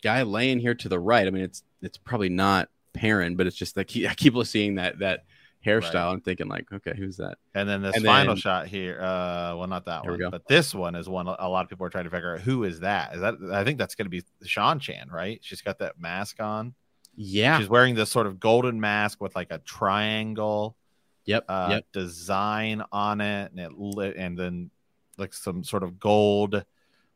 guy 0.00 0.22
laying 0.22 0.60
here 0.60 0.74
to 0.76 0.88
the 0.88 0.98
right. 1.00 1.26
I 1.26 1.30
mean, 1.30 1.42
it's 1.42 1.64
it's 1.82 1.98
probably 1.98 2.28
not 2.30 2.70
Perrin, 2.94 3.37
but 3.37 3.46
it's 3.46 3.57
just 3.57 3.76
like 3.76 3.90
I 4.09 4.14
keep 4.14 4.35
seeing 4.44 4.76
that 4.76 4.98
that 5.00 5.24
hairstyle. 5.64 5.94
Right. 5.94 6.12
I'm 6.12 6.20
thinking 6.20 6.48
like, 6.48 6.70
okay, 6.72 6.94
who's 6.96 7.16
that? 7.18 7.38
And 7.55 7.68
then 7.68 7.83
this 7.83 7.96
and 7.96 8.05
final 8.05 8.35
then, 8.35 8.40
shot 8.40 8.66
here, 8.66 9.00
uh, 9.00 9.57
well, 9.57 9.66
not 9.66 9.87
that 9.87 10.05
one, 10.05 10.18
but 10.31 10.46
this 10.48 10.74
one 10.74 10.94
is 10.94 11.09
one 11.09 11.26
a 11.26 11.48
lot 11.48 11.64
of 11.64 11.70
people 11.70 11.87
are 11.87 11.90
trying 11.90 12.05
to 12.05 12.11
figure 12.11 12.35
out 12.35 12.40
who 12.40 12.64
is 12.64 12.81
that. 12.81 13.14
Is 13.14 13.20
that 13.20 13.35
I 13.52 13.64
think 13.64 13.78
that's 13.78 13.94
going 13.94 14.07
to 14.07 14.11
be 14.11 14.22
Seanchan, 14.44 15.11
right? 15.11 15.38
She's 15.42 15.62
got 15.62 15.78
that 15.78 16.00
mask 16.00 16.40
on. 16.40 16.74
Yeah, 17.14 17.59
she's 17.59 17.68
wearing 17.68 17.94
this 17.94 18.11
sort 18.11 18.26
of 18.26 18.40
golden 18.40 18.81
mask 18.81 19.20
with 19.20 19.37
like 19.37 19.48
a 19.50 19.59
triangle. 19.59 20.76
Yep, 21.24 21.44
uh, 21.48 21.68
yep. 21.70 21.85
design 21.92 22.83
on 22.90 23.20
it, 23.20 23.52
and 23.52 23.61
it 23.61 23.72
lit, 23.78 24.16
and 24.16 24.37
then 24.37 24.70
like 25.18 25.33
some 25.33 25.62
sort 25.62 25.85
of 25.85 26.00
gold 26.00 26.64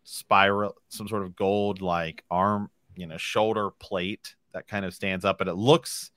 spiral, 0.04 0.76
some 0.88 1.08
sort 1.08 1.24
of 1.24 1.34
gold 1.34 1.82
like 1.82 2.22
arm, 2.30 2.70
you 2.94 3.06
know, 3.06 3.16
shoulder 3.16 3.70
plate 3.70 4.36
that 4.56 4.66
kind 4.66 4.86
of 4.86 4.94
stands 4.94 5.26
up, 5.26 5.36
but 5.36 5.48
it 5.48 5.54
looks 5.54 6.10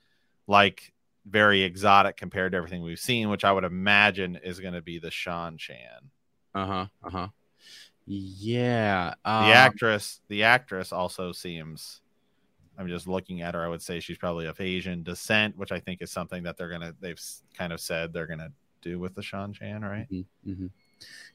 like 0.46 0.94
very 1.26 1.60
exotic 1.62 2.16
compared 2.16 2.52
to 2.52 2.58
everything 2.58 2.82
we've 2.82 2.98
seen, 2.98 3.28
which 3.28 3.44
I 3.44 3.52
would 3.52 3.64
imagine 3.64 4.40
is 4.42 4.58
going 4.60 4.72
to 4.72 4.80
be 4.80 4.98
the 4.98 5.10
Seanchan. 5.10 6.08
Uh 6.54 6.66
huh. 6.66 6.86
Uh 7.04 7.10
huh. 7.10 7.28
Yeah. 8.06 9.12
Um, 9.26 9.44
the 9.44 9.52
actress, 9.52 10.20
the 10.28 10.44
actress 10.44 10.90
also 10.90 11.32
seems. 11.32 12.00
I'm 12.78 12.88
just 12.88 13.06
looking 13.06 13.42
at 13.42 13.54
her. 13.54 13.62
I 13.62 13.68
would 13.68 13.82
say 13.82 14.00
she's 14.00 14.16
probably 14.16 14.46
of 14.46 14.58
Asian 14.58 15.02
descent, 15.02 15.58
which 15.58 15.70
I 15.70 15.80
think 15.80 16.00
is 16.00 16.10
something 16.10 16.42
that 16.44 16.56
they're 16.56 16.70
gonna. 16.70 16.94
They've 16.98 17.20
kind 17.56 17.74
of 17.74 17.80
said 17.80 18.14
they're 18.14 18.26
gonna 18.26 18.52
do 18.80 18.98
with 18.98 19.14
the 19.14 19.20
Seanchan, 19.20 19.82
right? 19.82 20.06
Mm-hmm, 20.10 20.50
mm-hmm. 20.50 20.66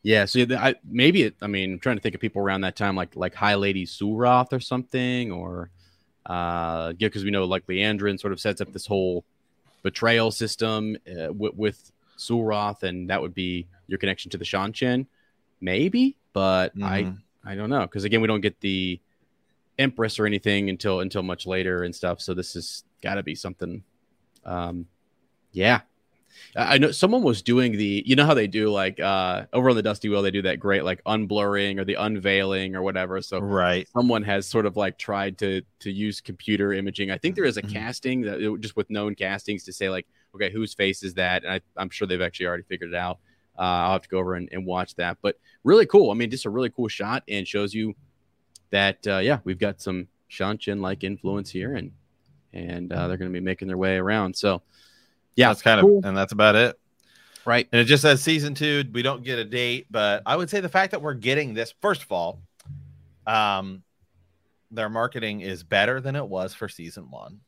Yeah. 0.02 0.26
So 0.26 0.44
I, 0.58 0.74
maybe 0.84 1.22
it. 1.22 1.36
I 1.44 1.48
mean, 1.48 1.74
I'm 1.74 1.80
trying 1.80 1.98
to 1.98 2.02
think 2.02 2.16
of 2.16 2.22
people 2.22 2.42
around 2.42 2.62
that 2.62 2.76
time, 2.76 2.96
like 2.96 3.16
like 3.16 3.36
High 3.36 3.56
Lady 3.56 3.86
Suroth 3.86 4.52
or 4.54 4.60
something, 4.60 5.32
or 5.32 5.70
uh, 6.26 6.94
yeah, 6.98 7.08
because 7.08 7.24
we 7.24 7.32
know 7.32 7.46
like 7.46 7.68
Liandrin 7.68 8.20
sort 8.20 8.34
of 8.34 8.40
sets 8.40 8.62
up 8.62 8.72
this 8.74 8.86
whole 8.86 9.24
betrayal 9.84 10.32
system 10.32 10.98
uh, 11.08 11.32
with, 11.32 11.54
with 11.56 11.92
Suroth, 12.18 12.84
and 12.84 13.10
that 13.10 13.22
would 13.22 13.34
be 13.34 13.68
your 13.88 14.00
connection 14.00 14.32
to 14.32 14.38
the 14.38 14.46
Seanchan, 14.46 15.06
maybe. 15.62 16.16
But 16.34 16.76
mm-hmm. 16.76 16.84
I 16.84 17.14
I 17.46 17.56
don't 17.56 17.70
know 17.70 17.82
because 17.82 18.04
again, 18.04 18.22
we 18.22 18.28
don't 18.28 18.42
get 18.42 18.60
the 18.60 19.00
Empress 19.78 20.20
or 20.20 20.26
anything 20.26 20.70
until 20.70 21.02
until 21.02 21.22
much 21.22 21.46
later 21.46 21.84
and 21.84 21.94
stuff. 21.94 22.22
So 22.22 22.34
this 22.34 22.54
has 22.54 22.84
got 23.02 23.16
to 23.16 23.24
be 23.24 23.36
something. 23.36 23.84
Um, 24.46 24.88
yeah, 25.52 25.82
I 26.56 26.78
know 26.78 26.92
someone 26.92 27.24
was 27.24 27.42
doing 27.42 27.74
the, 27.74 28.04
you 28.06 28.16
know 28.16 28.26
how 28.26 28.34
they 28.34 28.48
do 28.48 28.70
like 28.70 29.00
uh 29.00 29.46
over 29.54 29.70
on 29.70 29.76
the 29.76 29.82
Dusty 29.82 30.10
Wheel, 30.10 30.22
they 30.22 30.32
do 30.32 30.42
that 30.44 30.60
great 30.60 30.84
like 30.84 31.04
unblurring 31.06 31.80
or 31.80 31.86
the 31.86 31.96
unveiling 31.96 32.76
or 32.76 32.82
whatever. 32.82 33.22
So 33.22 33.40
right, 33.40 33.88
someone 33.90 34.24
has 34.24 34.48
sort 34.48 34.66
of 34.66 34.78
like 34.78 34.98
tried 34.98 35.38
to 35.40 35.62
to 35.80 35.92
use 35.92 36.22
computer 36.22 36.74
imaging. 36.74 37.12
I 37.12 37.18
think 37.18 37.36
there 37.36 37.46
is 37.46 37.58
a 37.58 37.62
mm-hmm. 37.62 37.74
casting 37.74 38.22
that 38.22 38.58
just 38.62 38.76
with 38.76 38.90
known 38.90 39.16
castings 39.16 39.64
to 39.66 39.74
say 39.74 39.90
like, 39.90 40.08
okay, 40.34 40.52
whose 40.52 40.74
face 40.74 41.04
is 41.04 41.14
that? 41.16 41.44
And 41.44 41.62
I, 41.78 41.82
am 41.82 41.90
sure 41.90 42.08
they've 42.08 42.22
actually 42.22 42.48
already 42.48 42.64
figured 42.64 42.90
it 42.92 42.96
out. 42.96 43.20
Uh, 43.58 43.62
I'll 43.62 43.94
have 43.94 44.02
to 44.02 44.10
go 44.10 44.20
over 44.20 44.36
and, 44.36 44.50
and 44.52 44.66
watch 44.66 44.96
that, 44.96 45.18
but 45.22 45.40
really 45.64 45.86
cool. 45.86 46.12
I 46.12 46.14
mean, 46.14 46.30
just 46.30 46.46
a 46.46 46.50
really 46.50 46.70
cool 46.70 46.90
shot 46.90 47.24
and 47.30 47.48
shows 47.48 47.74
you 47.74 47.96
that 48.72 49.06
uh, 49.08 49.20
yeah, 49.20 49.40
we've 49.46 49.60
got 49.60 49.82
some 49.82 50.08
Seanchan 50.30 50.82
like 50.82 51.04
influence 51.04 51.50
here, 51.50 51.76
and 51.76 51.92
and 52.54 52.92
uh, 52.92 53.08
they're 53.08 53.18
going 53.18 53.32
to 53.32 53.34
be 53.34 53.44
making 53.44 53.68
their 53.68 53.78
way 53.78 53.98
around. 53.98 54.36
So 54.36 54.62
yeah, 55.36 55.50
that's 55.50 55.62
kind 55.62 55.82
cool. 55.82 56.00
of, 56.00 56.06
and 56.06 56.18
that's 56.18 56.32
about 56.32 56.56
it. 56.56 56.80
Right. 57.46 57.68
And 57.72 57.80
it 57.80 57.86
just 57.86 58.02
says 58.02 58.22
season 58.22 58.56
two. 58.56 58.84
We 58.92 59.02
don't 59.02 59.24
get 59.24 59.38
a 59.38 59.46
date, 59.46 59.88
but 59.92 60.24
I 60.26 60.36
would 60.36 60.50
say 60.50 60.62
the 60.62 60.70
fact 60.70 60.92
that 60.92 61.02
we're 61.02 61.14
getting 61.14 61.54
this, 61.54 61.74
first 61.82 62.02
of 62.02 62.12
all, 62.12 62.40
um, 63.28 63.84
their 64.72 64.90
marketing 64.90 65.42
is 65.42 65.64
better 65.64 66.02
than 66.02 66.16
it 66.16 66.28
was 66.28 66.54
for 66.54 66.68
season 66.68 67.12
one, 67.12 67.40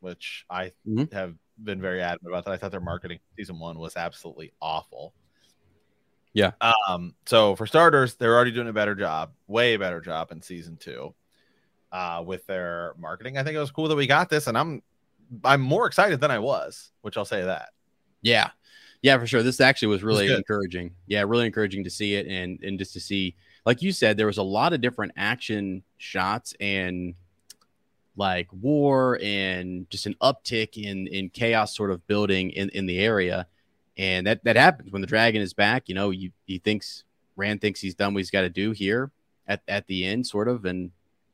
which 0.00 0.46
I 0.48 0.72
mm-hmm. 0.88 1.14
have 1.14 1.34
been 1.62 1.80
very 1.80 2.00
adamant 2.00 2.32
about 2.32 2.46
that. 2.46 2.52
I 2.52 2.56
thought 2.56 2.70
their 2.70 2.80
marketing 2.80 3.18
season 3.36 3.58
one 3.58 3.78
was 3.78 3.96
absolutely 3.96 4.52
awful. 4.62 5.12
Yeah. 6.32 6.52
Um, 6.88 7.14
so 7.26 7.54
for 7.54 7.66
starters, 7.66 8.14
they're 8.14 8.34
already 8.34 8.50
doing 8.50 8.68
a 8.68 8.72
better 8.72 8.94
job, 8.94 9.32
way 9.46 9.76
better 9.76 10.00
job 10.00 10.32
in 10.32 10.40
season 10.40 10.76
two. 10.76 11.14
Uh, 11.92 12.20
with 12.26 12.44
their 12.48 12.92
marketing. 12.98 13.38
I 13.38 13.44
think 13.44 13.54
it 13.54 13.60
was 13.60 13.70
cool 13.70 13.86
that 13.86 13.94
we 13.94 14.08
got 14.08 14.28
this, 14.28 14.48
and 14.48 14.58
I'm 14.58 14.82
I'm 15.44 15.60
more 15.60 15.86
excited 15.86 16.20
than 16.20 16.30
I 16.30 16.38
was, 16.38 16.90
which 17.02 17.16
I'll 17.16 17.24
say 17.24 17.42
that. 17.44 17.70
Yeah. 18.22 18.50
Yeah, 19.02 19.18
for 19.18 19.26
sure. 19.26 19.42
This 19.42 19.60
actually 19.60 19.88
was 19.88 20.02
really 20.02 20.28
was 20.28 20.38
encouraging. 20.38 20.92
Yeah, 21.06 21.24
really 21.26 21.46
encouraging 21.46 21.84
to 21.84 21.90
see 21.90 22.14
it 22.14 22.26
and 22.26 22.62
and 22.62 22.78
just 22.78 22.94
to 22.94 23.00
see 23.00 23.36
like 23.66 23.82
you 23.82 23.92
said 23.92 24.16
there 24.16 24.26
was 24.26 24.38
a 24.38 24.42
lot 24.42 24.72
of 24.72 24.80
different 24.80 25.12
action 25.16 25.82
shots 25.98 26.54
and 26.60 27.14
like 28.16 28.48
war 28.52 29.18
and 29.22 29.88
just 29.90 30.06
an 30.06 30.16
uptick 30.22 30.82
in 30.82 31.06
in 31.08 31.28
chaos 31.28 31.76
sort 31.76 31.90
of 31.90 32.06
building 32.06 32.50
in 32.50 32.70
in 32.70 32.86
the 32.86 32.98
area. 32.98 33.46
And 33.96 34.26
that 34.26 34.42
that 34.44 34.56
happens 34.56 34.90
when 34.90 35.02
the 35.02 35.06
dragon 35.06 35.42
is 35.42 35.52
back, 35.52 35.88
you 35.88 35.94
know, 35.94 36.10
you 36.10 36.30
he 36.46 36.58
thinks 36.58 37.04
Rand 37.36 37.60
thinks 37.60 37.80
he's 37.80 37.94
done 37.94 38.14
what 38.14 38.20
he's 38.20 38.30
got 38.30 38.42
to 38.42 38.50
do 38.50 38.70
here 38.70 39.10
at 39.46 39.62
at 39.68 39.86
the 39.86 40.04
end 40.06 40.26
sort 40.26 40.48
of 40.48 40.64
and 40.64 40.90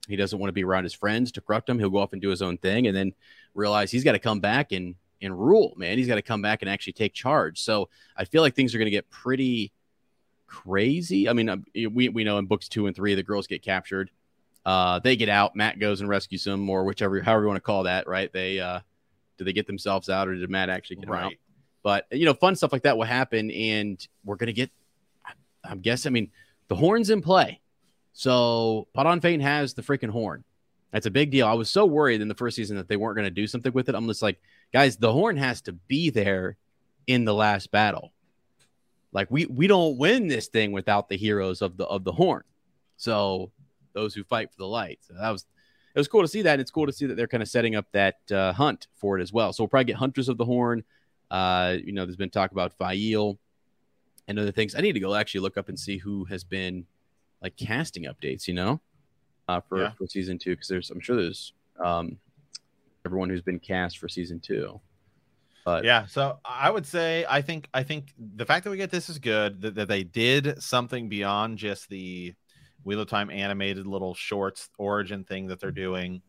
he 0.08 0.16
doesn't 0.16 0.38
want 0.38 0.48
to 0.48 0.54
be 0.54 0.64
around 0.64 0.84
his 0.84 0.94
friends 0.94 1.32
to 1.32 1.40
corrupt 1.40 1.66
them. 1.66 1.78
He'll 1.78 1.90
go 1.90 1.98
off 1.98 2.12
and 2.12 2.22
do 2.22 2.30
his 2.30 2.42
own 2.42 2.58
thing, 2.58 2.86
and 2.86 2.96
then 2.96 3.12
realize 3.54 3.90
he's 3.90 4.04
got 4.04 4.12
to 4.12 4.18
come 4.18 4.40
back 4.40 4.72
and 4.72 4.94
and 5.22 5.38
rule. 5.38 5.74
Man, 5.76 5.98
he's 5.98 6.06
got 6.06 6.14
to 6.16 6.22
come 6.22 6.42
back 6.42 6.62
and 6.62 6.70
actually 6.70 6.94
take 6.94 7.12
charge. 7.12 7.60
So 7.60 7.88
I 8.16 8.24
feel 8.24 8.42
like 8.42 8.54
things 8.54 8.74
are 8.74 8.78
going 8.78 8.86
to 8.86 8.90
get 8.90 9.10
pretty 9.10 9.72
crazy. 10.46 11.28
I 11.28 11.32
mean, 11.32 11.48
uh, 11.48 11.58
we 11.74 12.08
we 12.08 12.24
know 12.24 12.38
in 12.38 12.46
books 12.46 12.68
two 12.68 12.86
and 12.86 12.96
three, 12.96 13.14
the 13.14 13.22
girls 13.22 13.46
get 13.46 13.62
captured. 13.62 14.10
Uh, 14.64 14.98
they 14.98 15.16
get 15.16 15.28
out. 15.28 15.56
Mat 15.56 15.78
goes 15.78 16.00
and 16.00 16.08
rescues 16.08 16.44
them, 16.44 16.68
or 16.68 16.84
whichever, 16.84 17.20
however 17.22 17.42
you 17.42 17.48
want 17.48 17.56
to 17.56 17.62
call 17.62 17.84
that. 17.84 18.06
Right? 18.06 18.32
They 18.32 18.60
uh, 18.60 18.80
do 19.38 19.44
they 19.44 19.52
get 19.52 19.66
themselves 19.66 20.08
out, 20.08 20.28
or 20.28 20.34
did 20.34 20.50
Mat 20.50 20.68
actually 20.68 20.96
get 20.96 21.08
right. 21.08 21.18
them 21.18 21.26
out? 21.26 21.32
But 21.82 22.06
you 22.10 22.26
know, 22.26 22.34
fun 22.34 22.56
stuff 22.56 22.72
like 22.72 22.82
that 22.82 22.96
will 22.98 23.04
happen, 23.04 23.50
and 23.50 24.06
we're 24.24 24.36
gonna 24.36 24.52
get. 24.52 24.70
I'm 25.64 25.80
guessing. 25.80 26.10
I 26.10 26.12
mean, 26.12 26.30
the 26.68 26.74
horns 26.74 27.10
in 27.10 27.22
play. 27.22 27.60
So 28.12 28.88
Padan 28.94 29.20
Fain 29.20 29.40
has 29.40 29.74
the 29.74 29.82
freaking 29.82 30.10
horn. 30.10 30.44
That's 30.92 31.06
a 31.06 31.10
big 31.10 31.30
deal. 31.30 31.46
I 31.46 31.52
was 31.52 31.70
so 31.70 31.86
worried 31.86 32.20
in 32.20 32.28
the 32.28 32.34
first 32.34 32.56
season 32.56 32.76
that 32.76 32.88
they 32.88 32.96
weren't 32.96 33.16
going 33.16 33.26
to 33.26 33.30
do 33.30 33.46
something 33.46 33.72
with 33.72 33.88
it. 33.88 33.94
I'm 33.94 34.08
just 34.08 34.22
like, 34.22 34.40
guys, 34.72 34.96
the 34.96 35.12
horn 35.12 35.36
has 35.36 35.60
to 35.62 35.72
be 35.72 36.10
there 36.10 36.56
in 37.06 37.24
the 37.24 37.34
last 37.34 37.70
battle. 37.70 38.12
Like 39.12 39.30
we 39.30 39.46
we 39.46 39.66
don't 39.66 39.98
win 39.98 40.28
this 40.28 40.48
thing 40.48 40.72
without 40.72 41.08
the 41.08 41.16
heroes 41.16 41.62
of 41.62 41.76
the 41.76 41.84
of 41.84 42.04
the 42.04 42.12
horn. 42.12 42.42
So 42.96 43.50
those 43.92 44.14
who 44.14 44.22
fight 44.24 44.50
for 44.50 44.58
the 44.58 44.66
light. 44.66 45.00
So 45.02 45.14
that 45.14 45.30
was 45.30 45.46
it 45.94 45.98
was 45.98 46.08
cool 46.08 46.22
to 46.22 46.28
see 46.28 46.42
that. 46.42 46.52
And 46.52 46.60
it's 46.60 46.70
cool 46.70 46.86
to 46.86 46.92
see 46.92 47.06
that 47.06 47.16
they're 47.16 47.26
kind 47.26 47.42
of 47.42 47.48
setting 47.48 47.74
up 47.74 47.86
that 47.92 48.18
uh, 48.30 48.52
hunt 48.52 48.86
for 48.94 49.18
it 49.18 49.22
as 49.22 49.32
well. 49.32 49.52
So 49.52 49.64
we'll 49.64 49.68
probably 49.68 49.86
get 49.86 49.96
hunters 49.96 50.28
of 50.28 50.38
the 50.38 50.44
horn. 50.44 50.84
Uh, 51.30 51.76
you 51.84 51.92
know, 51.92 52.04
there's 52.04 52.16
been 52.16 52.30
talk 52.30 52.52
about 52.52 52.72
Faile 52.78 53.38
and 54.28 54.38
other 54.38 54.52
things. 54.52 54.74
I 54.74 54.80
need 54.80 54.92
to 54.92 55.00
go 55.00 55.14
actually 55.14 55.40
look 55.40 55.56
up 55.56 55.68
and 55.68 55.78
see 55.78 55.98
who 55.98 56.24
has 56.26 56.44
been 56.44 56.86
like 57.42 57.56
casting 57.56 58.04
updates, 58.04 58.46
you 58.46 58.54
know, 58.54 58.80
uh, 59.48 59.60
for, 59.68 59.82
yeah. 59.82 59.92
for 59.92 60.06
season 60.06 60.38
two 60.38 60.50
because 60.50 60.68
there's 60.68 60.90
I'm 60.90 61.00
sure 61.00 61.16
there's 61.16 61.52
um, 61.82 62.18
everyone 63.04 63.30
who's 63.30 63.42
been 63.42 63.58
cast 63.58 63.98
for 63.98 64.08
season 64.08 64.40
two. 64.40 64.80
But 65.64 65.84
yeah, 65.84 66.06
so 66.06 66.38
I 66.44 66.70
would 66.70 66.86
say 66.86 67.26
I 67.28 67.42
think 67.42 67.68
I 67.74 67.82
think 67.82 68.12
the 68.36 68.46
fact 68.46 68.64
that 68.64 68.70
we 68.70 68.76
get 68.76 68.90
this 68.90 69.08
is 69.08 69.18
good 69.18 69.60
that, 69.62 69.74
that 69.74 69.88
they 69.88 70.02
did 70.02 70.62
something 70.62 71.08
beyond 71.08 71.58
just 71.58 71.88
the 71.88 72.34
Wheel 72.84 73.00
of 73.00 73.08
Time 73.08 73.30
animated 73.30 73.86
little 73.86 74.14
shorts 74.14 74.70
origin 74.78 75.24
thing 75.24 75.48
that 75.48 75.60
they're 75.60 75.70
doing, 75.70 76.22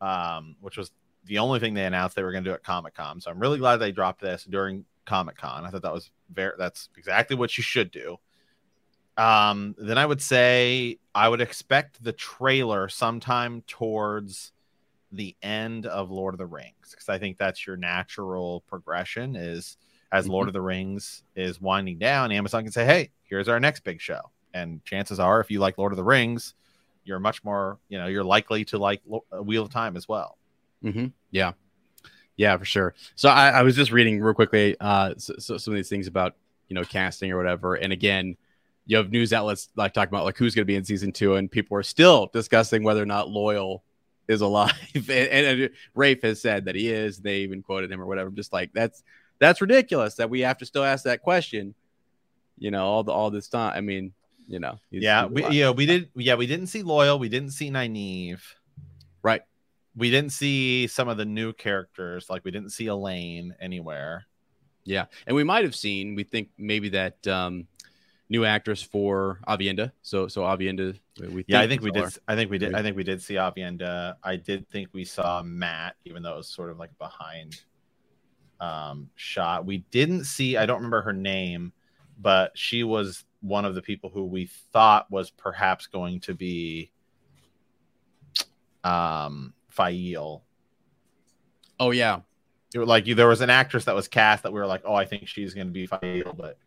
um, 0.00 0.56
which 0.60 0.78
was 0.78 0.90
the 1.26 1.38
only 1.38 1.60
thing 1.60 1.74
they 1.74 1.84
announced 1.84 2.16
they 2.16 2.22
were 2.22 2.32
going 2.32 2.44
to 2.44 2.50
do 2.50 2.54
at 2.54 2.62
Comic 2.62 2.94
Con. 2.94 3.20
So 3.20 3.30
I'm 3.30 3.38
really 3.38 3.58
glad 3.58 3.76
they 3.76 3.92
dropped 3.92 4.20
this 4.20 4.44
during 4.44 4.84
Comic 5.04 5.36
Con. 5.36 5.64
I 5.64 5.70
thought 5.70 5.82
that 5.82 5.92
was 5.92 6.10
very 6.32 6.52
that's 6.58 6.88
exactly 6.96 7.36
what 7.36 7.56
you 7.58 7.62
should 7.62 7.90
do. 7.90 8.18
Um, 9.16 9.74
then 9.78 9.98
I 9.98 10.06
would 10.06 10.20
say 10.20 10.98
I 11.14 11.28
would 11.28 11.40
expect 11.40 12.02
the 12.02 12.12
trailer 12.12 12.88
sometime 12.88 13.62
towards 13.66 14.52
the 15.12 15.36
end 15.42 15.86
of 15.86 16.10
Lord 16.10 16.34
of 16.34 16.38
the 16.38 16.46
Rings 16.46 16.90
because 16.90 17.08
I 17.08 17.18
think 17.18 17.38
that's 17.38 17.66
your 17.66 17.76
natural 17.76 18.62
progression 18.66 19.36
is 19.36 19.76
as 20.10 20.24
mm-hmm. 20.24 20.32
Lord 20.32 20.48
of 20.48 20.54
the 20.54 20.60
Rings 20.60 21.22
is 21.36 21.60
winding 21.60 21.98
down, 21.98 22.32
Amazon 22.32 22.64
can 22.64 22.72
say, 22.72 22.84
"Hey, 22.84 23.10
here's 23.22 23.48
our 23.48 23.60
next 23.60 23.84
big 23.84 24.00
show." 24.00 24.30
And 24.52 24.84
chances 24.84 25.18
are, 25.18 25.40
if 25.40 25.50
you 25.50 25.60
like 25.60 25.78
Lord 25.78 25.92
of 25.92 25.96
the 25.96 26.04
Rings, 26.04 26.54
you're 27.04 27.18
much 27.18 27.42
more, 27.44 27.78
you 27.88 27.98
know, 27.98 28.06
you're 28.06 28.24
likely 28.24 28.64
to 28.66 28.78
like 28.78 29.02
uh, 29.12 29.42
Wheel 29.42 29.64
of 29.64 29.70
Time 29.70 29.96
as 29.96 30.08
well. 30.08 30.38
Mm-hmm. 30.84 31.06
Yeah, 31.30 31.52
yeah, 32.36 32.56
for 32.56 32.64
sure. 32.64 32.94
So 33.14 33.28
I, 33.28 33.50
I 33.50 33.62
was 33.62 33.76
just 33.76 33.92
reading 33.92 34.20
real 34.20 34.34
quickly, 34.34 34.76
uh, 34.80 35.14
so, 35.18 35.34
so 35.38 35.56
some 35.56 35.74
of 35.74 35.76
these 35.76 35.88
things 35.88 36.06
about 36.06 36.34
you 36.68 36.74
know 36.74 36.84
casting 36.84 37.30
or 37.30 37.36
whatever, 37.36 37.74
and 37.74 37.92
again 37.92 38.36
you 38.86 38.96
have 38.96 39.10
news 39.10 39.32
outlets 39.32 39.68
like 39.76 39.94
talking 39.94 40.12
about 40.12 40.24
like 40.24 40.36
who's 40.36 40.54
going 40.54 40.62
to 40.62 40.66
be 40.66 40.76
in 40.76 40.84
season 40.84 41.12
two, 41.12 41.34
and 41.36 41.50
people 41.50 41.76
are 41.76 41.82
still 41.82 42.30
discussing 42.32 42.82
whether 42.82 43.02
or 43.02 43.06
not 43.06 43.28
Loial 43.28 43.80
is 44.28 44.40
alive. 44.40 44.72
and, 44.94 45.10
and, 45.10 45.60
and 45.62 45.70
Rafe 45.94 46.22
has 46.22 46.40
said 46.40 46.66
that 46.66 46.74
he 46.74 46.90
is. 46.90 47.18
They 47.18 47.38
even 47.38 47.62
quoted 47.62 47.90
him 47.90 48.00
or 48.00 48.06
whatever. 48.06 48.28
I'm 48.28 48.36
just 48.36 48.52
like 48.52 48.72
that's 48.72 49.02
that's 49.38 49.60
ridiculous 49.60 50.14
that 50.16 50.30
we 50.30 50.40
have 50.40 50.58
to 50.58 50.66
still 50.66 50.84
ask 50.84 51.04
that 51.04 51.22
question. 51.22 51.74
You 52.58 52.70
know, 52.70 52.84
all 52.84 53.02
the 53.02 53.12
all 53.12 53.30
this 53.30 53.48
time. 53.48 53.72
I 53.74 53.80
mean, 53.80 54.12
you 54.46 54.60
know, 54.60 54.78
yeah, 54.90 55.26
we 55.26 55.46
yeah 55.48 55.70
we 55.70 55.86
did 55.86 56.10
yeah 56.14 56.34
we 56.34 56.46
didn't 56.46 56.66
see 56.68 56.82
Loial, 56.82 57.18
we 57.18 57.28
didn't 57.28 57.50
see 57.50 57.70
Nynaeve, 57.70 58.42
right? 59.22 59.42
we 59.96 60.10
didn't 60.10 60.32
see 60.32 60.86
some 60.86 61.08
of 61.08 61.16
the 61.16 61.24
new 61.24 61.52
characters, 61.52 62.28
like 62.28 62.44
we 62.44 62.50
didn't 62.50 62.70
see 62.70 62.86
Elayne 62.86 63.52
anywhere. 63.60 64.26
Yeah, 64.84 65.06
and 65.26 65.34
we 65.34 65.44
might 65.44 65.64
have 65.64 65.74
seen. 65.74 66.14
We 66.14 66.24
think 66.24 66.48
maybe 66.58 66.90
that 66.90 67.26
um, 67.26 67.66
new 68.34 68.44
actress 68.44 68.82
for 68.82 69.38
Aviendha. 69.46 69.92
So 70.02 70.26
so 70.26 70.42
Aviendha. 70.42 70.98
We 71.20 71.44
Yeah, 71.46 71.60
I 71.60 71.68
think 71.68 71.82
we 71.82 71.92
did. 71.92 72.04
I 72.26 72.34
think 72.34 72.50
we 72.50 72.58
did. 72.58 72.74
I 72.74 72.82
think 72.82 72.96
we 72.96 73.04
did 73.04 73.22
see 73.22 73.34
Aviendha. 73.34 74.16
I 74.22 74.36
did 74.36 74.68
think 74.68 74.88
we 74.92 75.04
saw 75.04 75.42
Mat, 75.42 75.94
even 76.04 76.22
though 76.22 76.34
it 76.34 76.38
was 76.38 76.48
sort 76.48 76.70
of 76.70 76.78
like 76.78 76.90
a 76.90 77.04
behind 77.04 77.60
um 78.60 79.08
shot. 79.14 79.64
We 79.64 79.78
didn't 79.90 80.24
see. 80.24 80.56
I 80.56 80.66
don't 80.66 80.78
remember 80.78 81.02
her 81.02 81.12
name, 81.12 81.72
but 82.18 82.50
she 82.58 82.82
was 82.82 83.24
one 83.40 83.64
of 83.64 83.74
the 83.74 83.82
people 83.82 84.10
who 84.10 84.24
we 84.24 84.46
thought 84.72 85.10
was 85.10 85.30
perhaps 85.30 85.86
going 85.86 86.20
to 86.20 86.34
be 86.34 86.90
um 88.82 89.54
Faile. 89.68 90.42
Oh 91.78 91.92
yeah, 91.92 92.20
It 92.74 92.80
like 92.80 93.04
there 93.06 93.28
was 93.28 93.42
an 93.42 93.50
actress 93.50 93.84
that 93.84 93.94
was 93.94 94.08
cast 94.08 94.42
that 94.42 94.52
we 94.52 94.58
were 94.58 94.66
like, 94.66 94.82
oh, 94.84 94.94
I 94.94 95.04
think 95.04 95.28
she's 95.28 95.54
going 95.54 95.68
to 95.68 95.72
be 95.72 95.86
Faile, 95.86 96.34
but 96.36 96.58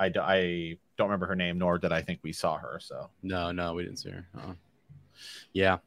I, 0.00 0.10
I 0.18 0.78
don't 1.00 1.08
remember 1.08 1.26
her 1.26 1.36
name, 1.36 1.58
nor 1.58 1.78
did 1.78 1.92
I 1.92 2.02
think 2.02 2.20
we 2.22 2.32
saw 2.32 2.58
her. 2.58 2.78
So 2.80 3.08
no, 3.22 3.50
no, 3.52 3.74
we 3.74 3.84
didn't 3.84 3.98
see 3.98 4.10
her. 4.10 4.26
uh 4.38 4.52
Yeah, 5.52 5.78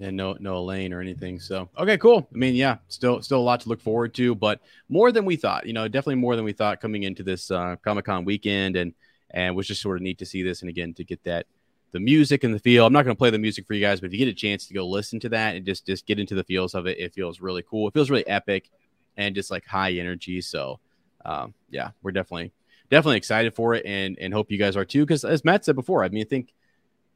and 0.00 0.16
no 0.16 0.36
no 0.38 0.64
Elayne 0.64 0.92
or 0.92 1.00
anything. 1.00 1.40
So 1.40 1.68
okay, 1.76 1.98
cool. 1.98 2.28
I 2.32 2.36
mean, 2.36 2.54
yeah, 2.54 2.76
still 2.88 3.20
still 3.20 3.40
a 3.40 3.42
lot 3.42 3.60
to 3.62 3.68
look 3.68 3.80
forward 3.80 4.14
to, 4.14 4.34
but 4.34 4.60
more 4.88 5.10
than 5.10 5.24
we 5.24 5.36
thought. 5.36 5.66
You 5.66 5.72
know, 5.72 5.88
definitely 5.88 6.16
more 6.16 6.36
than 6.36 6.44
we 6.44 6.52
thought 6.52 6.80
coming 6.80 7.02
into 7.02 7.24
this 7.24 7.50
uh, 7.50 7.76
Comic 7.84 8.04
Con 8.04 8.24
weekend, 8.24 8.76
and 8.76 8.94
and 9.30 9.56
was 9.56 9.66
just 9.66 9.82
sort 9.82 9.96
of 9.96 10.02
neat 10.02 10.18
to 10.18 10.26
see 10.26 10.42
this, 10.42 10.62
and 10.62 10.68
again 10.68 10.94
to 10.94 11.04
get 11.04 11.22
that 11.24 11.46
the 11.90 12.00
music 12.00 12.44
and 12.44 12.54
the 12.54 12.58
feel. 12.58 12.86
I'm 12.86 12.92
not 12.92 13.04
going 13.04 13.14
to 13.14 13.18
play 13.18 13.30
the 13.30 13.38
music 13.38 13.66
for 13.66 13.74
you 13.74 13.80
guys, 13.80 14.00
but 14.00 14.06
if 14.06 14.12
you 14.12 14.18
get 14.18 14.28
a 14.28 14.34
chance 14.34 14.66
to 14.66 14.74
go 14.74 14.86
listen 14.86 15.20
to 15.20 15.28
that 15.30 15.56
and 15.56 15.66
just 15.66 15.84
just 15.86 16.06
get 16.06 16.18
into 16.18 16.34
the 16.34 16.44
feels 16.44 16.74
of 16.74 16.86
it, 16.86 16.98
it 16.98 17.12
feels 17.12 17.40
really 17.40 17.62
cool. 17.68 17.88
It 17.88 17.94
feels 17.94 18.10
really 18.10 18.26
epic 18.26 18.70
and 19.16 19.34
just 19.34 19.50
like 19.50 19.66
high 19.66 19.92
energy. 19.92 20.40
So 20.40 20.80
um, 21.24 21.54
yeah, 21.70 21.90
we're 22.02 22.12
definitely 22.12 22.52
definitely 22.90 23.16
excited 23.16 23.54
for 23.54 23.74
it, 23.74 23.84
and 23.86 24.18
and 24.18 24.32
hope 24.32 24.50
you 24.50 24.58
guys 24.58 24.76
are 24.76 24.84
too. 24.84 25.04
Because 25.04 25.24
as 25.24 25.44
Matt 25.44 25.64
said 25.64 25.76
before, 25.76 26.04
I 26.04 26.08
mean, 26.08 26.22
I 26.22 26.28
think 26.28 26.52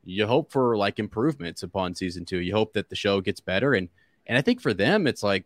you 0.05 0.27
hope 0.27 0.51
for 0.51 0.77
like 0.77 0.99
improvements 0.99 1.63
upon 1.63 1.95
season 1.95 2.25
two. 2.25 2.39
You 2.39 2.55
hope 2.55 2.73
that 2.75 2.89
the 2.89 2.97
show 2.97 3.21
gets 3.21 3.41
better, 3.41 3.75
and 3.75 3.89
and 4.27 4.39
I 4.39 4.43
think 4.43 4.61
for 4.61 4.75
them, 4.75 5.07
it's 5.07 5.23
like 5.23 5.45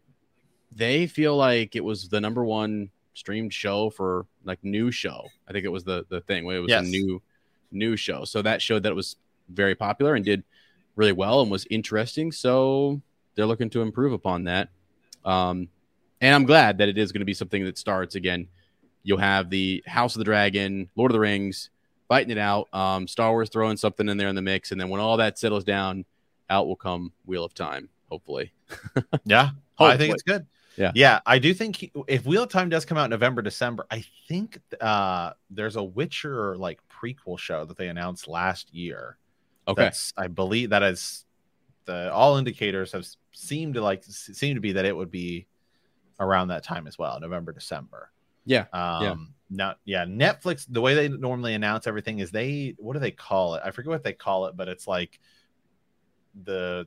they 0.74 1.06
feel 1.06 1.36
like 1.36 1.76
it 1.76 1.84
was 1.84 2.08
the 2.08 2.20
number 2.20 2.44
one 2.44 2.90
streamed 3.14 3.52
show 3.52 3.90
for 3.90 4.26
like 4.44 4.58
new 4.62 4.90
show. 4.90 5.26
I 5.48 5.52
think 5.52 5.64
it 5.64 5.68
was 5.68 5.84
the 5.84 6.06
the 6.08 6.20
thing 6.22 6.44
when 6.44 6.56
it 6.56 6.60
was 6.60 6.70
Yes. 6.70 6.86
a 6.86 6.88
new 6.90 7.20
new 7.70 7.96
show. 7.96 8.24
So 8.24 8.42
that 8.42 8.62
showed 8.62 8.82
that 8.84 8.92
it 8.92 8.96
was 8.96 9.16
very 9.48 9.74
popular 9.74 10.14
and 10.14 10.24
did 10.24 10.44
really 10.96 11.12
well 11.12 11.40
and 11.40 11.50
was 11.50 11.66
interesting. 11.70 12.32
So 12.32 13.00
they're 13.34 13.46
looking 13.46 13.70
to 13.70 13.82
improve 13.82 14.12
upon 14.12 14.44
that. 14.44 14.68
Um, 15.24 15.68
and 16.20 16.34
I'm 16.34 16.44
glad 16.44 16.78
that 16.78 16.88
it 16.88 16.98
is 16.98 17.12
going 17.12 17.20
to 17.20 17.26
be 17.26 17.34
something 17.34 17.64
that 17.64 17.78
starts 17.78 18.14
again. 18.14 18.48
You'll 19.03 19.18
have 19.18 19.50
the 19.50 19.82
House 19.86 20.14
of 20.14 20.20
the 20.20 20.24
Dragon, 20.24 20.90
Lord 20.96 21.11
of 21.11 21.14
the 21.14 21.20
Rings, 21.20 21.70
fighting 22.09 22.30
it 22.30 22.38
out. 22.38 22.68
Um, 22.72 23.09
Star 23.09 23.30
Wars 23.30 23.48
throwing 23.48 23.76
something 23.76 24.09
in 24.09 24.16
there 24.16 24.28
in 24.28 24.34
the 24.34 24.42
mix, 24.42 24.72
and 24.72 24.80
then 24.80 24.88
when 24.88 25.00
all 25.00 25.16
that 25.16 25.38
settles 25.38 25.64
down, 25.64 26.05
out 26.50 26.66
will 26.66 26.76
come 26.76 27.12
Wheel 27.24 27.44
of 27.44 27.55
Time. 27.55 27.88
Hopefully, 28.11 28.53
yeah, 29.24 29.50
I 29.78 29.96
think 29.96 30.14
it's 30.14 30.22
good. 30.22 30.46
Yeah. 30.76 30.92
yeah. 30.94 31.20
I 31.26 31.38
do 31.38 31.53
think 31.53 31.76
he- 31.76 31.92
if 32.09 32.24
Wheel 32.24 32.44
of 32.44 32.48
Time 32.48 32.68
does 32.68 32.84
come 32.84 32.96
out 32.96 33.05
in 33.05 33.11
November, 33.11 33.42
December, 33.42 33.86
I 33.90 34.05
think 34.28 34.59
uh 34.80 35.32
there's 35.50 35.76
a 35.76 35.82
Witcher 35.82 36.57
like 36.57 36.80
prequel 36.88 37.38
show 37.38 37.64
that 37.64 37.76
they 37.76 37.88
announced 37.88 38.26
last 38.28 38.72
year. 38.74 39.18
okay, 39.68 39.82
That's, 39.84 40.12
I 40.16 40.28
believe 40.28 40.70
that 40.70 40.82
is 40.82 41.24
the 41.84 42.12
all 42.12 42.36
indicators 42.36 42.92
have 42.92 43.07
seemed 43.32 43.74
to 43.74 43.82
like 43.82 44.05
seem 44.05 44.55
to 44.55 44.61
be 44.61 44.72
that 44.72 44.84
it 44.84 44.96
would 44.96 45.11
be 45.11 45.46
around 46.20 46.48
that 46.48 46.62
time 46.62 46.86
as 46.86 46.98
well, 46.98 47.18
November, 47.20 47.53
December. 47.53 48.11
Yeah, 48.45 48.66
Um, 48.72 49.34
not 49.51 49.78
yeah, 49.84 50.05
Netflix. 50.05 50.66
The 50.68 50.80
way 50.80 50.95
they 50.95 51.09
normally 51.09 51.55
announce 51.55 51.86
everything 51.86 52.18
is 52.20 52.30
they 52.30 52.74
what 52.78 52.95
do 52.95 52.99
they 52.99 53.11
call 53.11 53.55
it? 53.57 53.62
I 53.64 53.70
forget 53.70 53.90
what 53.90 54.03
they 54.03 54.12
call 54.12 54.47
it, 54.47 54.57
but 54.57 54.68
it's 54.68 54.86
like 54.86 55.18
the 56.45 56.86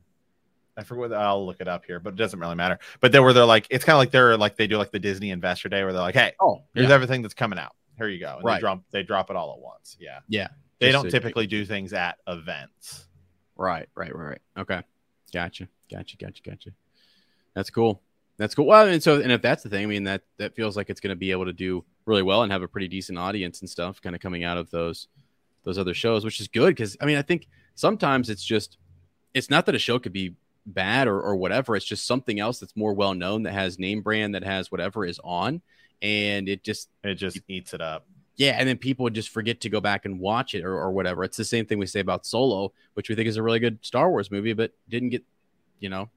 I 0.78 0.84
forget 0.84 1.10
what 1.12 1.14
I'll 1.14 1.45
look 1.45 1.62
it 1.62 1.68
up 1.68 1.86
here, 1.86 1.99
but 1.99 2.14
it 2.14 2.16
doesn't 2.18 2.39
really 2.39 2.56
matter. 2.56 2.80
But 2.99 3.12
they 3.12 3.20
were 3.20 3.34
they're 3.34 3.45
like 3.45 3.68
it's 3.70 3.86
kind 3.86 3.95
of 3.95 3.99
like 3.99 4.12
they're 4.12 4.38
like 4.38 4.58
they 4.58 4.68
do 4.68 4.78
like 4.78 4.91
the 4.91 4.99
Disney 4.99 5.32
Investor 5.32 5.70
Day 5.70 5.84
where 5.84 5.93
they're 5.93 6.01
like, 6.01 6.16
hey, 6.16 6.34
oh, 6.41 6.64
here's 6.74 6.89
yeah, 6.89 6.95
everything 6.95 7.22
that's 7.22 7.34
coming 7.34 7.60
out. 7.60 7.76
Here 7.97 8.08
you 8.10 8.20
go. 8.20 8.36
And 8.38 8.43
Right. 8.43 8.56
they 8.56 8.60
drop 8.62 8.82
they 8.91 9.03
drop 9.03 9.30
it 9.30 9.36
all 9.36 9.53
at 9.53 9.60
once. 9.60 9.95
Yeah. 9.99 10.20
yeah, 10.28 10.49
They 10.80 10.88
Just 10.88 10.93
don't 10.95 11.06
to- 11.06 11.12
typically 11.12 11.47
do 11.47 11.66
things 11.66 11.93
at 11.93 12.18
events. 12.28 13.08
Right, 13.56 13.88
right, 13.95 14.14
right, 14.14 14.30
right. 14.32 14.41
Okay. 14.58 14.82
Gotcha. 15.32 15.70
Gotcha. 15.89 16.18
Gotcha. 16.18 16.43
Gotcha. 16.43 16.72
That's 17.53 17.70
cool. 17.70 18.01
That's 18.38 18.53
cool. 18.53 18.65
Well, 18.65 18.88
and 18.88 19.01
so, 19.01 19.21
and 19.21 19.31
if 19.31 19.41
that's 19.41 19.63
the 19.63 19.69
thing, 19.69 19.83
I 19.83 19.88
mean, 19.88 20.03
that, 20.03 20.23
that 20.38 20.55
feels 20.55 20.75
like 20.75 20.89
it's 20.89 20.99
going 20.99 21.11
to 21.11 21.15
be 21.15 21.31
able 21.31 21.45
to 21.45 21.53
do 21.53 21.86
really 22.05 22.21
well 22.23 22.43
and 22.43 22.51
have 22.51 22.63
a 22.63 22.67
pretty 22.67 22.88
decent 22.89 23.17
audience 23.17 23.61
and 23.61 23.69
stuff 23.69 24.01
kind 24.01 24.15
of 24.15 24.21
coming 24.21 24.43
out 24.43 24.57
of 24.57 24.69
those, 24.71 25.07
those 25.63 25.77
other 25.77 25.93
shows, 25.93 26.25
which 26.25 26.41
is 26.41 26.47
good. 26.49 26.75
Cause 26.77 26.97
I 26.99 27.05
mean, 27.05 27.17
I 27.17 27.21
think 27.21 27.47
sometimes 27.75 28.29
it's 28.29 28.43
just, 28.43 28.77
it's 29.33 29.49
not 29.49 29.65
that 29.67 29.75
a 29.75 29.79
show 29.79 29.99
could 29.99 30.11
be 30.13 30.36
bad 30.65 31.07
or, 31.07 31.21
or 31.21 31.36
whatever. 31.38 31.75
It's 31.77 31.86
just 31.86 32.05
something 32.05 32.39
else 32.39 32.59
that's 32.59 32.75
more 32.75 32.93
well 32.93 33.13
known 33.13 33.43
that 33.43 33.53
has 33.53 33.79
name 33.79 34.01
brand 34.01 34.36
that 34.36 34.43
has 34.43 34.69
whatever 34.69 35.05
is 35.05 35.19
on. 35.23 35.61
And 36.01 36.49
it 36.49 36.61
just, 36.63 36.89
It 37.03 37.15
just 37.15 37.39
eats 37.47 37.73
it 37.73 37.79
up. 37.81 38.05
yeah, 38.36 38.57
and 38.59 38.67
then 38.67 38.77
people 38.77 39.03
would 39.05 39.13
just 39.15 39.29
forget 39.29 39.61
to 39.61 39.69
go 39.69 39.79
back 39.79 40.03
and 40.03 40.19
watch 40.19 40.53
it 40.53 40.65
or, 40.65 40.73
or 40.77 40.91
whatever. 40.91 41.23
It's 41.23 41.38
the 41.38 41.45
same 41.45 41.65
thing 41.65 41.79
we 41.79 41.86
say 41.86 42.01
about 42.01 42.25
Solo, 42.25 42.73
which 42.95 43.07
we 43.07 43.15
think 43.15 43.29
is 43.29 43.38
a 43.38 43.43
really 43.43 43.59
good 43.59 43.79
Star 43.81 44.09
Wars 44.09 44.29
movie, 44.29 44.51
but 44.53 44.73
didn't 44.89 45.09
get, 45.09 45.23
you 45.79 45.88
know, 45.88 46.09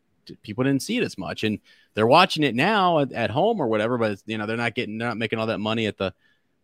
people 0.42 0.64
didn't 0.64 0.82
see 0.82 0.96
it 0.96 1.02
as 1.02 1.18
much, 1.18 1.44
and 1.44 1.58
they're 1.94 2.06
watching 2.06 2.42
it 2.42 2.54
now 2.54 3.00
at, 3.00 3.12
at 3.12 3.30
home 3.30 3.60
or 3.60 3.68
whatever. 3.68 3.98
But 3.98 4.22
you 4.26 4.38
know, 4.38 4.46
they're 4.46 4.56
not 4.56 4.74
getting, 4.74 4.98
they're 4.98 5.08
not 5.08 5.16
making 5.16 5.38
all 5.38 5.46
that 5.46 5.58
money 5.58 5.86
at 5.86 5.98
the 5.98 6.12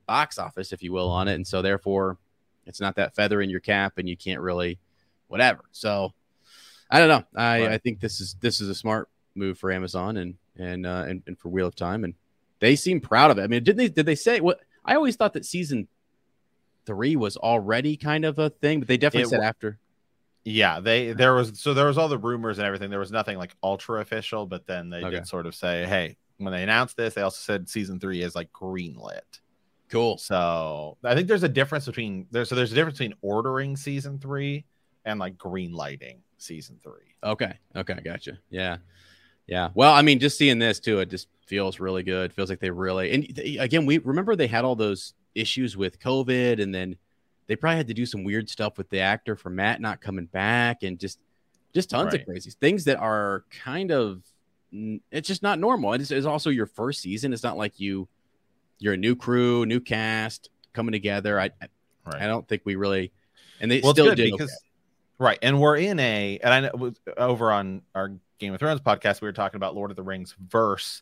box 0.06 0.38
office, 0.38 0.72
if 0.72 0.82
you 0.82 0.92
will, 0.92 1.10
on 1.10 1.28
it, 1.28 1.34
and 1.34 1.46
so 1.46 1.62
therefore, 1.62 2.18
it's 2.66 2.80
not 2.80 2.96
that 2.96 3.14
feather 3.14 3.40
in 3.40 3.50
your 3.50 3.60
cap, 3.60 3.94
and 3.98 4.08
you 4.08 4.16
can't 4.16 4.40
really, 4.40 4.78
whatever. 5.28 5.60
So, 5.72 6.12
I 6.90 6.98
don't 6.98 7.08
know. 7.08 7.24
I, 7.34 7.60
Right. 7.60 7.72
I 7.72 7.78
think 7.78 8.00
this 8.00 8.20
is 8.20 8.36
this 8.40 8.60
is 8.60 8.68
a 8.68 8.74
smart 8.74 9.08
move 9.34 9.58
for 9.58 9.72
Amazon 9.72 10.16
and 10.16 10.34
and 10.56 10.86
uh, 10.86 11.04
and, 11.08 11.22
and 11.26 11.38
for 11.38 11.48
Wheel 11.48 11.66
of 11.66 11.74
Time, 11.74 12.04
and 12.04 12.14
they 12.60 12.76
seem 12.76 13.00
proud 13.00 13.30
of 13.30 13.38
it. 13.38 13.42
I 13.42 13.46
mean, 13.46 13.64
didn't 13.64 13.78
they? 13.78 13.88
Did 13.88 14.06
they 14.06 14.14
say 14.14 14.40
what? 14.40 14.60
I 14.84 14.94
always 14.94 15.16
thought 15.16 15.32
that 15.32 15.44
season 15.44 15.88
three 16.86 17.16
was 17.16 17.36
already 17.36 17.96
kind 17.96 18.24
of 18.24 18.38
a 18.38 18.50
thing, 18.50 18.78
but 18.78 18.88
they 18.88 18.96
definitely 18.96 19.22
It 19.22 19.40
said 19.40 19.40
after. 19.40 19.78
Yeah, 20.44 20.80
they 20.80 21.10
uh-huh. 21.10 21.16
there 21.18 21.34
was 21.34 21.58
so 21.58 21.72
there 21.74 21.86
was 21.86 21.96
all 21.98 22.08
the 22.08 22.18
rumors 22.18 22.58
and 22.58 22.66
everything. 22.66 22.90
There 22.90 22.98
was 22.98 23.10
nothing 23.12 23.38
like 23.38 23.54
ultra 23.62 24.00
official, 24.00 24.46
but 24.46 24.66
then 24.66 24.90
they 24.90 24.98
Okay. 24.98 25.16
did 25.16 25.26
sort 25.26 25.46
of 25.46 25.54
say, 25.54 25.86
hey, 25.86 26.16
when 26.38 26.52
they 26.52 26.62
announced 26.62 26.96
this, 26.96 27.14
they 27.14 27.22
also 27.22 27.40
said 27.40 27.68
season 27.68 27.98
three 27.98 28.22
is 28.22 28.34
like 28.34 28.52
greenlit. 28.52 29.20
Cool. 29.90 30.18
So 30.18 30.96
I 31.04 31.14
think 31.14 31.28
there's 31.28 31.42
a 31.44 31.48
difference 31.48 31.86
between 31.86 32.26
there's 32.30 32.48
so 32.48 32.54
there's 32.54 32.72
a 32.72 32.74
difference 32.74 32.98
between 32.98 33.14
ordering 33.22 33.76
season 33.76 34.18
three 34.18 34.64
and 35.04 35.18
like 35.20 35.38
green 35.38 35.72
lighting 35.72 36.20
season 36.38 36.78
three. 36.82 37.14
Okay. 37.22 37.54
Okay. 37.76 37.98
Gotcha. 38.04 38.38
Yeah. 38.50 38.78
Yeah. 39.46 39.68
Well, 39.74 39.92
I 39.92 40.02
mean, 40.02 40.18
just 40.20 40.36
seeing 40.38 40.58
this 40.58 40.80
too, 40.80 41.00
it 41.00 41.10
just 41.10 41.28
feels 41.46 41.78
really 41.80 42.02
good. 42.02 42.32
Feels 42.32 42.48
like 42.50 42.60
they 42.60 42.70
really, 42.70 43.12
and 43.12 43.24
they- 43.34 43.58
again, 43.58 43.84
we 43.86 43.98
remember 43.98 44.34
they 44.36 44.46
had 44.46 44.64
all 44.64 44.74
those 44.76 45.14
issues 45.34 45.76
with 45.76 46.00
COVID 46.00 46.62
and 46.62 46.74
then 46.74 46.96
they 47.46 47.56
probably 47.56 47.76
had 47.76 47.88
to 47.88 47.94
do 47.94 48.06
some 48.06 48.24
weird 48.24 48.48
stuff 48.48 48.78
with 48.78 48.88
the 48.90 49.00
actor 49.00 49.36
for 49.36 49.50
Mat 49.50 49.80
not 49.80 50.00
coming 50.00 50.26
back 50.26 50.82
and 50.82 50.98
just, 50.98 51.18
just 51.74 51.90
tons 51.90 52.12
Right. 52.12 52.20
of 52.20 52.26
crazy 52.26 52.50
things 52.60 52.84
that 52.84 52.98
are 52.98 53.44
kind 53.50 53.90
of, 53.90 54.22
it's 55.10 55.28
just 55.28 55.42
not 55.42 55.58
normal. 55.58 55.92
It's, 55.92 56.10
it's 56.10 56.26
also 56.26 56.50
your 56.50 56.66
first 56.66 57.00
season. 57.00 57.32
It's 57.32 57.42
not 57.42 57.56
like 57.56 57.78
you, 57.78 58.08
you're 58.78 58.94
a 58.94 58.96
new 58.96 59.14
crew, 59.14 59.66
new 59.66 59.80
cast 59.80 60.50
coming 60.72 60.92
together. 60.92 61.38
I, 61.40 61.50
I- 61.62 61.68
Right. 62.06 62.20
I 62.20 62.26
don't 62.26 62.46
think 62.46 62.60
we 62.66 62.74
really, 62.74 63.12
and 63.60 63.70
they 63.70 63.80
well, 63.80 63.94
still 63.94 64.14
did 64.14 64.30
because 64.30 64.50
okay. 64.50 64.56
right, 65.18 65.38
and 65.40 65.58
we're 65.58 65.78
in 65.78 65.98
a 65.98 66.38
and 66.42 66.52
I 66.52 66.60
know 66.60 66.92
over 67.16 67.50
on 67.50 67.80
our 67.94 68.12
Game 68.38 68.52
of 68.52 68.60
Thrones 68.60 68.82
podcast, 68.82 69.22
we 69.22 69.26
were 69.26 69.32
talking 69.32 69.56
about 69.56 69.74
Lord 69.74 69.90
of 69.90 69.96
the 69.96 70.02
Rings 70.02 70.36
verse 70.38 71.00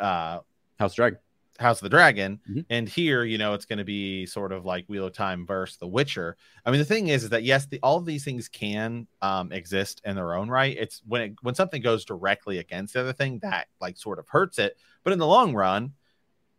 uh 0.00 0.40
House 0.80 0.94
Dragon. 0.94 1.20
House 1.60 1.78
of 1.78 1.82
the 1.84 1.88
Dragon, 1.90 2.40
Mhm. 2.50 2.64
and 2.70 2.88
here, 2.88 3.22
you 3.24 3.38
know, 3.38 3.54
it's 3.54 3.64
going 3.66 3.78
to 3.78 3.84
be 3.84 4.26
sort 4.26 4.50
of 4.52 4.64
like 4.64 4.86
Wheel 4.88 5.06
of 5.06 5.12
Time 5.12 5.46
versus 5.46 5.76
The 5.76 5.86
Witcher. 5.86 6.36
I 6.64 6.70
mean, 6.70 6.78
the 6.78 6.84
thing 6.84 7.08
is, 7.08 7.24
is 7.24 7.30
that 7.30 7.42
yes, 7.44 7.66
the, 7.66 7.78
all 7.82 7.96
of 7.98 8.06
these 8.06 8.24
things 8.24 8.48
can 8.48 9.06
um, 9.22 9.52
exist 9.52 10.00
in 10.04 10.16
their 10.16 10.34
own 10.34 10.48
right. 10.48 10.76
It's 10.78 11.02
when 11.06 11.22
it, 11.22 11.32
when 11.42 11.54
something 11.54 11.82
goes 11.82 12.04
directly 12.04 12.58
against 12.58 12.94
the 12.94 13.00
other 13.00 13.12
thing 13.12 13.38
that 13.40 13.68
like 13.80 13.96
sort 13.96 14.18
of 14.18 14.26
hurts 14.28 14.58
it. 14.58 14.76
But 15.04 15.12
in 15.12 15.18
the 15.18 15.26
long 15.26 15.54
run, 15.54 15.92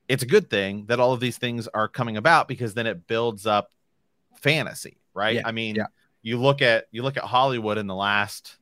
it's 0.08 0.24
a 0.24 0.28
good 0.28 0.50
thing 0.50 0.86
that 0.88 1.00
all 1.00 1.14
of 1.14 1.20
these 1.20 1.38
things 1.38 1.68
are 1.70 1.88
coming 1.88 2.18
about 2.18 2.48
because 2.48 2.74
then 2.74 2.86
it 2.88 3.08
builds 3.08 3.46
up 3.48 3.72
fantasy, 4.36 4.98
right? 5.14 5.36
Yeah, 5.36 5.42
I 5.46 5.52
mean, 5.52 5.76
yeah. 5.76 5.86
you 6.22 6.38
look 6.40 6.62
at 6.62 6.88
you 6.92 7.04
look 7.04 7.18
at 7.18 7.24
Hollywood 7.24 7.78
in 7.78 7.88
the 7.88 7.96
last, 7.96 8.58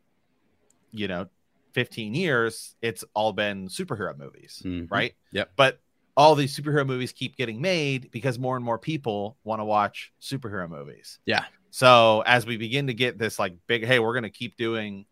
you 0.91 1.07
know, 1.07 1.27
15 1.73 2.13
years, 2.15 2.75
it's 2.81 3.03
all 3.13 3.31
been 3.31 3.67
superhero 3.67 4.17
movies, 4.17 4.61
Mhm. 4.65 4.89
right? 4.91 5.13
Yep. 5.31 5.51
But 5.55 5.79
all 6.15 6.35
these 6.35 6.57
superhero 6.57 6.85
movies 6.85 7.11
keep 7.11 7.35
getting 7.37 7.61
made 7.61 8.11
because 8.11 8.37
more 8.37 8.55
and 8.55 8.65
more 8.65 8.77
people 8.77 9.37
want 9.43 9.59
to 9.59 9.65
watch 9.65 10.11
superhero 10.21 10.69
movies. 10.69 11.19
Yeah. 11.25 11.45
So 11.71 12.23
as 12.25 12.45
we 12.45 12.57
begin 12.57 12.87
to 12.87 12.93
get 12.93 13.17
this 13.17 13.39
like 13.39 13.53
big, 13.67 13.85
hey, 13.85 13.99
we're 13.99 14.13
going 14.13 14.23
to 14.23 14.29
keep 14.29 14.57
doing, 14.57 15.05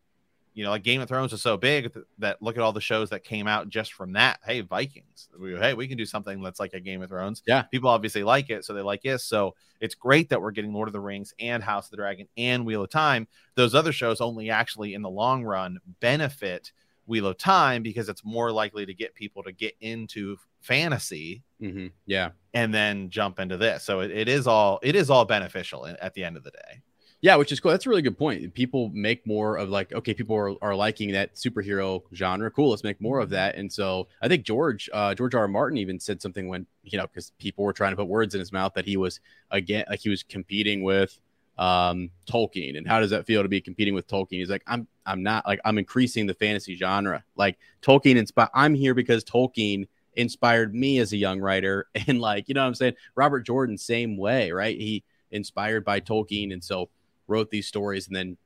you 0.53 0.63
know, 0.63 0.71
like 0.71 0.83
Game 0.83 1.01
of 1.01 1.07
Thrones 1.07 1.31
was 1.31 1.41
so 1.41 1.55
big 1.55 1.93
that, 1.93 2.03
that 2.17 2.41
look 2.41 2.57
at 2.57 2.63
all 2.63 2.73
the 2.73 2.81
shows 2.81 3.11
that 3.11 3.23
came 3.23 3.47
out 3.47 3.69
just 3.69 3.93
from 3.93 4.13
that. 4.13 4.39
Hey, 4.43 4.61
Vikings. 4.61 5.29
We, 5.39 5.55
hey, 5.55 5.75
we 5.75 5.87
can 5.87 5.97
do 5.97 6.05
something 6.05 6.41
that's 6.41 6.59
like 6.59 6.73
a 6.73 6.79
Game 6.79 7.01
of 7.01 7.09
Thrones. 7.09 7.43
Yeah. 7.45 7.61
People 7.63 7.89
obviously 7.89 8.23
like 8.23 8.49
it, 8.49 8.65
so 8.65 8.73
they 8.73 8.81
like 8.81 9.03
this. 9.03 9.23
So 9.23 9.53
it's 9.79 9.93
great 9.93 10.29
that 10.29 10.41
we're 10.41 10.51
getting 10.51 10.73
Lord 10.73 10.89
of 10.89 10.93
the 10.93 10.99
Rings 10.99 11.33
and 11.39 11.63
House 11.63 11.85
of 11.85 11.91
the 11.91 11.97
Dragon 11.97 12.27
and 12.37 12.65
Wheel 12.65 12.83
of 12.83 12.89
Time. 12.89 13.27
Those 13.55 13.75
other 13.75 13.91
shows 13.91 14.19
only 14.19 14.49
actually 14.49 14.95
in 14.95 15.03
the 15.03 15.09
long 15.09 15.43
run 15.43 15.77
benefit 15.99 16.71
Wheel 17.05 17.27
of 17.27 17.37
Time 17.37 17.83
because 17.83 18.09
it's 18.09 18.25
more 18.25 18.51
likely 18.51 18.85
to 18.85 18.93
get 18.93 19.13
people 19.13 19.43
to 19.43 19.51
get 19.51 19.75
into 19.79 20.37
fantasy 20.67 21.43
Mhm. 21.61 21.91
Yeah. 22.05 22.29
and 22.53 22.73
then 22.73 23.09
jump 23.09 23.39
into 23.39 23.57
this. 23.57 23.83
So 23.83 24.01
it, 24.01 24.11
it 24.11 24.27
is 24.27 24.45
all 24.47 24.79
it 24.83 24.95
is 24.95 25.09
all 25.09 25.25
beneficial 25.25 25.87
at 25.87 26.13
the 26.13 26.23
end 26.23 26.37
of 26.37 26.43
the 26.43 26.51
day. 26.51 26.81
Yeah, 27.19 27.35
which 27.35 27.51
is 27.51 27.59
cool. 27.59 27.71
That's 27.71 27.87
a 27.87 27.89
really 27.89 28.03
good 28.03 28.17
point. 28.17 28.53
People 28.53 28.91
make 28.93 29.25
more 29.25 29.57
of 29.57 29.69
like, 29.69 29.91
okay, 29.91 30.13
people 30.13 30.35
are, 30.35 30.53
are 30.63 30.75
liking 30.75 31.11
that 31.13 31.33
superhero 31.33 32.03
genre. 32.13 32.51
Cool, 32.51 32.69
let's 32.69 32.83
make 32.83 33.01
more 33.01 33.19
of 33.19 33.31
that. 33.31 33.55
And 33.55 33.73
so 33.73 34.07
I 34.21 34.27
think 34.27 34.45
George, 34.45 34.87
uh, 34.93 35.15
George 35.15 35.33
R. 35.33 35.41
R. 35.41 35.47
Martin 35.47 35.79
even 35.79 35.99
said 35.99 36.21
something 36.21 36.47
when, 36.47 36.67
you 36.83 36.99
know, 36.99 37.07
because 37.07 37.31
people 37.39 37.65
were 37.65 37.73
trying 37.73 37.91
to 37.91 37.95
put 37.95 38.07
words 38.07 38.35
in 38.35 38.39
his 38.39 38.51
mouth 38.51 38.73
that 38.75 38.85
he 38.85 38.97
was 38.97 39.19
again 39.49 39.85
like 39.89 39.99
he 40.01 40.09
was 40.09 40.21
competing 40.21 40.83
with 40.83 41.17
um 41.57 42.11
Tolkien. 42.29 42.77
And 42.77 42.87
how 42.87 42.99
does 42.99 43.09
that 43.09 43.25
feel 43.25 43.41
to 43.41 43.49
be 43.49 43.61
competing 43.61 43.95
with 43.95 44.07
Tolkien? 44.07 44.37
He's 44.37 44.49
like, 44.51 44.63
I'm 44.67 44.87
I'm 45.07 45.23
not 45.23 45.47
like 45.47 45.59
I'm 45.65 45.79
increasing 45.79 46.27
the 46.27 46.35
fantasy 46.35 46.75
genre. 46.75 47.23
Like 47.35 47.57
Tolkien 47.81 48.15
inspired 48.17 48.51
I'm 48.53 48.75
here 48.75 48.93
because 48.93 49.23
Tolkien 49.23 49.87
inspired 50.17 50.75
me 50.75 50.99
as 50.99 51.13
a 51.13 51.17
young 51.17 51.39
writer. 51.39 51.87
And 52.07 52.19
like, 52.19 52.47
you 52.47 52.53
know 52.55 52.61
what 52.61 52.67
I'm 52.67 52.75
saying? 52.75 52.95
Robert 53.15 53.41
Jordan, 53.41 53.77
same 53.77 54.17
way, 54.17 54.51
right? 54.51 54.77
He 54.77 55.03
inspired 55.31 55.83
by 55.85 55.99
Tolkien. 55.99 56.51
And 56.53 56.63
so 56.63 56.89
wrote 57.27 57.49
these 57.49 57.67
stories 57.67 58.07
and 58.07 58.15
then 58.15 58.37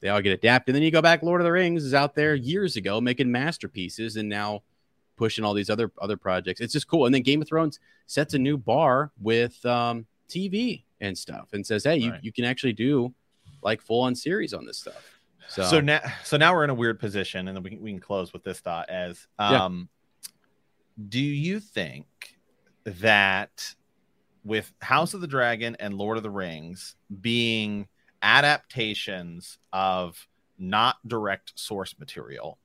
they 0.00 0.08
all 0.08 0.20
get 0.22 0.32
adapted. 0.32 0.74
And 0.74 0.76
then 0.76 0.82
you 0.82 0.90
go 0.90 1.02
back, 1.02 1.22
Lord 1.22 1.40
of 1.40 1.44
the 1.44 1.52
Rings 1.52 1.84
is 1.84 1.92
out 1.94 2.14
there 2.14 2.34
years 2.34 2.76
ago 2.76 3.00
making 3.00 3.30
masterpieces 3.30 4.16
and 4.16 4.28
now 4.28 4.62
pushing 5.16 5.44
all 5.44 5.52
these 5.52 5.68
other 5.70 5.92
other 6.00 6.16
projects. 6.16 6.60
It's 6.60 6.72
just 6.72 6.88
cool. 6.88 7.04
And 7.06 7.14
then 7.14 7.22
Game 7.22 7.42
of 7.42 7.48
Thrones 7.48 7.78
sets 8.06 8.32
a 8.34 8.38
new 8.38 8.56
bar 8.56 9.10
with 9.20 9.64
um, 9.66 10.06
TV 10.28 10.82
and 11.02 11.16
stuff 11.16 11.48
and 11.52 11.66
says, 11.66 11.84
hey, 11.84 11.96
you, 11.96 12.10
Right. 12.12 12.24
you 12.24 12.32
can 12.32 12.44
actually 12.46 12.72
do 12.72 13.12
like 13.62 13.82
full 13.82 14.00
on 14.00 14.14
series 14.14 14.54
on 14.54 14.64
this 14.64 14.78
stuff. 14.78 15.20
So, 15.48 15.64
So, 15.64 15.80
now, 15.80 16.00
so 16.24 16.36
now 16.38 16.54
we're 16.54 16.64
in 16.64 16.70
a 16.70 16.74
weird 16.74 16.98
position, 17.00 17.48
and 17.48 17.56
then 17.56 17.62
we 17.62 17.70
can, 17.70 17.80
we 17.82 17.90
can 17.90 18.00
close 18.00 18.32
with 18.32 18.44
this 18.44 18.60
thought. 18.60 18.88
As 18.88 19.26
Yeah. 19.38 19.66
Do 21.08 21.20
you 21.20 21.60
think 21.60 22.06
that 22.84 23.74
with 24.44 24.72
House 24.80 25.14
of 25.14 25.20
the 25.20 25.26
Dragon 25.26 25.76
and 25.80 25.94
Lord 25.94 26.16
of 26.16 26.22
the 26.22 26.30
Rings 26.30 26.96
being 27.20 27.88
adaptations 28.22 29.58
of 29.72 30.26
not 30.58 30.96
direct 31.06 31.52
source 31.58 31.98
material, 31.98 32.58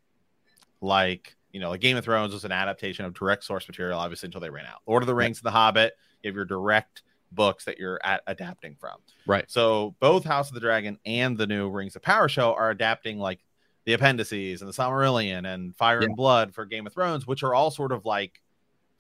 like 0.82 1.36
you 1.52 1.62
know, 1.62 1.70
like 1.70 1.80
Game 1.80 1.96
of 1.96 2.04
Thrones 2.04 2.34
was 2.34 2.44
an 2.44 2.52
adaptation 2.52 3.06
of 3.06 3.14
direct 3.14 3.46
source 3.46 3.66
material, 3.68 3.98
obviously 3.98 4.28
until 4.28 4.42
they 4.42 4.50
ran 4.50 4.66
out. 4.66 4.82
Lord 4.86 5.04
of 5.04 5.08
the 5.08 5.16
Rings 5.16 5.38
and 5.40 5.46
The 5.46 5.52
Hobbit, 5.52 5.94
you 6.22 6.28
have 6.28 6.36
your 6.36 6.44
direct 6.44 7.04
books 7.32 7.64
that 7.64 7.78
you're 7.78 8.00
at, 8.04 8.22
adapting 8.28 8.76
from. 8.78 8.98
right. 9.26 9.50
So 9.50 9.96
both 10.02 10.26
House 10.26 10.50
of 10.50 10.54
the 10.54 10.60
Dragon 10.60 11.00
and 11.06 11.38
the 11.38 11.48
new 11.48 11.70
Rings 11.70 11.96
of 11.96 12.02
Power 12.02 12.28
show 12.28 12.54
are 12.54 12.72
adapting 12.72 13.20
like 13.20 13.40
the 13.86 13.94
appendices 13.94 14.62
and 14.62 14.70
the 14.70 14.74
Silmarillion 14.74 15.52
and 15.54 15.76
Fire 15.76 16.02
Yeah. 16.02 16.08
and 16.08 16.16
Blood 16.16 16.54
for 16.54 16.66
Game 16.66 16.86
of 16.88 16.94
Thrones, 16.94 17.26
which 17.28 17.44
are 17.44 17.54
all 17.54 17.72
sort 17.72 17.92
of 17.92 18.06
like 18.06 18.42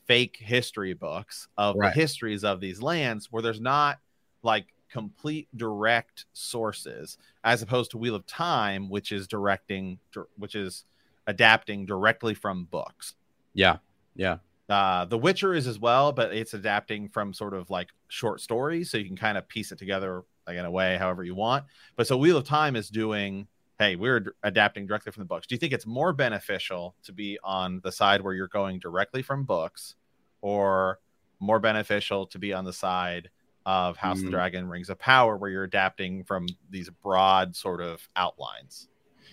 fake 0.05 0.37
history 0.37 0.93
books 0.93 1.47
of 1.57 1.75
Right. 1.75 1.93
the 1.93 1.99
histories 1.99 2.43
of 2.43 2.59
these 2.59 2.81
lands 2.81 3.31
where 3.31 3.41
there's 3.41 3.59
not 3.61 3.99
like 4.43 4.67
complete 4.89 5.47
direct 5.57 6.25
sources 6.33 7.17
as 7.43 7.61
opposed 7.61 7.91
to 7.91 7.97
Wheel 7.97 8.15
of 8.15 8.25
Time, 8.27 8.87
which 8.89 9.11
is 9.11 9.27
directing, 9.27 9.99
which 10.37 10.55
is 10.55 10.85
adapting 11.27 11.85
directly 11.87 12.33
from 12.35 12.65
books. 12.65 13.15
Yeah. 13.53 13.77
Yeah. 14.15 14.37
Uh, 14.69 15.05
The 15.05 15.17
Witcher 15.17 15.53
is 15.55 15.65
as 15.67 15.79
well, 15.79 16.11
but 16.11 16.33
it's 16.33 16.53
adapting 16.53 17.09
from 17.09 17.33
sort 17.33 17.53
of 17.55 17.69
like 17.71 17.89
short 18.07 18.39
stories, 18.41 18.89
so 18.91 18.97
you 18.97 19.05
can 19.05 19.17
kind 19.17 19.37
of 19.37 19.47
piece 19.47 19.71
it 19.71 19.79
together 19.79 20.23
like 20.47 20.57
in 20.57 20.65
a 20.65 20.71
way, 20.71 20.97
however 20.97 21.23
you 21.23 21.33
want. 21.33 21.65
But 21.95 22.05
so 22.05 22.17
Wheel 22.17 22.37
of 22.37 22.45
Time 22.45 22.75
is 22.75 22.89
doing, 22.89 23.47
hey, 23.79 23.95
we're 23.95 24.33
adapting 24.43 24.87
directly 24.87 25.11
from 25.11 25.21
the 25.21 25.27
books. 25.27 25.47
Do 25.47 25.55
you 25.55 25.59
think 25.59 25.73
it's 25.73 25.85
more 25.85 26.13
beneficial 26.13 26.95
to 27.03 27.11
be 27.11 27.37
on 27.43 27.81
the 27.83 27.91
side 27.91 28.21
where 28.21 28.33
you're 28.33 28.47
going 28.47 28.79
directly 28.79 29.21
from 29.21 29.43
books, 29.43 29.95
or 30.41 30.99
more 31.39 31.59
beneficial 31.59 32.25
to 32.27 32.39
be 32.39 32.53
on 32.53 32.63
the 32.65 32.73
side 32.73 33.29
of 33.65 33.97
House 33.97 34.17
of 34.19 34.23
Mm. 34.23 34.25
the 34.27 34.31
Dragon, 34.31 34.69
Rings 34.69 34.89
of 34.89 34.99
Power, 34.99 35.37
where 35.37 35.49
you're 35.49 35.63
adapting 35.63 36.23
from 36.23 36.47
these 36.69 36.89
broad 36.89 37.55
sort 37.55 37.81
of 37.81 38.07
outlines? 38.15 38.87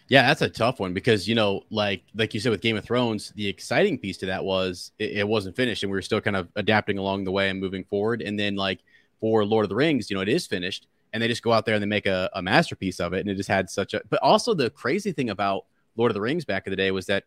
Yeah, 0.09 0.27
that's 0.27 0.43
a 0.43 0.49
tough 0.49 0.81
one 0.81 0.93
because 0.93 1.29
you 1.29 1.35
know, 1.35 1.63
like 1.71 2.03
like 2.15 2.35
you 2.35 2.41
said 2.41 2.51
with 2.51 2.61
Game 2.61 2.77
of 2.77 2.85
Thrones, 2.85 3.33
the 3.37 3.47
exciting 3.47 3.99
piece 3.99 4.19
to 4.19 4.27
that 4.27 4.45
was 4.45 4.91
it, 4.99 5.19
it 5.19 5.29
wasn't 5.29 5.55
finished, 5.57 5.83
and 5.83 5.93
we 5.93 5.97
were 5.97 6.03
still 6.03 6.21
kind 6.21 6.37
of 6.37 6.49
adapting 6.57 6.99
along 6.99 7.25
the 7.25 7.31
way 7.31 7.49
and 7.49 7.61
moving 7.61 7.85
forward. 7.85 8.21
And 8.21 8.39
then 8.39 8.57
like 8.57 8.81
for 9.21 9.45
Lord 9.45 9.65
of 9.65 9.69
the 9.69 9.77
Rings, 9.77 10.11
you 10.11 10.17
know, 10.17 10.23
it 10.23 10.29
is 10.29 10.47
finished, 10.47 10.87
and 11.13 11.23
they 11.23 11.29
just 11.29 11.43
go 11.43 11.53
out 11.53 11.67
there 11.67 11.75
and 11.75 11.83
they 11.83 11.87
make 11.87 12.07
a, 12.07 12.31
a 12.35 12.43
masterpiece 12.43 13.01
of 13.01 13.13
it, 13.13 13.21
and 13.21 13.31
it 13.31 13.37
just 13.37 13.49
had 13.49 13.71
such 13.71 13.95
a. 13.95 14.03
But 14.09 14.21
also 14.23 14.55
the 14.55 14.71
crazy 14.71 15.13
thing 15.13 15.31
about 15.31 15.67
Lord 15.97 16.11
of 16.11 16.15
the 16.15 16.21
Rings 16.21 16.45
back 16.45 16.67
in 16.67 16.71
the 16.71 16.77
day 16.77 16.91
was 16.91 17.07
that 17.07 17.25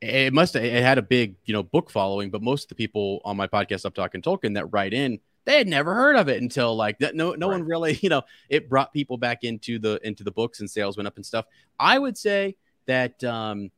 it 0.00 0.32
must 0.32 0.56
it 0.56 0.82
had 0.82 0.98
a 0.98 1.02
big 1.02 1.36
you 1.44 1.52
know 1.52 1.62
book 1.62 1.90
following, 1.90 2.30
but 2.30 2.42
most 2.42 2.64
of 2.64 2.68
the 2.70 2.74
people 2.74 3.20
on 3.24 3.36
my 3.36 3.46
podcast, 3.46 3.84
up 3.84 3.94
talking 3.94 4.22
Tolkien, 4.22 4.54
that 4.54 4.66
write 4.72 4.92
in, 4.92 5.20
they 5.44 5.58
had 5.58 5.68
never 5.68 5.94
heard 5.94 6.16
of 6.16 6.28
it 6.28 6.40
until 6.42 6.74
like 6.74 6.98
that. 6.98 7.14
No, 7.14 7.32
no 7.32 7.48
one 7.48 7.64
really, 7.64 7.98
you 8.02 8.08
know, 8.08 8.22
it 8.48 8.68
brought 8.68 8.92
people 8.92 9.16
back 9.16 9.44
into 9.44 9.78
the 9.78 10.00
into 10.06 10.24
the 10.24 10.30
books 10.30 10.60
and 10.60 10.70
sales 10.70 10.96
went 10.96 11.06
up 11.06 11.16
and 11.16 11.26
stuff. 11.26 11.46
I 11.78 11.98
would 11.98 12.16
say 12.16 12.56
that 12.86 13.22
um, 13.24 13.70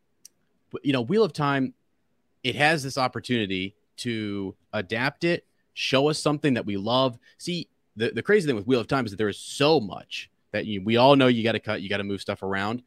you 0.83 0.93
know, 0.93 1.03
Wheel 1.03 1.25
of 1.25 1.33
Time, 1.33 1.75
it 2.43 2.57
has 2.57 2.83
this 2.83 2.99
opportunity 2.99 3.75
to 3.99 4.55
adapt 4.73 5.25
it, 5.25 5.47
show 5.73 6.09
us 6.09 6.19
something 6.19 6.55
that 6.55 6.67
we 6.67 6.77
love. 6.77 7.19
See, 7.39 7.69
the, 7.97 8.11
the 8.11 8.23
crazy 8.23 8.47
thing 8.47 8.57
with 8.57 8.67
Wheel 8.67 8.81
of 8.81 8.87
Time 8.87 9.05
is 9.05 9.13
that 9.13 9.17
there 9.17 9.29
is 9.29 9.39
so 9.39 9.81
much 9.81 10.31
that 10.53 10.67
you, 10.67 10.83
we 10.83 10.97
all 10.97 11.17
know 11.17 11.27
you 11.27 11.43
got 11.43 11.53
to 11.53 11.61
cut, 11.61 11.83
you 11.83 11.89
got 11.89 11.99
to 11.99 12.05
move 12.05 12.21
stuff 12.21 12.43
around, 12.43 12.83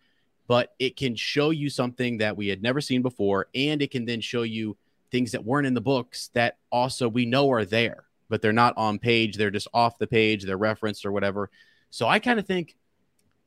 but 0.47 0.73
it 0.79 0.95
can 0.95 1.15
show 1.15 1.49
you 1.49 1.69
something 1.69 2.17
that 2.17 2.37
we 2.37 2.47
had 2.47 2.61
never 2.61 2.79
seen 2.81 3.01
before, 3.01 3.47
and 3.53 3.81
it 3.81 3.91
can 3.91 4.05
then 4.05 4.21
show 4.21 4.43
you 4.43 4.77
things 5.11 5.31
that 5.31 5.43
weren't 5.43 5.67
in 5.67 5.73
the 5.73 5.81
books 5.81 6.29
that 6.33 6.57
also 6.71 7.07
we 7.07 7.25
know 7.25 7.51
are 7.51 7.65
there, 7.65 8.05
but 8.29 8.41
they're 8.41 8.53
not 8.53 8.73
on 8.77 8.99
page. 8.99 9.37
They're 9.37 9.51
just 9.51 9.67
off 9.73 9.97
the 9.97 10.07
page. 10.07 10.43
They're 10.43 10.57
referenced 10.57 11.05
or 11.05 11.11
whatever. 11.11 11.49
So 11.89 12.07
I 12.07 12.19
kind 12.19 12.39
of 12.39 12.45
think 12.45 12.75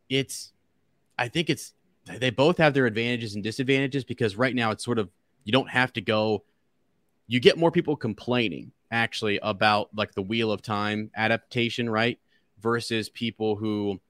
it's, 0.08 0.52
I 1.18 1.28
think 1.28 1.50
it's, 1.50 1.74
they 2.06 2.30
both 2.30 2.56
have 2.58 2.72
their 2.72 2.86
advantages 2.86 3.34
and 3.34 3.44
disadvantages 3.44 4.04
because 4.04 4.36
right 4.36 4.54
now 4.54 4.70
it's 4.70 4.84
sort 4.84 4.98
of, 4.98 5.10
you 5.44 5.52
don't 5.52 5.68
have 5.68 5.92
to 5.92 6.00
go, 6.00 6.44
you 7.26 7.40
get 7.40 7.58
more 7.58 7.70
people 7.70 7.94
complaining 7.94 8.72
actually 8.90 9.38
about 9.42 9.90
like 9.94 10.12
the 10.14 10.22
Wheel 10.22 10.52
of 10.52 10.62
Time 10.62 11.10
adaptation, 11.14 11.88
right? 11.88 12.18
Versus 12.60 13.08
people 13.08 13.56
who 13.56 14.00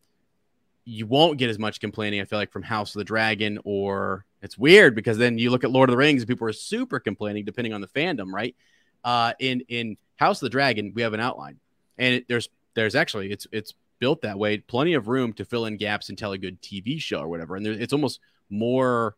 you 0.85 1.07
won't 1.07 1.39
get 1.39 1.51
as 1.51 1.59
much 1.59 1.81
complaining, 1.81 2.21
I 2.21 2.25
feel 2.25 2.39
like, 2.39 2.53
from 2.53 2.63
House 2.63 2.95
of 2.95 2.99
the 2.99 3.05
Dragon, 3.05 3.59
or 3.65 4.25
it's 4.43 4.59
weird 4.59 4.95
because 4.95 5.19
then 5.19 5.39
you 5.39 5.51
look 5.51 5.65
at 5.65 5.71
Lord 5.71 5.89
of 5.89 5.93
the 5.93 5.99
Rings 5.99 6.23
and 6.23 6.29
people 6.29 6.49
are 6.49 6.53
super 6.53 6.99
complaining 6.99 7.45
depending 7.45 7.73
on 7.73 7.81
the 7.81 7.89
fandom, 7.89 8.33
right? 8.33 8.57
Uh, 9.05 9.33
in 9.39 9.61
in 9.69 9.97
House 10.17 10.43
of 10.43 10.47
the 10.47 10.51
Dragon, 10.51 10.93
we 10.95 11.03
have 11.03 11.15
an 11.15 11.21
outline, 11.21 11.59
and 11.99 12.17
it, 12.17 12.29
there's 12.29 12.49
there's 12.75 12.95
actually 12.95 13.31
it's 13.31 13.47
it's 13.53 13.75
built 14.01 14.23
that 14.23 14.39
way, 14.39 14.59
plenty 14.59 14.95
of 14.95 15.07
room 15.07 15.33
to 15.35 15.45
fill 15.45 15.67
in 15.67 15.77
gaps 15.77 16.09
and 16.09 16.19
tell 16.19 16.33
a 16.33 16.39
good 16.39 16.61
TV 16.61 17.01
show 17.01 17.21
or 17.21 17.29
whatever. 17.29 17.55
And 17.55 17.65
there, 17.65 17.73
it's 17.75 17.93
almost 17.93 18.19
more, 18.49 19.15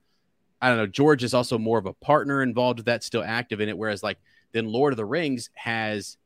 I 0.60 0.68
don't 0.68 0.76
know. 0.76 0.86
George 0.86 1.24
is 1.24 1.32
also 1.32 1.56
more 1.56 1.78
of 1.78 1.86
a 1.86 1.94
partner 1.94 2.42
involved 2.42 2.80
with 2.80 2.86
that, 2.86 3.04
still 3.04 3.22
active 3.24 3.60
in 3.60 3.68
it, 3.68 3.78
whereas 3.78 4.02
like 4.02 4.18
then 4.52 4.66
Lord 4.66 4.92
of 4.92 4.96
the 4.96 5.04
Rings 5.04 5.50
has 5.54 6.16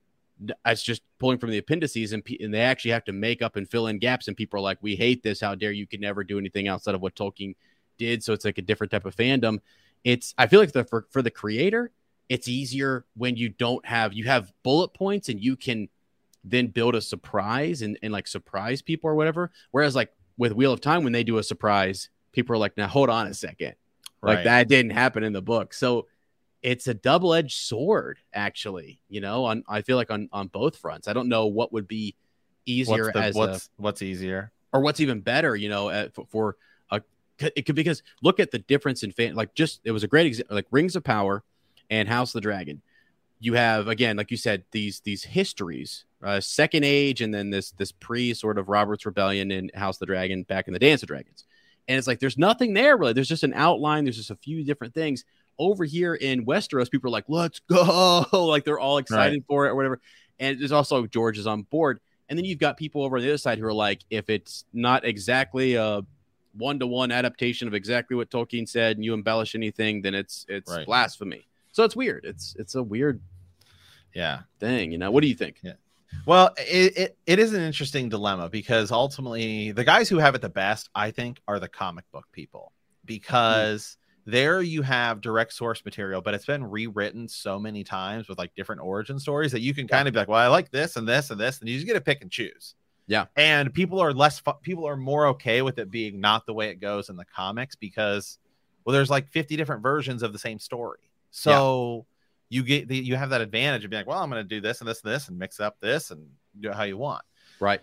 it's 0.66 0.83
just 0.83 1.03
pulling 1.18 1.39
from 1.39 1.51
the 1.51 1.59
appendices 1.59 2.12
and, 2.12 2.22
and 2.41 2.53
they 2.53 2.61
actually 2.61 2.91
have 2.91 3.05
to 3.05 3.12
make 3.12 3.41
up 3.41 3.57
and 3.57 3.68
fill 3.68 3.87
in 3.87 3.99
gaps 3.99 4.29
and 4.29 4.37
people 4.37 4.59
are 4.59 4.62
like 4.62 4.79
we 4.83 4.95
hate 4.95 5.22
this. 5.22 5.41
How 5.41 5.55
dare 5.55 5.72
you? 5.72 5.87
Could 5.87 6.01
never 6.01 6.24
do 6.24 6.39
anything 6.39 6.68
outside 6.68 6.95
of 6.95 7.01
what 7.01 7.14
tolkien 7.14 7.55
did. 7.97 8.22
So 8.22 8.33
it's 8.33 8.45
like 8.45 8.59
a 8.59 8.62
different 8.62 8.91
type 8.91 9.07
of 9.07 9.16
fandom. 9.16 9.61
It's 10.05 10.35
i 10.39 10.47
feel 10.47 10.61
like 10.61 10.72
the 10.72 10.85
for, 10.85 11.07
for 11.11 11.22
the 11.22 11.31
creator 11.31 11.91
it's 12.29 12.49
easier 12.49 13.05
when 13.16 13.37
you 13.37 13.49
don't 13.49 13.85
have 13.87 14.12
you 14.12 14.24
have 14.24 14.53
bullet 14.62 14.89
points 14.89 15.29
and 15.29 15.41
you 15.41 15.57
can 15.57 15.89
then 16.45 16.68
build 16.68 16.95
a 16.95 17.01
surprise 17.01 17.83
and, 17.83 17.99
and 18.03 18.12
like 18.12 18.29
surprise 18.29 18.83
people 18.83 19.11
or 19.11 19.14
whatever. 19.14 19.51
Whereas 19.70 19.97
like 19.97 20.12
with 20.37 20.53
wheel 20.53 20.72
of 20.72 20.81
time 20.81 21.03
when 21.03 21.12
they 21.12 21.24
do 21.24 21.39
a 21.39 21.43
surprise 21.43 22.09
people 22.33 22.55
are 22.55 22.59
like 22.59 22.77
now 22.77 22.87
hold 22.87 23.09
on 23.09 23.27
a 23.27 23.35
second. 23.35 23.74
Like 24.22 24.45
that 24.45 24.68
didn't 24.68 24.91
happen 24.91 25.22
in 25.22 25.33
the 25.33 25.43
book. 25.43 25.72
So 25.72 26.09
it's 26.66 26.88
a 26.88 26.94
double-edged 26.94 27.56
sword 27.56 28.18
actually 28.34 29.00
you 29.08 29.20
know 29.20 29.44
on 29.44 29.62
i 29.68 29.82
feel 29.82 29.96
like 29.96 30.10
on 30.10 30.28
on 30.32 30.48
both 30.48 30.76
fronts 30.76 31.06
i 31.06 31.12
don't 31.12 31.28
know 31.28 31.46
what 31.46 31.72
would 31.72 31.86
be 31.86 32.16
easier 32.66 33.04
What's, 33.04 33.12
the, 33.12 33.22
as 33.22 33.36
a, 33.36 33.38
what's 33.38 33.70
what's 33.76 34.02
easier? 34.02 34.50
or 34.72 34.80
what's 34.80 34.98
even 34.98 35.20
better 35.20 35.54
you 35.54 35.68
know 35.68 35.88
uh, 35.90 36.08
for, 36.12 36.26
for 36.26 36.56
a 36.90 37.00
it 37.38 37.66
could 37.66 37.76
because 37.76 38.02
look 38.20 38.40
at 38.40 38.50
the 38.50 38.58
difference 38.58 39.04
in 39.04 39.12
fan 39.12 39.36
like 39.36 39.54
just 39.54 39.80
it 39.84 39.92
was 39.92 40.02
a 40.02 40.08
great 40.08 40.26
example 40.26 40.56
like 40.56 40.66
rings 40.72 40.96
of 40.96 41.04
power 41.04 41.44
and 41.88 42.08
house 42.08 42.30
of 42.30 42.34
the 42.34 42.40
dragon 42.40 42.82
you 43.38 43.54
have 43.54 43.86
again 43.86 44.16
like 44.16 44.32
you 44.32 44.36
said 44.36 44.64
these 44.72 44.98
these 45.00 45.22
histories 45.22 46.04
uh, 46.24 46.40
second 46.40 46.84
age 46.84 47.20
and 47.20 47.32
then 47.32 47.50
this 47.50 47.70
this 47.72 47.92
pre 47.92 48.34
sort 48.34 48.58
of 48.58 48.68
robert's 48.68 49.06
rebellion 49.06 49.52
in 49.52 49.70
house 49.74 49.96
of 49.96 50.00
the 50.00 50.06
dragon 50.06 50.42
back 50.42 50.66
in 50.66 50.72
the 50.72 50.80
dance 50.80 51.00
of 51.02 51.06
dragons 51.06 51.44
And 51.86 51.96
it's 51.96 52.08
like 52.08 52.18
there's 52.18 52.38
nothing 52.38 52.74
there 52.74 52.96
really. 52.96 53.12
There's 53.12 53.28
just 53.28 53.44
an 53.44 53.54
outline. 53.54 54.02
There's 54.04 54.16
just 54.16 54.32
a 54.32 54.36
few 54.36 54.64
different 54.64 54.92
things. 54.94 55.24
Over 55.59 55.84
here 55.84 56.14
in 56.14 56.44
Westeros, 56.44 56.90
people 56.90 57.09
are 57.09 57.12
like, 57.12 57.24
"Let's 57.28 57.61
go!" 57.61 58.26
like 58.32 58.64
they're 58.64 58.78
all 58.78 58.98
excited 58.98 59.44
for 59.48 59.66
it 59.66 59.70
or 59.70 59.74
whatever. 59.74 60.00
And 60.38 60.61
there's 60.61 60.72
also 60.72 61.07
George 61.07 61.38
is 61.38 61.46
on 61.46 61.62
board. 61.62 62.00
And 62.28 62.38
then 62.38 62.44
you've 62.44 62.59
got 62.59 62.76
people 62.76 63.02
over 63.04 63.16
on 63.16 63.22
the 63.22 63.28
other 63.28 63.38
side 63.38 63.59
who 63.59 63.66
are 63.66 63.72
like, 63.72 64.00
if 64.11 64.28
it's 64.28 64.64
not 64.72 65.04
exactly 65.04 65.74
a 65.74 66.02
one 66.54 66.78
to 66.78 66.86
one 66.86 67.12
adaptation 67.12 67.68
of 67.68 67.74
exactly 67.74 68.16
what 68.16 68.30
Tolkien 68.30 68.68
said, 68.68 68.96
and 68.96 69.04
you 69.04 69.14
embellish 69.14 69.54
anything, 69.54 70.02
then 70.02 70.14
it's 70.14 70.44
it's 70.48 70.70
Right. 70.70 70.86
blasphemy. 70.86 71.46
So 71.72 71.84
it's 71.84 71.96
weird. 71.96 72.24
It's 72.24 72.57
it's 72.59 72.74
a 72.74 72.82
weird 72.82 73.20
Yeah. 74.14 74.40
thing. 74.59 74.92
You 74.92 74.98
know, 74.98 75.11
what 75.11 75.22
do 75.22 75.28
you 75.28 75.34
think? 75.34 75.59
Yeah. 75.62 75.74
Well, 76.24 76.54
it, 76.57 76.96
it, 76.96 77.18
it 77.26 77.38
is 77.38 77.52
an 77.52 77.61
interesting 77.61 78.09
dilemma 78.09 78.48
because 78.48 78.90
ultimately 78.90 79.72
the 79.72 79.84
guys 79.84 80.09
who 80.09 80.18
have 80.18 80.34
it 80.34 80.40
the 80.40 80.48
best, 80.48 80.88
I 80.94 81.11
think, 81.11 81.40
are 81.46 81.61
the 81.61 81.68
comic 81.68 82.11
book 82.11 82.26
people 82.32 82.72
mm-hmm. 82.72 83.07
because 83.07 83.96
there 84.27 84.61
you 84.61 84.83
have 84.83 85.20
direct 85.20 85.53
source 85.53 85.85
material, 85.85 86.20
but 86.20 86.35
it's 86.35 86.45
been 86.45 86.64
rewritten 86.64 87.29
so 87.29 87.59
many 87.61 87.85
times 87.85 88.29
with 88.29 88.39
like 88.39 88.55
different 88.57 88.83
origin 88.83 89.20
stories 89.20 89.53
that 89.53 89.61
you 89.61 89.72
can 89.72 89.87
kind 89.87 90.09
of 90.09 90.14
be 90.14 90.18
like, 90.18 90.29
well, 90.29 90.41
I 90.41 90.49
like 90.49 90.70
this 90.72 90.97
and 90.97 91.09
this 91.09 91.31
and 91.31 91.41
this, 91.41 91.61
and 91.61 91.68
you 91.68 91.77
just 91.77 91.87
get 91.87 91.95
to 91.95 92.01
pick 92.01 92.22
and 92.22 92.31
choose. 92.31 92.74
Yeah. 93.07 93.27
And 93.37 93.72
people 93.72 94.01
are 94.01 94.12
less, 94.12 94.41
fu- 94.41 94.53
people 94.62 94.85
are 94.85 94.97
more 94.97 95.29
okay 95.29 95.62
with 95.62 95.79
it 95.79 95.93
being 95.93 96.20
not 96.20 96.45
the 96.45 96.53
way 96.53 96.70
it 96.70 96.81
goes 96.81 97.09
in 97.09 97.14
the 97.14 97.24
comics 97.24 97.77
because, 97.77 98.39
well, 98.85 98.93
there's 98.93 99.11
like 99.11 99.29
50 99.29 99.57
different 99.57 99.81
versions 99.81 100.24
of 100.24 100.33
the 100.33 100.41
same 100.41 100.59
story. 100.59 100.99
So, 101.31 102.05
you 102.49 102.62
get 102.62 102.89
the, 102.89 102.97
you 102.97 103.16
have 103.16 103.31
that 103.31 103.41
advantage 103.41 103.85
of 103.85 103.91
being 103.91 104.01
like, 104.01 104.07
well, 104.07 104.22
I'm 104.22 104.31
going 104.31 104.43
to 104.43 104.49
do 104.49 104.61
this 104.61 104.81
and 104.81 104.89
this 104.89 105.03
and 105.03 105.12
this 105.12 105.29
and 105.29 105.39
mix 105.39 105.61
up 105.61 105.79
this 105.81 106.11
and 106.11 106.27
do 106.61 106.70
it 106.70 106.74
how 106.74 106.85
you 106.85 106.97
want. 106.97 107.24
Right. 107.61 107.81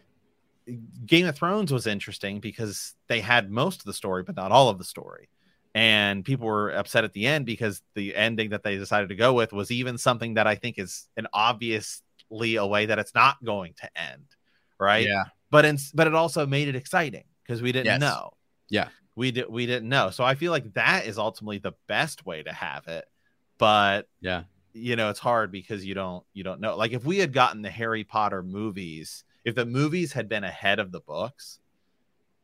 Game 1.06 1.28
of 1.28 1.36
Thrones 1.36 1.72
was 1.72 1.88
interesting 1.88 2.39
because 2.39 2.96
they 3.08 3.20
had 3.20 3.52
most 3.52 3.80
of 3.80 3.86
the 3.86 3.94
story, 3.94 4.24
but 4.24 4.36
not 4.36 4.52
all 4.52 4.70
of 4.70 4.78
the 4.78 4.86
story. 4.86 5.28
And 5.76 6.24
people 6.24 6.45
were 6.45 6.69
upset 6.69 7.03
at 7.03 7.13
the 7.13 7.26
end 7.26 7.45
because 7.45 7.82
the 7.95 8.15
ending 8.15 8.51
that 8.51 8.61
they 8.63 8.78
decided 8.78 9.09
to 9.09 9.15
go 9.15 9.34
with 9.34 9.53
was 9.53 9.71
even 9.71 9.97
something 9.97 10.36
that 10.36 10.45
I 10.45 10.55
think 10.55 10.78
is 10.78 11.07
an 11.17 11.28
obviously 11.34 12.55
a 12.55 12.65
way 12.65 12.86
that 12.86 12.99
it's 12.99 13.15
not 13.15 13.43
going 13.43 13.74
to 13.82 13.89
end. 13.99 14.26
Right. 14.80 15.07
Yeah. 15.07 15.24
But 15.49 15.65
in, 15.65 15.78
but 15.93 16.07
it 16.07 16.13
also 16.15 16.45
made 16.45 16.67
it 16.67 16.76
exciting 16.76 17.24
because 17.43 17.61
we 17.61 17.71
didn't 17.71 17.88
Yes. 17.88 18.01
know. 18.01 18.32
Yeah. 18.69 18.89
We 19.15 19.32
did 19.32 19.49
we 19.49 19.65
didn't 19.65 19.89
know. 19.89 20.09
So 20.09 20.24
I 20.24 20.36
feel 20.36 20.51
like 20.51 20.74
that 20.74 21.05
is 21.05 21.17
ultimately 21.17 21.59
the 21.59 21.74
best 21.88 22.26
way 22.26 22.43
to 22.43 22.51
have 22.51 22.88
it. 22.88 23.05
But 23.57 24.07
Yeah. 24.21 24.43
you 24.74 24.95
know 24.95 25.09
it's 25.09 25.19
hard 25.19 25.51
because 25.51 25.86
you 25.86 25.93
don't 25.93 26.24
you 26.34 26.43
don't 26.43 26.59
know 26.59 26.76
like 26.76 26.91
if 26.93 27.05
we 27.05 27.19
had 27.19 27.32
gotten 27.32 27.61
the 27.61 27.69
harry 27.69 28.03
potter 28.03 28.41
movies 28.41 29.24
if 29.45 29.53
the 29.53 29.67
movies 29.67 30.11
had 30.13 30.28
been 30.28 30.43
ahead 30.43 30.80
of 30.80 30.91
the 30.91 30.99
books 31.01 31.59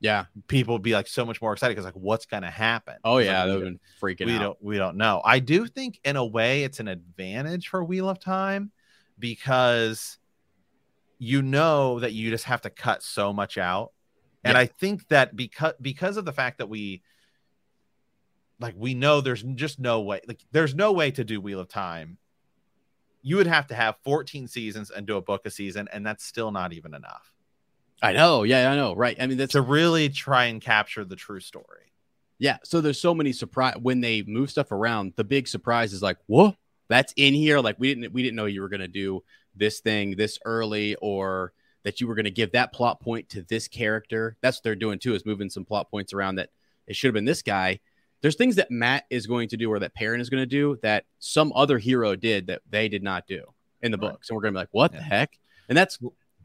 Yeah. 0.02 0.26
people 0.48 0.76
would 0.76 0.82
be 0.82 0.94
like 0.94 1.08
so 1.08 1.26
much 1.26 1.42
more 1.42 1.52
excited 1.54 1.74
because 1.74 1.86
like 1.86 1.94
what's 1.96 2.26
gonna 2.26 2.50
happen 2.50 2.96
Oh 3.04 3.18
yeah. 3.18 3.44
like, 3.44 3.46
That 3.46 3.46
we, 3.48 3.52
would 3.52 3.66
have 3.66 3.74
been 3.74 3.80
freaking 4.02 4.26
we 4.28 4.34
out. 4.36 4.40
don't 4.40 4.58
we 4.64 4.78
don't 4.78 4.96
know 4.98 5.22
i 5.26 5.40
do 5.40 5.66
think 5.68 6.00
in 6.06 6.16
a 6.16 6.26
way 6.26 6.64
it's 6.64 6.80
an 6.80 6.88
advantage 6.88 7.68
for 7.68 7.84
wheel 7.84 8.10
of 8.10 8.20
time 8.20 8.72
because 9.20 10.18
you 11.18 11.42
know 11.42 12.00
that 12.00 12.14
you 12.14 12.30
just 12.30 12.46
have 12.46 12.62
to 12.62 12.70
cut 12.70 13.04
so 13.04 13.34
much 13.34 13.58
out 13.58 13.92
and 14.46 14.56
Yeah. 14.56 14.62
i 14.62 14.66
think 14.68 15.08
that 15.10 15.36
because 15.36 15.74
because 15.82 16.16
of 16.16 16.24
the 16.24 16.32
fact 16.34 16.60
that 16.60 16.70
we 16.70 17.02
like 18.62 18.76
we 18.78 18.94
know 18.94 19.20
there's 19.22 19.44
just 19.44 19.80
no 19.80 20.02
way 20.02 20.22
like 20.28 20.40
there's 20.52 20.76
no 20.76 20.92
way 20.94 21.12
to 21.12 21.24
do 21.26 21.42
wheel 21.42 21.60
of 21.60 21.68
time 21.68 22.18
you 23.22 23.36
would 23.36 23.48
have 23.48 23.68
to 23.68 23.76
have 23.76 23.98
14 24.06 24.48
seasons 24.48 24.92
and 24.92 25.06
do 25.06 25.18
a 25.18 25.22
book 25.22 25.46
a 25.46 25.52
season 25.52 25.90
and 25.92 26.06
that's 26.06 26.24
still 26.24 26.52
not 26.52 26.72
even 26.72 26.94
enough 26.94 27.34
I 28.02 28.14
know. 28.14 28.44
Yeah, 28.44 28.72
I 28.72 28.76
know. 28.76 28.96
Right. 28.96 29.18
I 29.20 29.28
mean, 29.28 29.38
that's 29.38 29.54
to 29.54 29.62
really 29.62 30.10
try 30.10 30.46
and 30.46 30.62
capture 30.62 31.04
the 31.04 31.16
true 31.16 31.40
story 31.40 31.90
yeah. 32.40 32.58
So 32.64 32.80
there's 32.82 33.00
so 33.00 33.14
many 33.14 33.34
surprise 33.34 33.76
when 33.82 34.00
they 34.00 34.24
move 34.24 34.50
stuff 34.50 34.72
around. 34.72 35.14
The 35.18 35.26
big 35.26 35.48
surprise 35.48 35.94
is 35.94 36.02
like, 36.02 36.18
whoa, 36.26 36.56
that's 36.88 37.14
in 37.18 37.34
here. 37.34 37.60
Like 37.60 37.76
we 37.80 37.94
didn't 37.94 38.14
we 38.14 38.24
didn't 38.24 38.38
know 38.38 38.46
you 38.46 38.62
were 38.62 38.70
gonna 38.70 38.88
do 38.88 39.24
this 39.56 39.82
thing 39.82 40.16
this 40.16 40.40
early 40.46 40.96
or 40.96 41.52
that 41.84 42.00
you 42.00 42.08
were 42.08 42.16
gonna 42.16 42.30
give 42.30 42.54
that 42.54 42.72
plot 42.74 43.02
point 43.02 43.30
to 43.30 43.42
this 43.44 43.68
character. 43.68 44.38
That's 44.42 44.58
what 44.58 44.64
they're 44.64 44.76
doing 44.76 45.00
too, 45.00 45.14
is 45.14 45.26
moving 45.26 45.50
some 45.50 45.66
plot 45.66 45.92
points 45.92 46.14
around 46.14 46.36
that 46.36 46.50
it 46.88 46.96
should 46.96 47.10
have 47.10 47.14
been 47.14 47.26
this 47.26 47.42
guy. 47.42 47.82
There's 48.22 48.36
things 48.36 48.56
that 48.56 48.72
Mat 48.72 49.06
is 49.10 49.28
going 49.28 49.50
to 49.50 49.58
do 49.58 49.70
or 49.72 49.80
that 49.80 49.94
Perrin 49.94 50.20
is 50.22 50.30
going 50.30 50.42
to 50.42 50.46
do 50.48 50.78
that 50.82 51.06
some 51.20 51.54
other 51.56 51.78
hero 51.78 52.16
did 52.16 52.48
that 52.48 52.62
they 52.70 52.90
did 52.90 53.04
not 53.04 53.28
do 53.28 53.44
in 53.82 53.92
the 53.92 53.98
Right. 53.98 54.12
books. 54.12 54.30
And 54.30 54.36
we're 54.36 54.42
going 54.42 54.54
to 54.54 54.58
be 54.58 54.62
like, 54.62 54.70
what 54.72 54.92
the 54.92 55.02
heck? 55.02 55.38
And 55.70 55.78
that's 55.78 56.00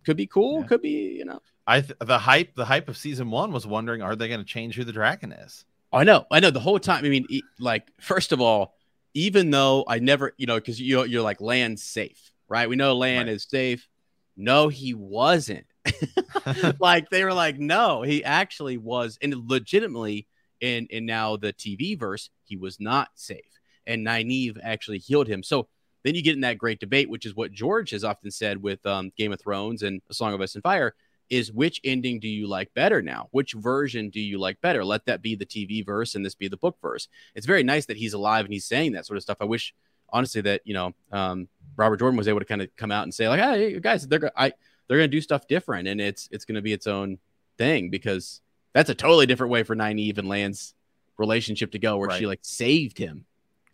could 0.04 0.16
be 0.16 0.26
cool, 0.26 0.60
Yeah. 0.60 0.66
could 0.66 0.82
be, 0.82 1.16
you 1.18 1.24
know. 1.24 1.40
i 1.66 1.80
th- 1.80 1.98
the 2.00 2.18
hype 2.18 2.54
the 2.54 2.64
hype 2.66 2.88
of 2.88 2.96
season 2.96 3.30
one 3.30 3.50
was 3.52 3.66
wondering 3.66 4.02
are 4.02 4.14
they 4.16 4.28
going 4.28 4.40
to 4.40 4.44
change 4.46 4.74
who 4.76 4.84
the 4.84 4.92
dragon 4.92 5.32
is 5.32 5.64
I 5.92 6.02
know, 6.02 6.26
I 6.28 6.40
know. 6.40 6.50
The 6.50 6.58
whole 6.58 6.80
time, 6.80 7.04
I 7.04 7.08
mean, 7.08 7.24
e- 7.30 7.42
like 7.60 7.86
first 8.00 8.32
of 8.32 8.40
all, 8.40 8.74
even 9.14 9.50
though 9.52 9.84
I 9.86 10.00
never, 10.00 10.32
you 10.36 10.46
know, 10.46 10.56
because 10.56 10.80
you 10.80 11.04
you're 11.04 11.22
like 11.22 11.40
Lan 11.40 11.76
safe, 11.76 12.32
right? 12.48 12.68
We 12.68 12.74
know 12.74 12.96
Lan 12.96 13.26
Right. 13.26 13.34
is 13.34 13.46
safe. 13.48 13.88
No, 14.36 14.66
he 14.68 14.92
wasn't. 14.92 15.66
like 16.80 17.10
they 17.10 17.22
were 17.24 17.32
like, 17.32 17.58
no, 17.58 18.02
he 18.02 18.24
actually 18.24 18.76
was, 18.76 19.18
and 19.22 19.34
legitimately 19.48 20.26
in 20.60 20.86
in 20.90 21.06
now 21.06 21.36
the 21.36 21.52
TV 21.52 21.96
verse, 21.98 22.28
he 22.44 22.56
was 22.56 22.80
not 22.80 23.08
safe, 23.14 23.60
and 23.86 24.04
Nynaeve 24.04 24.58
actually 24.62 24.98
healed 24.98 25.28
him. 25.28 25.42
So 25.44 25.68
then 26.04 26.14
you 26.14 26.22
get 26.22 26.34
in 26.34 26.42
that 26.42 26.58
great 26.58 26.80
debate, 26.80 27.08
which 27.08 27.26
is 27.26 27.34
what 27.34 27.52
George 27.52 27.90
has 27.90 28.04
often 28.04 28.30
said 28.30 28.62
with 28.62 28.84
um, 28.86 29.10
Game 29.16 29.32
of 29.32 29.40
Thrones 29.40 29.82
and 29.82 30.00
A 30.10 30.14
Song 30.14 30.34
of 30.34 30.40
Ice 30.40 30.54
and 30.54 30.62
Fire. 30.62 30.94
Is 31.30 31.50
which 31.50 31.80
ending 31.84 32.20
do 32.20 32.28
you 32.28 32.46
like 32.46 32.72
better 32.74 33.00
now? 33.00 33.28
Which 33.30 33.54
version 33.54 34.10
do 34.10 34.20
you 34.20 34.38
like 34.38 34.60
better? 34.60 34.84
Let 34.84 35.06
that 35.06 35.22
be 35.22 35.34
the 35.34 35.46
TV 35.46 35.84
verse 35.84 36.14
and 36.14 36.24
this 36.24 36.34
be 36.34 36.48
the 36.48 36.58
book 36.58 36.76
verse. 36.82 37.08
It's 37.34 37.46
very 37.46 37.62
nice 37.62 37.86
that 37.86 37.96
he's 37.96 38.12
alive 38.12 38.44
and 38.44 38.52
he's 38.52 38.66
saying 38.66 38.92
that 38.92 39.06
sort 39.06 39.16
of 39.16 39.22
stuff. 39.22 39.38
I 39.40 39.46
wish, 39.46 39.74
honestly, 40.10 40.42
that 40.42 40.60
you 40.64 40.74
know 40.74 40.92
um, 41.10 41.48
Robert 41.76 41.96
Jordan 41.96 42.18
was 42.18 42.28
able 42.28 42.40
to 42.40 42.44
kind 42.44 42.60
of 42.60 42.68
come 42.76 42.92
out 42.92 43.04
and 43.04 43.14
say 43.14 43.26
like, 43.26 43.40
"Hey, 43.40 43.80
guys, 43.80 44.06
they're 44.06 44.30
I 44.38 44.52
they're 44.86 44.98
going 44.98 45.10
to 45.10 45.16
do 45.16 45.22
stuff 45.22 45.48
different, 45.48 45.88
and 45.88 45.98
it's 45.98 46.28
it's 46.30 46.44
going 46.44 46.56
to 46.56 46.62
be 46.62 46.74
its 46.74 46.86
own 46.86 47.18
thing 47.56 47.88
because 47.88 48.42
that's 48.74 48.90
a 48.90 48.94
totally 48.94 49.26
different 49.26 49.50
way 49.50 49.62
for 49.62 49.74
Nynaeve 49.74 50.18
and 50.18 50.28
Lan's 50.28 50.74
relationship 51.16 51.72
to 51.72 51.78
go, 51.78 51.96
where 51.96 52.10
she 52.10 52.26
like 52.26 52.40
saved 52.42 52.98
him, 52.98 53.24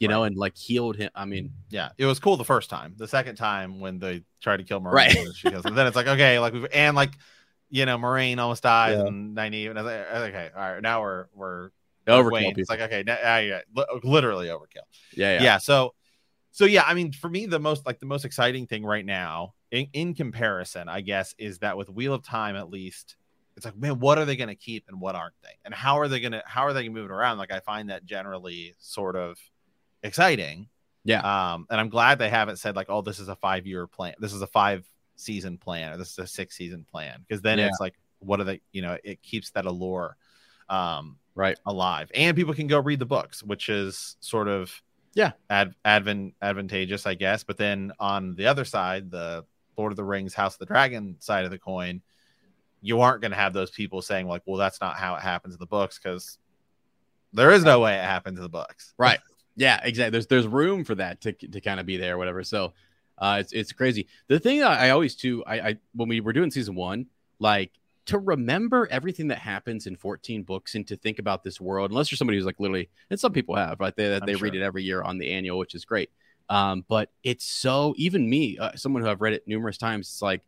you 0.01 0.09
know, 0.09 0.25
and 0.25 0.37
like 0.37 0.57
healed 0.57 0.97
him. 0.97 1.11
I 1.15 1.25
mean, 1.27 1.53
yeah 1.71 1.91
it 1.99 2.07
was 2.07 2.19
cool 2.19 2.37
the 2.37 2.45
first 2.45 2.69
time 2.71 2.95
the 2.97 3.07
second 3.07 3.37
time 3.37 3.79
when 3.81 3.99
they 3.99 4.23
tried 4.41 4.57
to 4.57 4.65
kill 4.65 4.81
Moiraine, 4.81 4.93
Right. 4.93 5.17
she 5.37 5.51
goes, 5.51 5.65
and 5.65 5.77
then 5.77 5.87
it's 5.87 5.97
like 5.97 6.09
okay 6.09 6.39
like 6.41 6.53
we've 6.53 6.67
and 6.73 6.97
like 6.97 7.13
you 7.69 7.87
know 7.87 7.97
Moiraine 7.99 8.39
almost 8.39 8.63
dies 8.65 8.99
Yeah. 8.99 9.07
and 9.07 9.37
Nynaeve 9.37 9.71
and 9.71 9.79
I 9.79 9.83
was 9.83 9.93
like 9.93 10.31
okay 10.35 10.51
all 10.57 10.73
right 10.73 10.83
now 10.83 11.01
we're 11.03 11.27
we're 11.35 11.71
overkill. 12.07 12.39
People. 12.41 12.61
It's 12.63 12.71
like 12.71 12.81
okay, 12.81 13.05
now, 13.07 13.17
now 13.23 13.37
yeah, 13.39 13.61
li- 13.77 13.85
literally 14.03 14.49
overkill. 14.49 14.83
yeah, 15.15 15.35
Yeah. 15.35 15.43
yeah, 15.43 15.59
So, 15.59 15.95
so 16.51 16.65
yeah, 16.65 16.83
I 16.85 16.95
mean, 16.95 17.13
for 17.13 17.29
me, 17.29 17.47
the 17.47 17.61
most 17.61 17.87
like 17.87 18.01
the 18.01 18.07
most 18.07 18.25
exciting 18.25 18.67
thing 18.67 18.85
right 18.85 19.05
now, 19.07 19.55
in, 19.71 19.87
in 19.93 20.15
comparison, 20.15 20.89
I 20.89 21.03
guess, 21.03 21.35
is 21.39 21.59
that 21.61 21.77
with 21.77 21.89
Wheel 21.89 22.13
of 22.13 22.25
Time, 22.25 22.57
at 22.57 22.69
least, 22.71 23.15
it's 23.57 23.65
like, 23.65 23.77
man, 23.77 24.01
what 24.01 24.19
are 24.19 24.25
they 24.25 24.35
going 24.35 24.49
to 24.49 24.57
keep 24.57 24.87
and 24.89 25.01
what 25.01 25.15
aren't 25.15 25.35
they, 25.45 25.53
and 25.65 25.73
how 25.73 26.01
are 26.01 26.09
they 26.09 26.19
going 26.19 26.33
to 26.33 26.43
how 26.47 26.63
are 26.63 26.73
they 26.73 26.81
going 26.83 26.95
to 26.95 27.01
move 27.01 27.11
it 27.11 27.15
around? 27.15 27.39
Like, 27.39 27.53
I 27.53 27.61
find 27.61 27.91
that 27.91 28.05
generally 28.05 28.75
sort 28.79 29.15
of 29.15 29.39
exciting. 30.03 30.69
Yeah. 31.05 31.21
Um, 31.55 31.67
and 31.71 31.81
I'm 31.81 31.89
glad 31.89 32.19
they 32.19 32.29
haven't 32.29 32.57
said 32.57 32.77
like, 32.77 32.87
oh, 32.91 33.01
this 33.03 33.19
is 33.19 33.29
a 33.29 33.37
five 33.37 33.67
year 33.67 33.87
plan, 33.87 34.15
this 34.19 34.33
is 34.33 34.43
a 34.43 34.47
five 34.47 34.87
season 35.17 35.57
plan, 35.59 35.93
or 35.93 35.97
this 35.97 36.11
is 36.13 36.19
a 36.19 36.27
six 36.27 36.57
season 36.57 36.85
plan, 36.91 37.25
because 37.27 37.43
then 37.43 37.59
Yeah. 37.59 37.67
it's 37.69 37.81
like, 37.81 37.95
what 38.19 38.39
are 38.41 38.45
they? 38.45 38.61
You 38.73 38.83
know, 38.83 38.99
it 39.03 39.23
keeps 39.23 39.51
that 39.53 39.65
allure. 39.67 40.17
Um, 40.69 41.19
right. 41.35 41.59
alive 41.67 42.11
and 42.15 42.37
people 42.37 42.55
can 42.55 42.67
go 42.69 42.79
read 42.79 42.99
the 43.01 43.07
books 43.07 43.43
which 43.43 43.69
is 43.69 44.17
sort 44.21 44.47
of 44.47 44.71
Yeah. 45.15 45.33
ad, 45.49 45.75
advan, 45.85 46.35
advantageous 46.43 47.07
i 47.07 47.15
guess 47.15 47.43
but 47.43 47.57
then 47.57 47.93
on 47.99 48.35
the 48.37 48.47
other 48.47 48.65
side 48.65 49.11
the 49.11 49.45
lord 49.77 49.91
of 49.93 49.97
the 49.97 50.05
rings 50.05 50.33
house 50.35 50.55
of 50.55 50.59
the 50.61 50.67
dragon 50.67 51.17
side 51.19 51.45
of 51.45 51.51
the 51.51 51.59
coin 51.59 52.03
you 52.83 53.01
aren't 53.01 53.21
going 53.21 53.31
to 53.33 53.37
have 53.37 53.53
those 53.53 53.71
people 53.73 54.01
saying 54.03 54.29
like 54.29 54.43
well 54.47 54.59
that's 54.59 54.81
not 54.81 54.97
how 54.97 55.15
it 55.17 55.23
happens 55.23 55.55
in 55.55 55.59
the 55.61 55.67
books 55.67 55.99
because 55.99 56.39
there 57.33 57.51
is 57.51 57.65
no 57.65 57.81
way 57.81 57.95
it 57.97 58.05
happens 58.05 58.39
in 58.39 58.43
the 58.43 58.49
books 58.49 58.93
Right. 58.99 59.19
Yeah, 59.57 59.81
exactly. 59.83 60.11
There's 60.11 60.27
there's 60.27 60.47
room 60.47 60.85
for 60.85 60.95
that 60.97 61.21
to 61.23 61.33
to 61.33 61.61
kind 61.61 61.81
of 61.81 61.87
be 61.87 61.97
there, 61.97 62.15
or 62.15 62.19
whatever. 62.19 62.43
So 62.45 62.73
uh 63.19 63.39
it's 63.41 63.53
it's 63.53 63.73
crazy. 63.73 64.07
The 64.29 64.39
thing 64.39 64.61
that 64.61 64.71
I 64.71 64.91
always 64.91 65.15
too, 65.15 65.45
I, 65.47 65.61
I 65.61 65.77
when 65.95 66.09
we 66.09 66.21
were 66.21 66.33
doing 66.33 66.51
season 66.51 66.75
one, 66.75 67.07
like 67.39 67.73
to 68.07 68.19
remember 68.19 68.89
everything 68.91 69.29
that 69.29 69.39
happens 69.39 69.87
in 69.87 69.97
14 69.97 70.43
books 70.43 70.75
and 70.75 70.87
to 70.89 70.97
think 70.97 71.19
about 71.19 71.45
this 71.45 71.61
world, 71.61 71.91
unless 71.91 72.11
you're 72.11 72.17
somebody 72.17 72.39
who's 72.39 72.47
like 72.47 72.59
literally, 72.61 72.89
and 73.11 73.21
some 73.21 73.33
people 73.33 73.57
have, 73.57 73.79
right? 73.81 73.95
They 73.95 74.21
they 74.25 74.37
read 74.37 74.55
it 74.55 74.63
every 74.63 74.83
year 74.83 75.03
on 75.03 75.19
the 75.19 75.31
annual, 75.33 75.59
which 75.59 75.75
is 75.75 75.85
great. 75.85 76.11
Um, 76.49 76.85
but 76.89 77.11
it's 77.23 77.45
so 77.45 77.95
even 77.97 78.29
me, 78.29 78.59
uh, 78.59 78.75
someone 78.75 79.03
who 79.03 79.09
I've 79.09 79.21
read 79.21 79.35
it 79.35 79.47
numerous 79.47 79.79
times, 79.79 80.09
it's 80.09 80.23
like, 80.23 80.43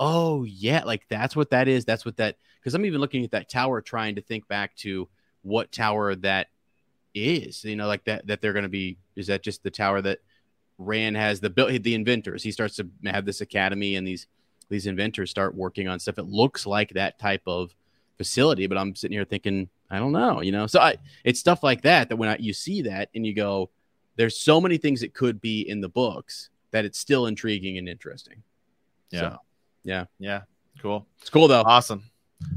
oh 0.00 0.44
yeah, 0.44 0.84
like 0.84 1.02
that's 1.08 1.36
what 1.36 1.50
that 1.50 1.68
is. 1.68 1.84
That's 1.84 2.04
what 2.04 2.16
that 2.18 2.36
because 2.60 2.74
I'm 2.74 2.86
even 2.86 3.00
looking 3.00 3.24
at 3.24 3.32
that 3.32 3.48
tower, 3.48 3.80
trying 3.80 4.14
to 4.16 4.22
think 4.22 4.48
back 4.48 4.74
to 4.76 5.08
what 5.42 5.72
tower 5.72 6.14
that 6.16 6.48
is. 7.14 7.64
You 7.64 7.76
know, 7.76 7.86
like 7.86 8.04
that 8.04 8.26
that 8.26 8.40
they're 8.40 8.52
going 8.52 8.64
to 8.64 8.68
be. 8.68 8.98
Is 9.16 9.26
that 9.28 9.42
just 9.42 9.62
the 9.62 9.70
tower 9.70 10.00
that 10.02 10.18
Rand 10.78 11.16
has 11.16 11.40
the 11.40 11.50
built 11.50 11.82
the 11.82 11.94
inventors? 11.94 12.42
He 12.42 12.52
starts 12.52 12.76
to 12.76 12.88
have 13.04 13.24
this 13.24 13.40
academy, 13.40 13.96
and 13.96 14.06
these 14.06 14.26
these 14.68 14.86
inventors 14.86 15.30
start 15.30 15.54
working 15.54 15.88
on 15.88 15.98
stuff. 15.98 16.18
It 16.18 16.26
looks 16.26 16.66
like 16.66 16.90
that 16.94 17.18
type 17.18 17.42
of 17.46 17.74
facility, 18.16 18.66
but 18.66 18.78
I'm 18.78 18.94
sitting 18.94 19.16
here 19.16 19.24
thinking, 19.24 19.68
I 19.90 19.98
don't 19.98 20.12
know, 20.12 20.40
you 20.40 20.52
know. 20.52 20.66
So 20.66 20.80
I, 20.80 20.96
it's 21.24 21.40
stuff 21.40 21.62
like 21.62 21.82
that 21.82 22.08
that 22.08 22.16
when 22.16 22.28
I, 22.28 22.36
you 22.38 22.52
see 22.52 22.82
that 22.82 23.10
and 23.14 23.26
you 23.26 23.34
go, 23.34 23.70
there's 24.16 24.38
so 24.38 24.60
many 24.60 24.78
things 24.78 25.02
it 25.02 25.14
could 25.14 25.40
be 25.40 25.68
in 25.68 25.80
the 25.80 25.88
books 25.88 26.50
that 26.70 26.84
it's 26.84 26.98
still 26.98 27.26
intriguing 27.26 27.78
and 27.78 27.88
interesting. 27.88 28.42
Yeah. 29.10 29.20
So, 29.20 29.36
yeah, 29.84 30.04
Yeah. 30.18 30.42
Cool. 30.80 31.06
it's 31.20 31.30
cool 31.30 31.48
though. 31.48 31.62
Awesome. 31.62 32.04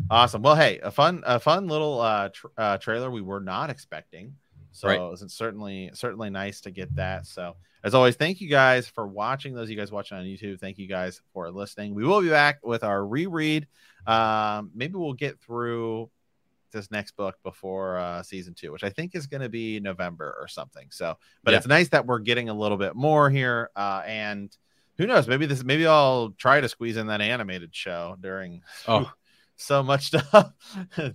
Awesome. 0.10 0.42
Well, 0.42 0.56
hey, 0.56 0.80
a 0.80 0.90
fun, 0.90 1.22
a 1.26 1.40
fun 1.40 1.68
little 1.68 2.00
uh, 2.00 2.30
tr- 2.30 2.48
uh 2.58 2.78
trailer 2.78 3.12
we 3.12 3.22
were 3.22 3.42
not 3.42 3.70
expecting. 3.70 4.36
So 4.76 4.88
Right. 4.90 5.00
it 5.00 5.10
was 5.10 5.24
certainly, 5.34 5.90
certainly 5.94 6.30
nice 6.30 6.60
to 6.62 6.72
get 6.72 6.94
that. 6.96 7.26
So 7.26 7.56
as 7.84 7.94
always, 7.94 8.16
thank 8.16 8.42
you 8.42 8.50
guys 8.50 8.88
for 8.88 9.08
watching. 9.08 9.54
Those 9.54 9.64
of 9.66 9.70
you 9.70 9.78
guys 9.78 9.92
watching 9.92 10.18
on 10.18 10.26
YouTube, 10.26 10.60
thank 10.60 10.78
you 10.78 10.88
guys 10.88 11.22
for 11.34 11.50
listening. 11.50 11.94
We 11.96 12.04
will 12.04 12.22
be 12.22 12.30
back 12.30 12.60
with 12.64 12.84
our 12.84 13.06
reread. 13.06 13.68
Um, 14.06 14.72
maybe 14.76 14.96
we'll 14.96 15.14
get 15.14 15.40
through 15.40 16.10
this 16.72 16.92
next 16.92 17.16
book 17.16 17.36
before 17.44 17.98
uh, 18.00 18.22
season 18.22 18.54
two, 18.54 18.72
which 18.74 18.84
I 18.84 18.90
think 18.90 19.16
is 19.16 19.28
going 19.28 19.42
to 19.42 19.50
be 19.50 19.80
November 19.80 20.36
or 20.40 20.48
something. 20.50 20.88
So, 20.92 21.18
but 21.44 21.52
Yeah. 21.52 21.58
it's 21.60 21.68
nice 21.68 21.88
that 21.90 22.06
we're 22.06 22.20
getting 22.20 22.50
a 22.50 22.54
little 22.54 22.78
bit 22.78 22.96
more 22.96 23.30
here. 23.30 23.70
Uh, 23.78 24.04
and 24.06 24.56
who 24.98 25.08
knows? 25.08 25.28
Maybe 25.28 25.46
this, 25.46 25.64
maybe 25.64 25.88
I'll 25.88 26.32
try 26.32 26.60
to 26.60 26.68
squeeze 26.68 26.98
in 26.98 27.08
that 27.08 27.22
animated 27.22 27.74
show 27.74 28.18
during 28.20 28.62
Oh. 28.88 29.10
so 29.58 29.82
much 29.84 30.08
stuff. 30.08 30.52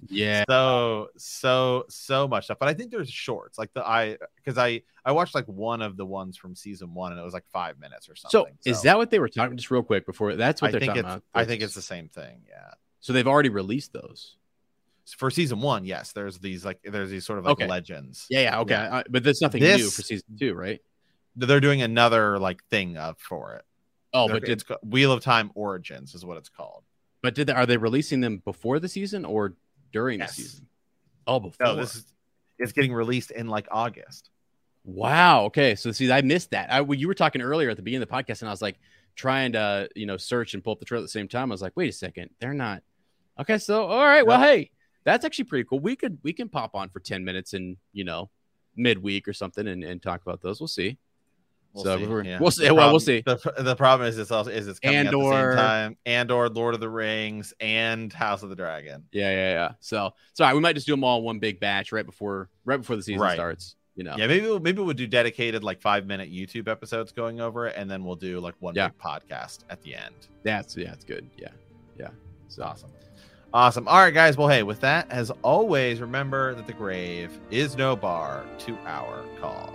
Yeah. 0.08 0.44
So 0.48 1.08
so 1.16 1.84
so 1.88 2.26
much 2.28 2.44
stuff. 2.44 2.58
But 2.58 2.68
I 2.68 2.74
think 2.74 2.90
there's 2.90 3.10
shorts 3.10 3.58
like 3.58 3.72
the 3.74 3.86
I 3.86 4.16
because 4.36 4.58
I 4.58 4.82
I 5.04 5.12
watched 5.12 5.34
like 5.34 5.46
one 5.46 5.82
of 5.82 5.96
the 5.96 6.06
ones 6.06 6.36
from 6.36 6.54
season 6.54 6.94
one 6.94 7.12
and 7.12 7.20
it 7.20 7.24
was 7.24 7.34
like 7.34 7.46
five 7.52 7.78
minutes 7.78 8.08
or 8.08 8.16
something. 8.16 8.30
So, 8.30 8.44
something. 8.46 8.56
is 8.72 8.82
that 8.82 8.96
what 8.98 9.10
they 9.10 9.18
were 9.18 9.28
talking? 9.28 9.56
Just 9.56 9.70
real 9.70 9.82
quick 9.82 10.06
before 10.06 10.34
that's 10.36 10.62
what 10.62 10.68
I 10.68 10.70
they're 10.72 10.80
think 10.80 10.90
talking 10.92 11.04
about. 11.04 11.22
I 11.34 11.44
think 11.44 11.62
it's 11.62 11.74
the 11.74 11.82
same 11.82 12.08
thing. 12.08 12.42
Yeah. 12.48 12.70
so 13.00 13.12
they've 13.12 13.26
already 13.28 13.48
released 13.50 13.92
those. 13.92 14.36
For 15.16 15.28
season 15.30 15.60
one, 15.60 15.84
yes, 15.84 16.12
there's 16.12 16.38
these 16.38 16.64
like 16.64 16.78
there's 16.84 17.10
these 17.10 17.26
sort 17.26 17.40
of 17.40 17.44
like 17.44 17.52
Okay. 17.54 17.66
legends. 17.66 18.26
Yeah, 18.30 18.40
yeah, 18.42 18.60
okay, 18.60 18.74
Yeah. 18.74 18.96
I- 18.98 19.04
but 19.10 19.24
there's 19.24 19.40
nothing 19.40 19.62
new 19.62 19.90
for 19.90 20.02
season 20.02 20.36
two, 20.38 20.54
right? 20.54 20.80
They're 21.36 21.60
doing 21.60 21.82
another 21.82 22.38
like 22.38 22.62
thing 22.66 22.96
up 22.96 23.20
for 23.20 23.54
it. 23.54 23.64
Oh, 24.12 24.28
They're- 24.28 24.40
but 24.40 24.48
it's 24.48 24.64
Wheel 24.84 25.10
of 25.12 25.22
Time 25.22 25.50
Origins 25.54 26.14
is 26.14 26.24
what 26.24 26.36
it's 26.36 26.48
called. 26.48 26.84
But 27.22 27.34
did 27.34 27.46
they, 27.48 27.52
are 27.52 27.66
they 27.66 27.76
releasing 27.76 28.20
them 28.20 28.38
before 28.44 28.78
the 28.78 28.88
season 28.88 29.24
or 29.24 29.54
during 29.92 30.20
Yes. 30.20 30.36
the 30.36 30.42
season? 30.42 30.66
Oh, 31.26 31.40
before. 31.40 31.66
No, 31.66 31.76
this 31.76 31.96
is 31.96 32.12
it's 32.58 32.72
getting 32.72 32.92
released 32.92 33.30
in 33.30 33.46
like 33.48 33.66
August. 33.70 34.30
Wow. 34.84 35.44
Okay. 35.44 35.74
So 35.74 35.92
see, 35.92 36.10
I 36.10 36.22
missed 36.22 36.50
that. 36.52 36.72
I 36.72 36.80
well, 36.80 36.98
you 36.98 37.08
were 37.08 37.14
talking 37.14 37.42
earlier 37.42 37.70
at 37.70 37.76
the 37.76 37.82
beginning 37.82 38.02
of 38.02 38.08
the 38.08 38.14
podcast, 38.14 38.40
and 38.42 38.48
I 38.48 38.52
was 38.52 38.62
like 38.62 38.78
trying 39.14 39.52
to 39.52 39.88
you 39.94 40.06
know 40.06 40.16
search 40.16 40.54
and 40.54 40.64
pull 40.64 40.72
up 40.72 40.78
the 40.78 40.84
trailer 40.84 41.02
at 41.02 41.04
the 41.04 41.08
same 41.10 41.28
time. 41.28 41.50
I 41.50 41.54
was 41.54 41.62
like, 41.62 41.72
wait 41.76 41.90
a 41.90 41.92
second, 41.92 42.30
they're 42.40 42.54
not. 42.54 42.82
Okay. 43.38 43.58
So 43.58 43.84
all 43.86 44.04
right. 44.04 44.26
Well, 44.26 44.40
hey, 44.40 44.70
that's 45.04 45.24
actually 45.24 45.44
pretty 45.44 45.64
cool. 45.68 45.80
We 45.80 45.96
could 45.96 46.18
we 46.22 46.32
can 46.32 46.48
pop 46.48 46.74
on 46.74 46.88
for 46.88 47.00
ten 47.00 47.24
minutes 47.24 47.52
and 47.52 47.76
you 47.92 48.04
know 48.04 48.30
midweek 48.76 49.28
or 49.28 49.32
something 49.32 49.66
and, 49.68 49.84
and 49.84 50.02
talk 50.02 50.22
about 50.22 50.40
those. 50.40 50.60
We'll 50.60 50.68
see. 50.68 50.98
We'll 51.72 51.84
So 51.84 51.98
see. 51.98 52.06
we're- 52.06 52.26
yeah. 52.28 52.38
we'll 52.40 52.50
see. 52.50 52.66
The 52.66 52.74
Well, 52.74 52.92
we'll 52.92 53.00
problem- 53.00 53.52
The, 53.56 53.62
the 53.62 53.76
problem 53.76 54.08
is 54.08 54.18
it's 54.18 54.30
also 54.30 54.50
is 54.50 54.66
it's 54.66 54.80
coming 54.80 54.98
at 54.98 55.10
the 55.12 55.18
same 55.20 55.56
time. 55.56 55.96
Andor 56.04 56.48
Lord 56.48 56.74
of 56.74 56.80
the 56.80 56.88
Rings 56.88 57.54
and 57.60 58.12
House 58.12 58.42
of 58.42 58.48
the 58.50 58.56
Dragon. 58.56 59.04
Yeah, 59.12 59.30
yeah, 59.30 59.52
yeah. 59.52 59.72
So 59.80 60.12
sorry, 60.32 60.54
we 60.54 60.60
might 60.60 60.74
just 60.74 60.86
do 60.86 60.92
them 60.92 61.04
all 61.04 61.18
in 61.18 61.24
one 61.24 61.38
big 61.38 61.60
batch 61.60 61.92
right 61.92 62.04
before 62.06 62.48
right 62.64 62.78
before 62.78 62.96
the 62.96 63.02
season 63.02 63.20
Right. 63.22 63.34
starts. 63.34 63.76
You 63.96 64.04
know. 64.04 64.14
Yeah, 64.16 64.28
maybe 64.28 64.46
we'll, 64.46 64.60
maybe 64.60 64.80
we'll 64.80 64.94
do 64.94 65.06
dedicated 65.06 65.62
like 65.62 65.80
five 65.80 66.06
minute 66.06 66.32
YouTube 66.32 66.68
episodes 66.68 67.12
going 67.12 67.40
over 67.40 67.66
it, 67.66 67.74
and 67.76 67.90
then 67.90 68.04
we'll 68.04 68.16
do 68.16 68.40
like 68.40 68.54
one 68.60 68.74
Yeah. 68.74 68.88
big 68.88 68.98
podcast 68.98 69.58
at 69.68 69.82
the 69.82 69.94
end. 69.94 70.14
That's 70.42 70.76
yeah, 70.76 70.92
it's 70.92 71.04
good. 71.04 71.28
Yeah, 71.36 71.48
yeah. 71.98 72.08
it's 72.46 72.58
Awesome. 72.58 72.90
Awesome. 73.52 73.88
All 73.88 73.98
right, 73.98 74.14
guys. 74.14 74.36
Well, 74.36 74.46
hey, 74.48 74.62
with 74.62 74.80
that, 74.80 75.10
as 75.10 75.30
always, 75.42 76.00
remember 76.00 76.54
that 76.54 76.66
the 76.68 76.72
grave 76.72 77.32
is 77.50 77.76
no 77.76 77.96
bar 77.96 78.44
to 78.60 78.76
our 78.86 79.24
call. 79.40 79.74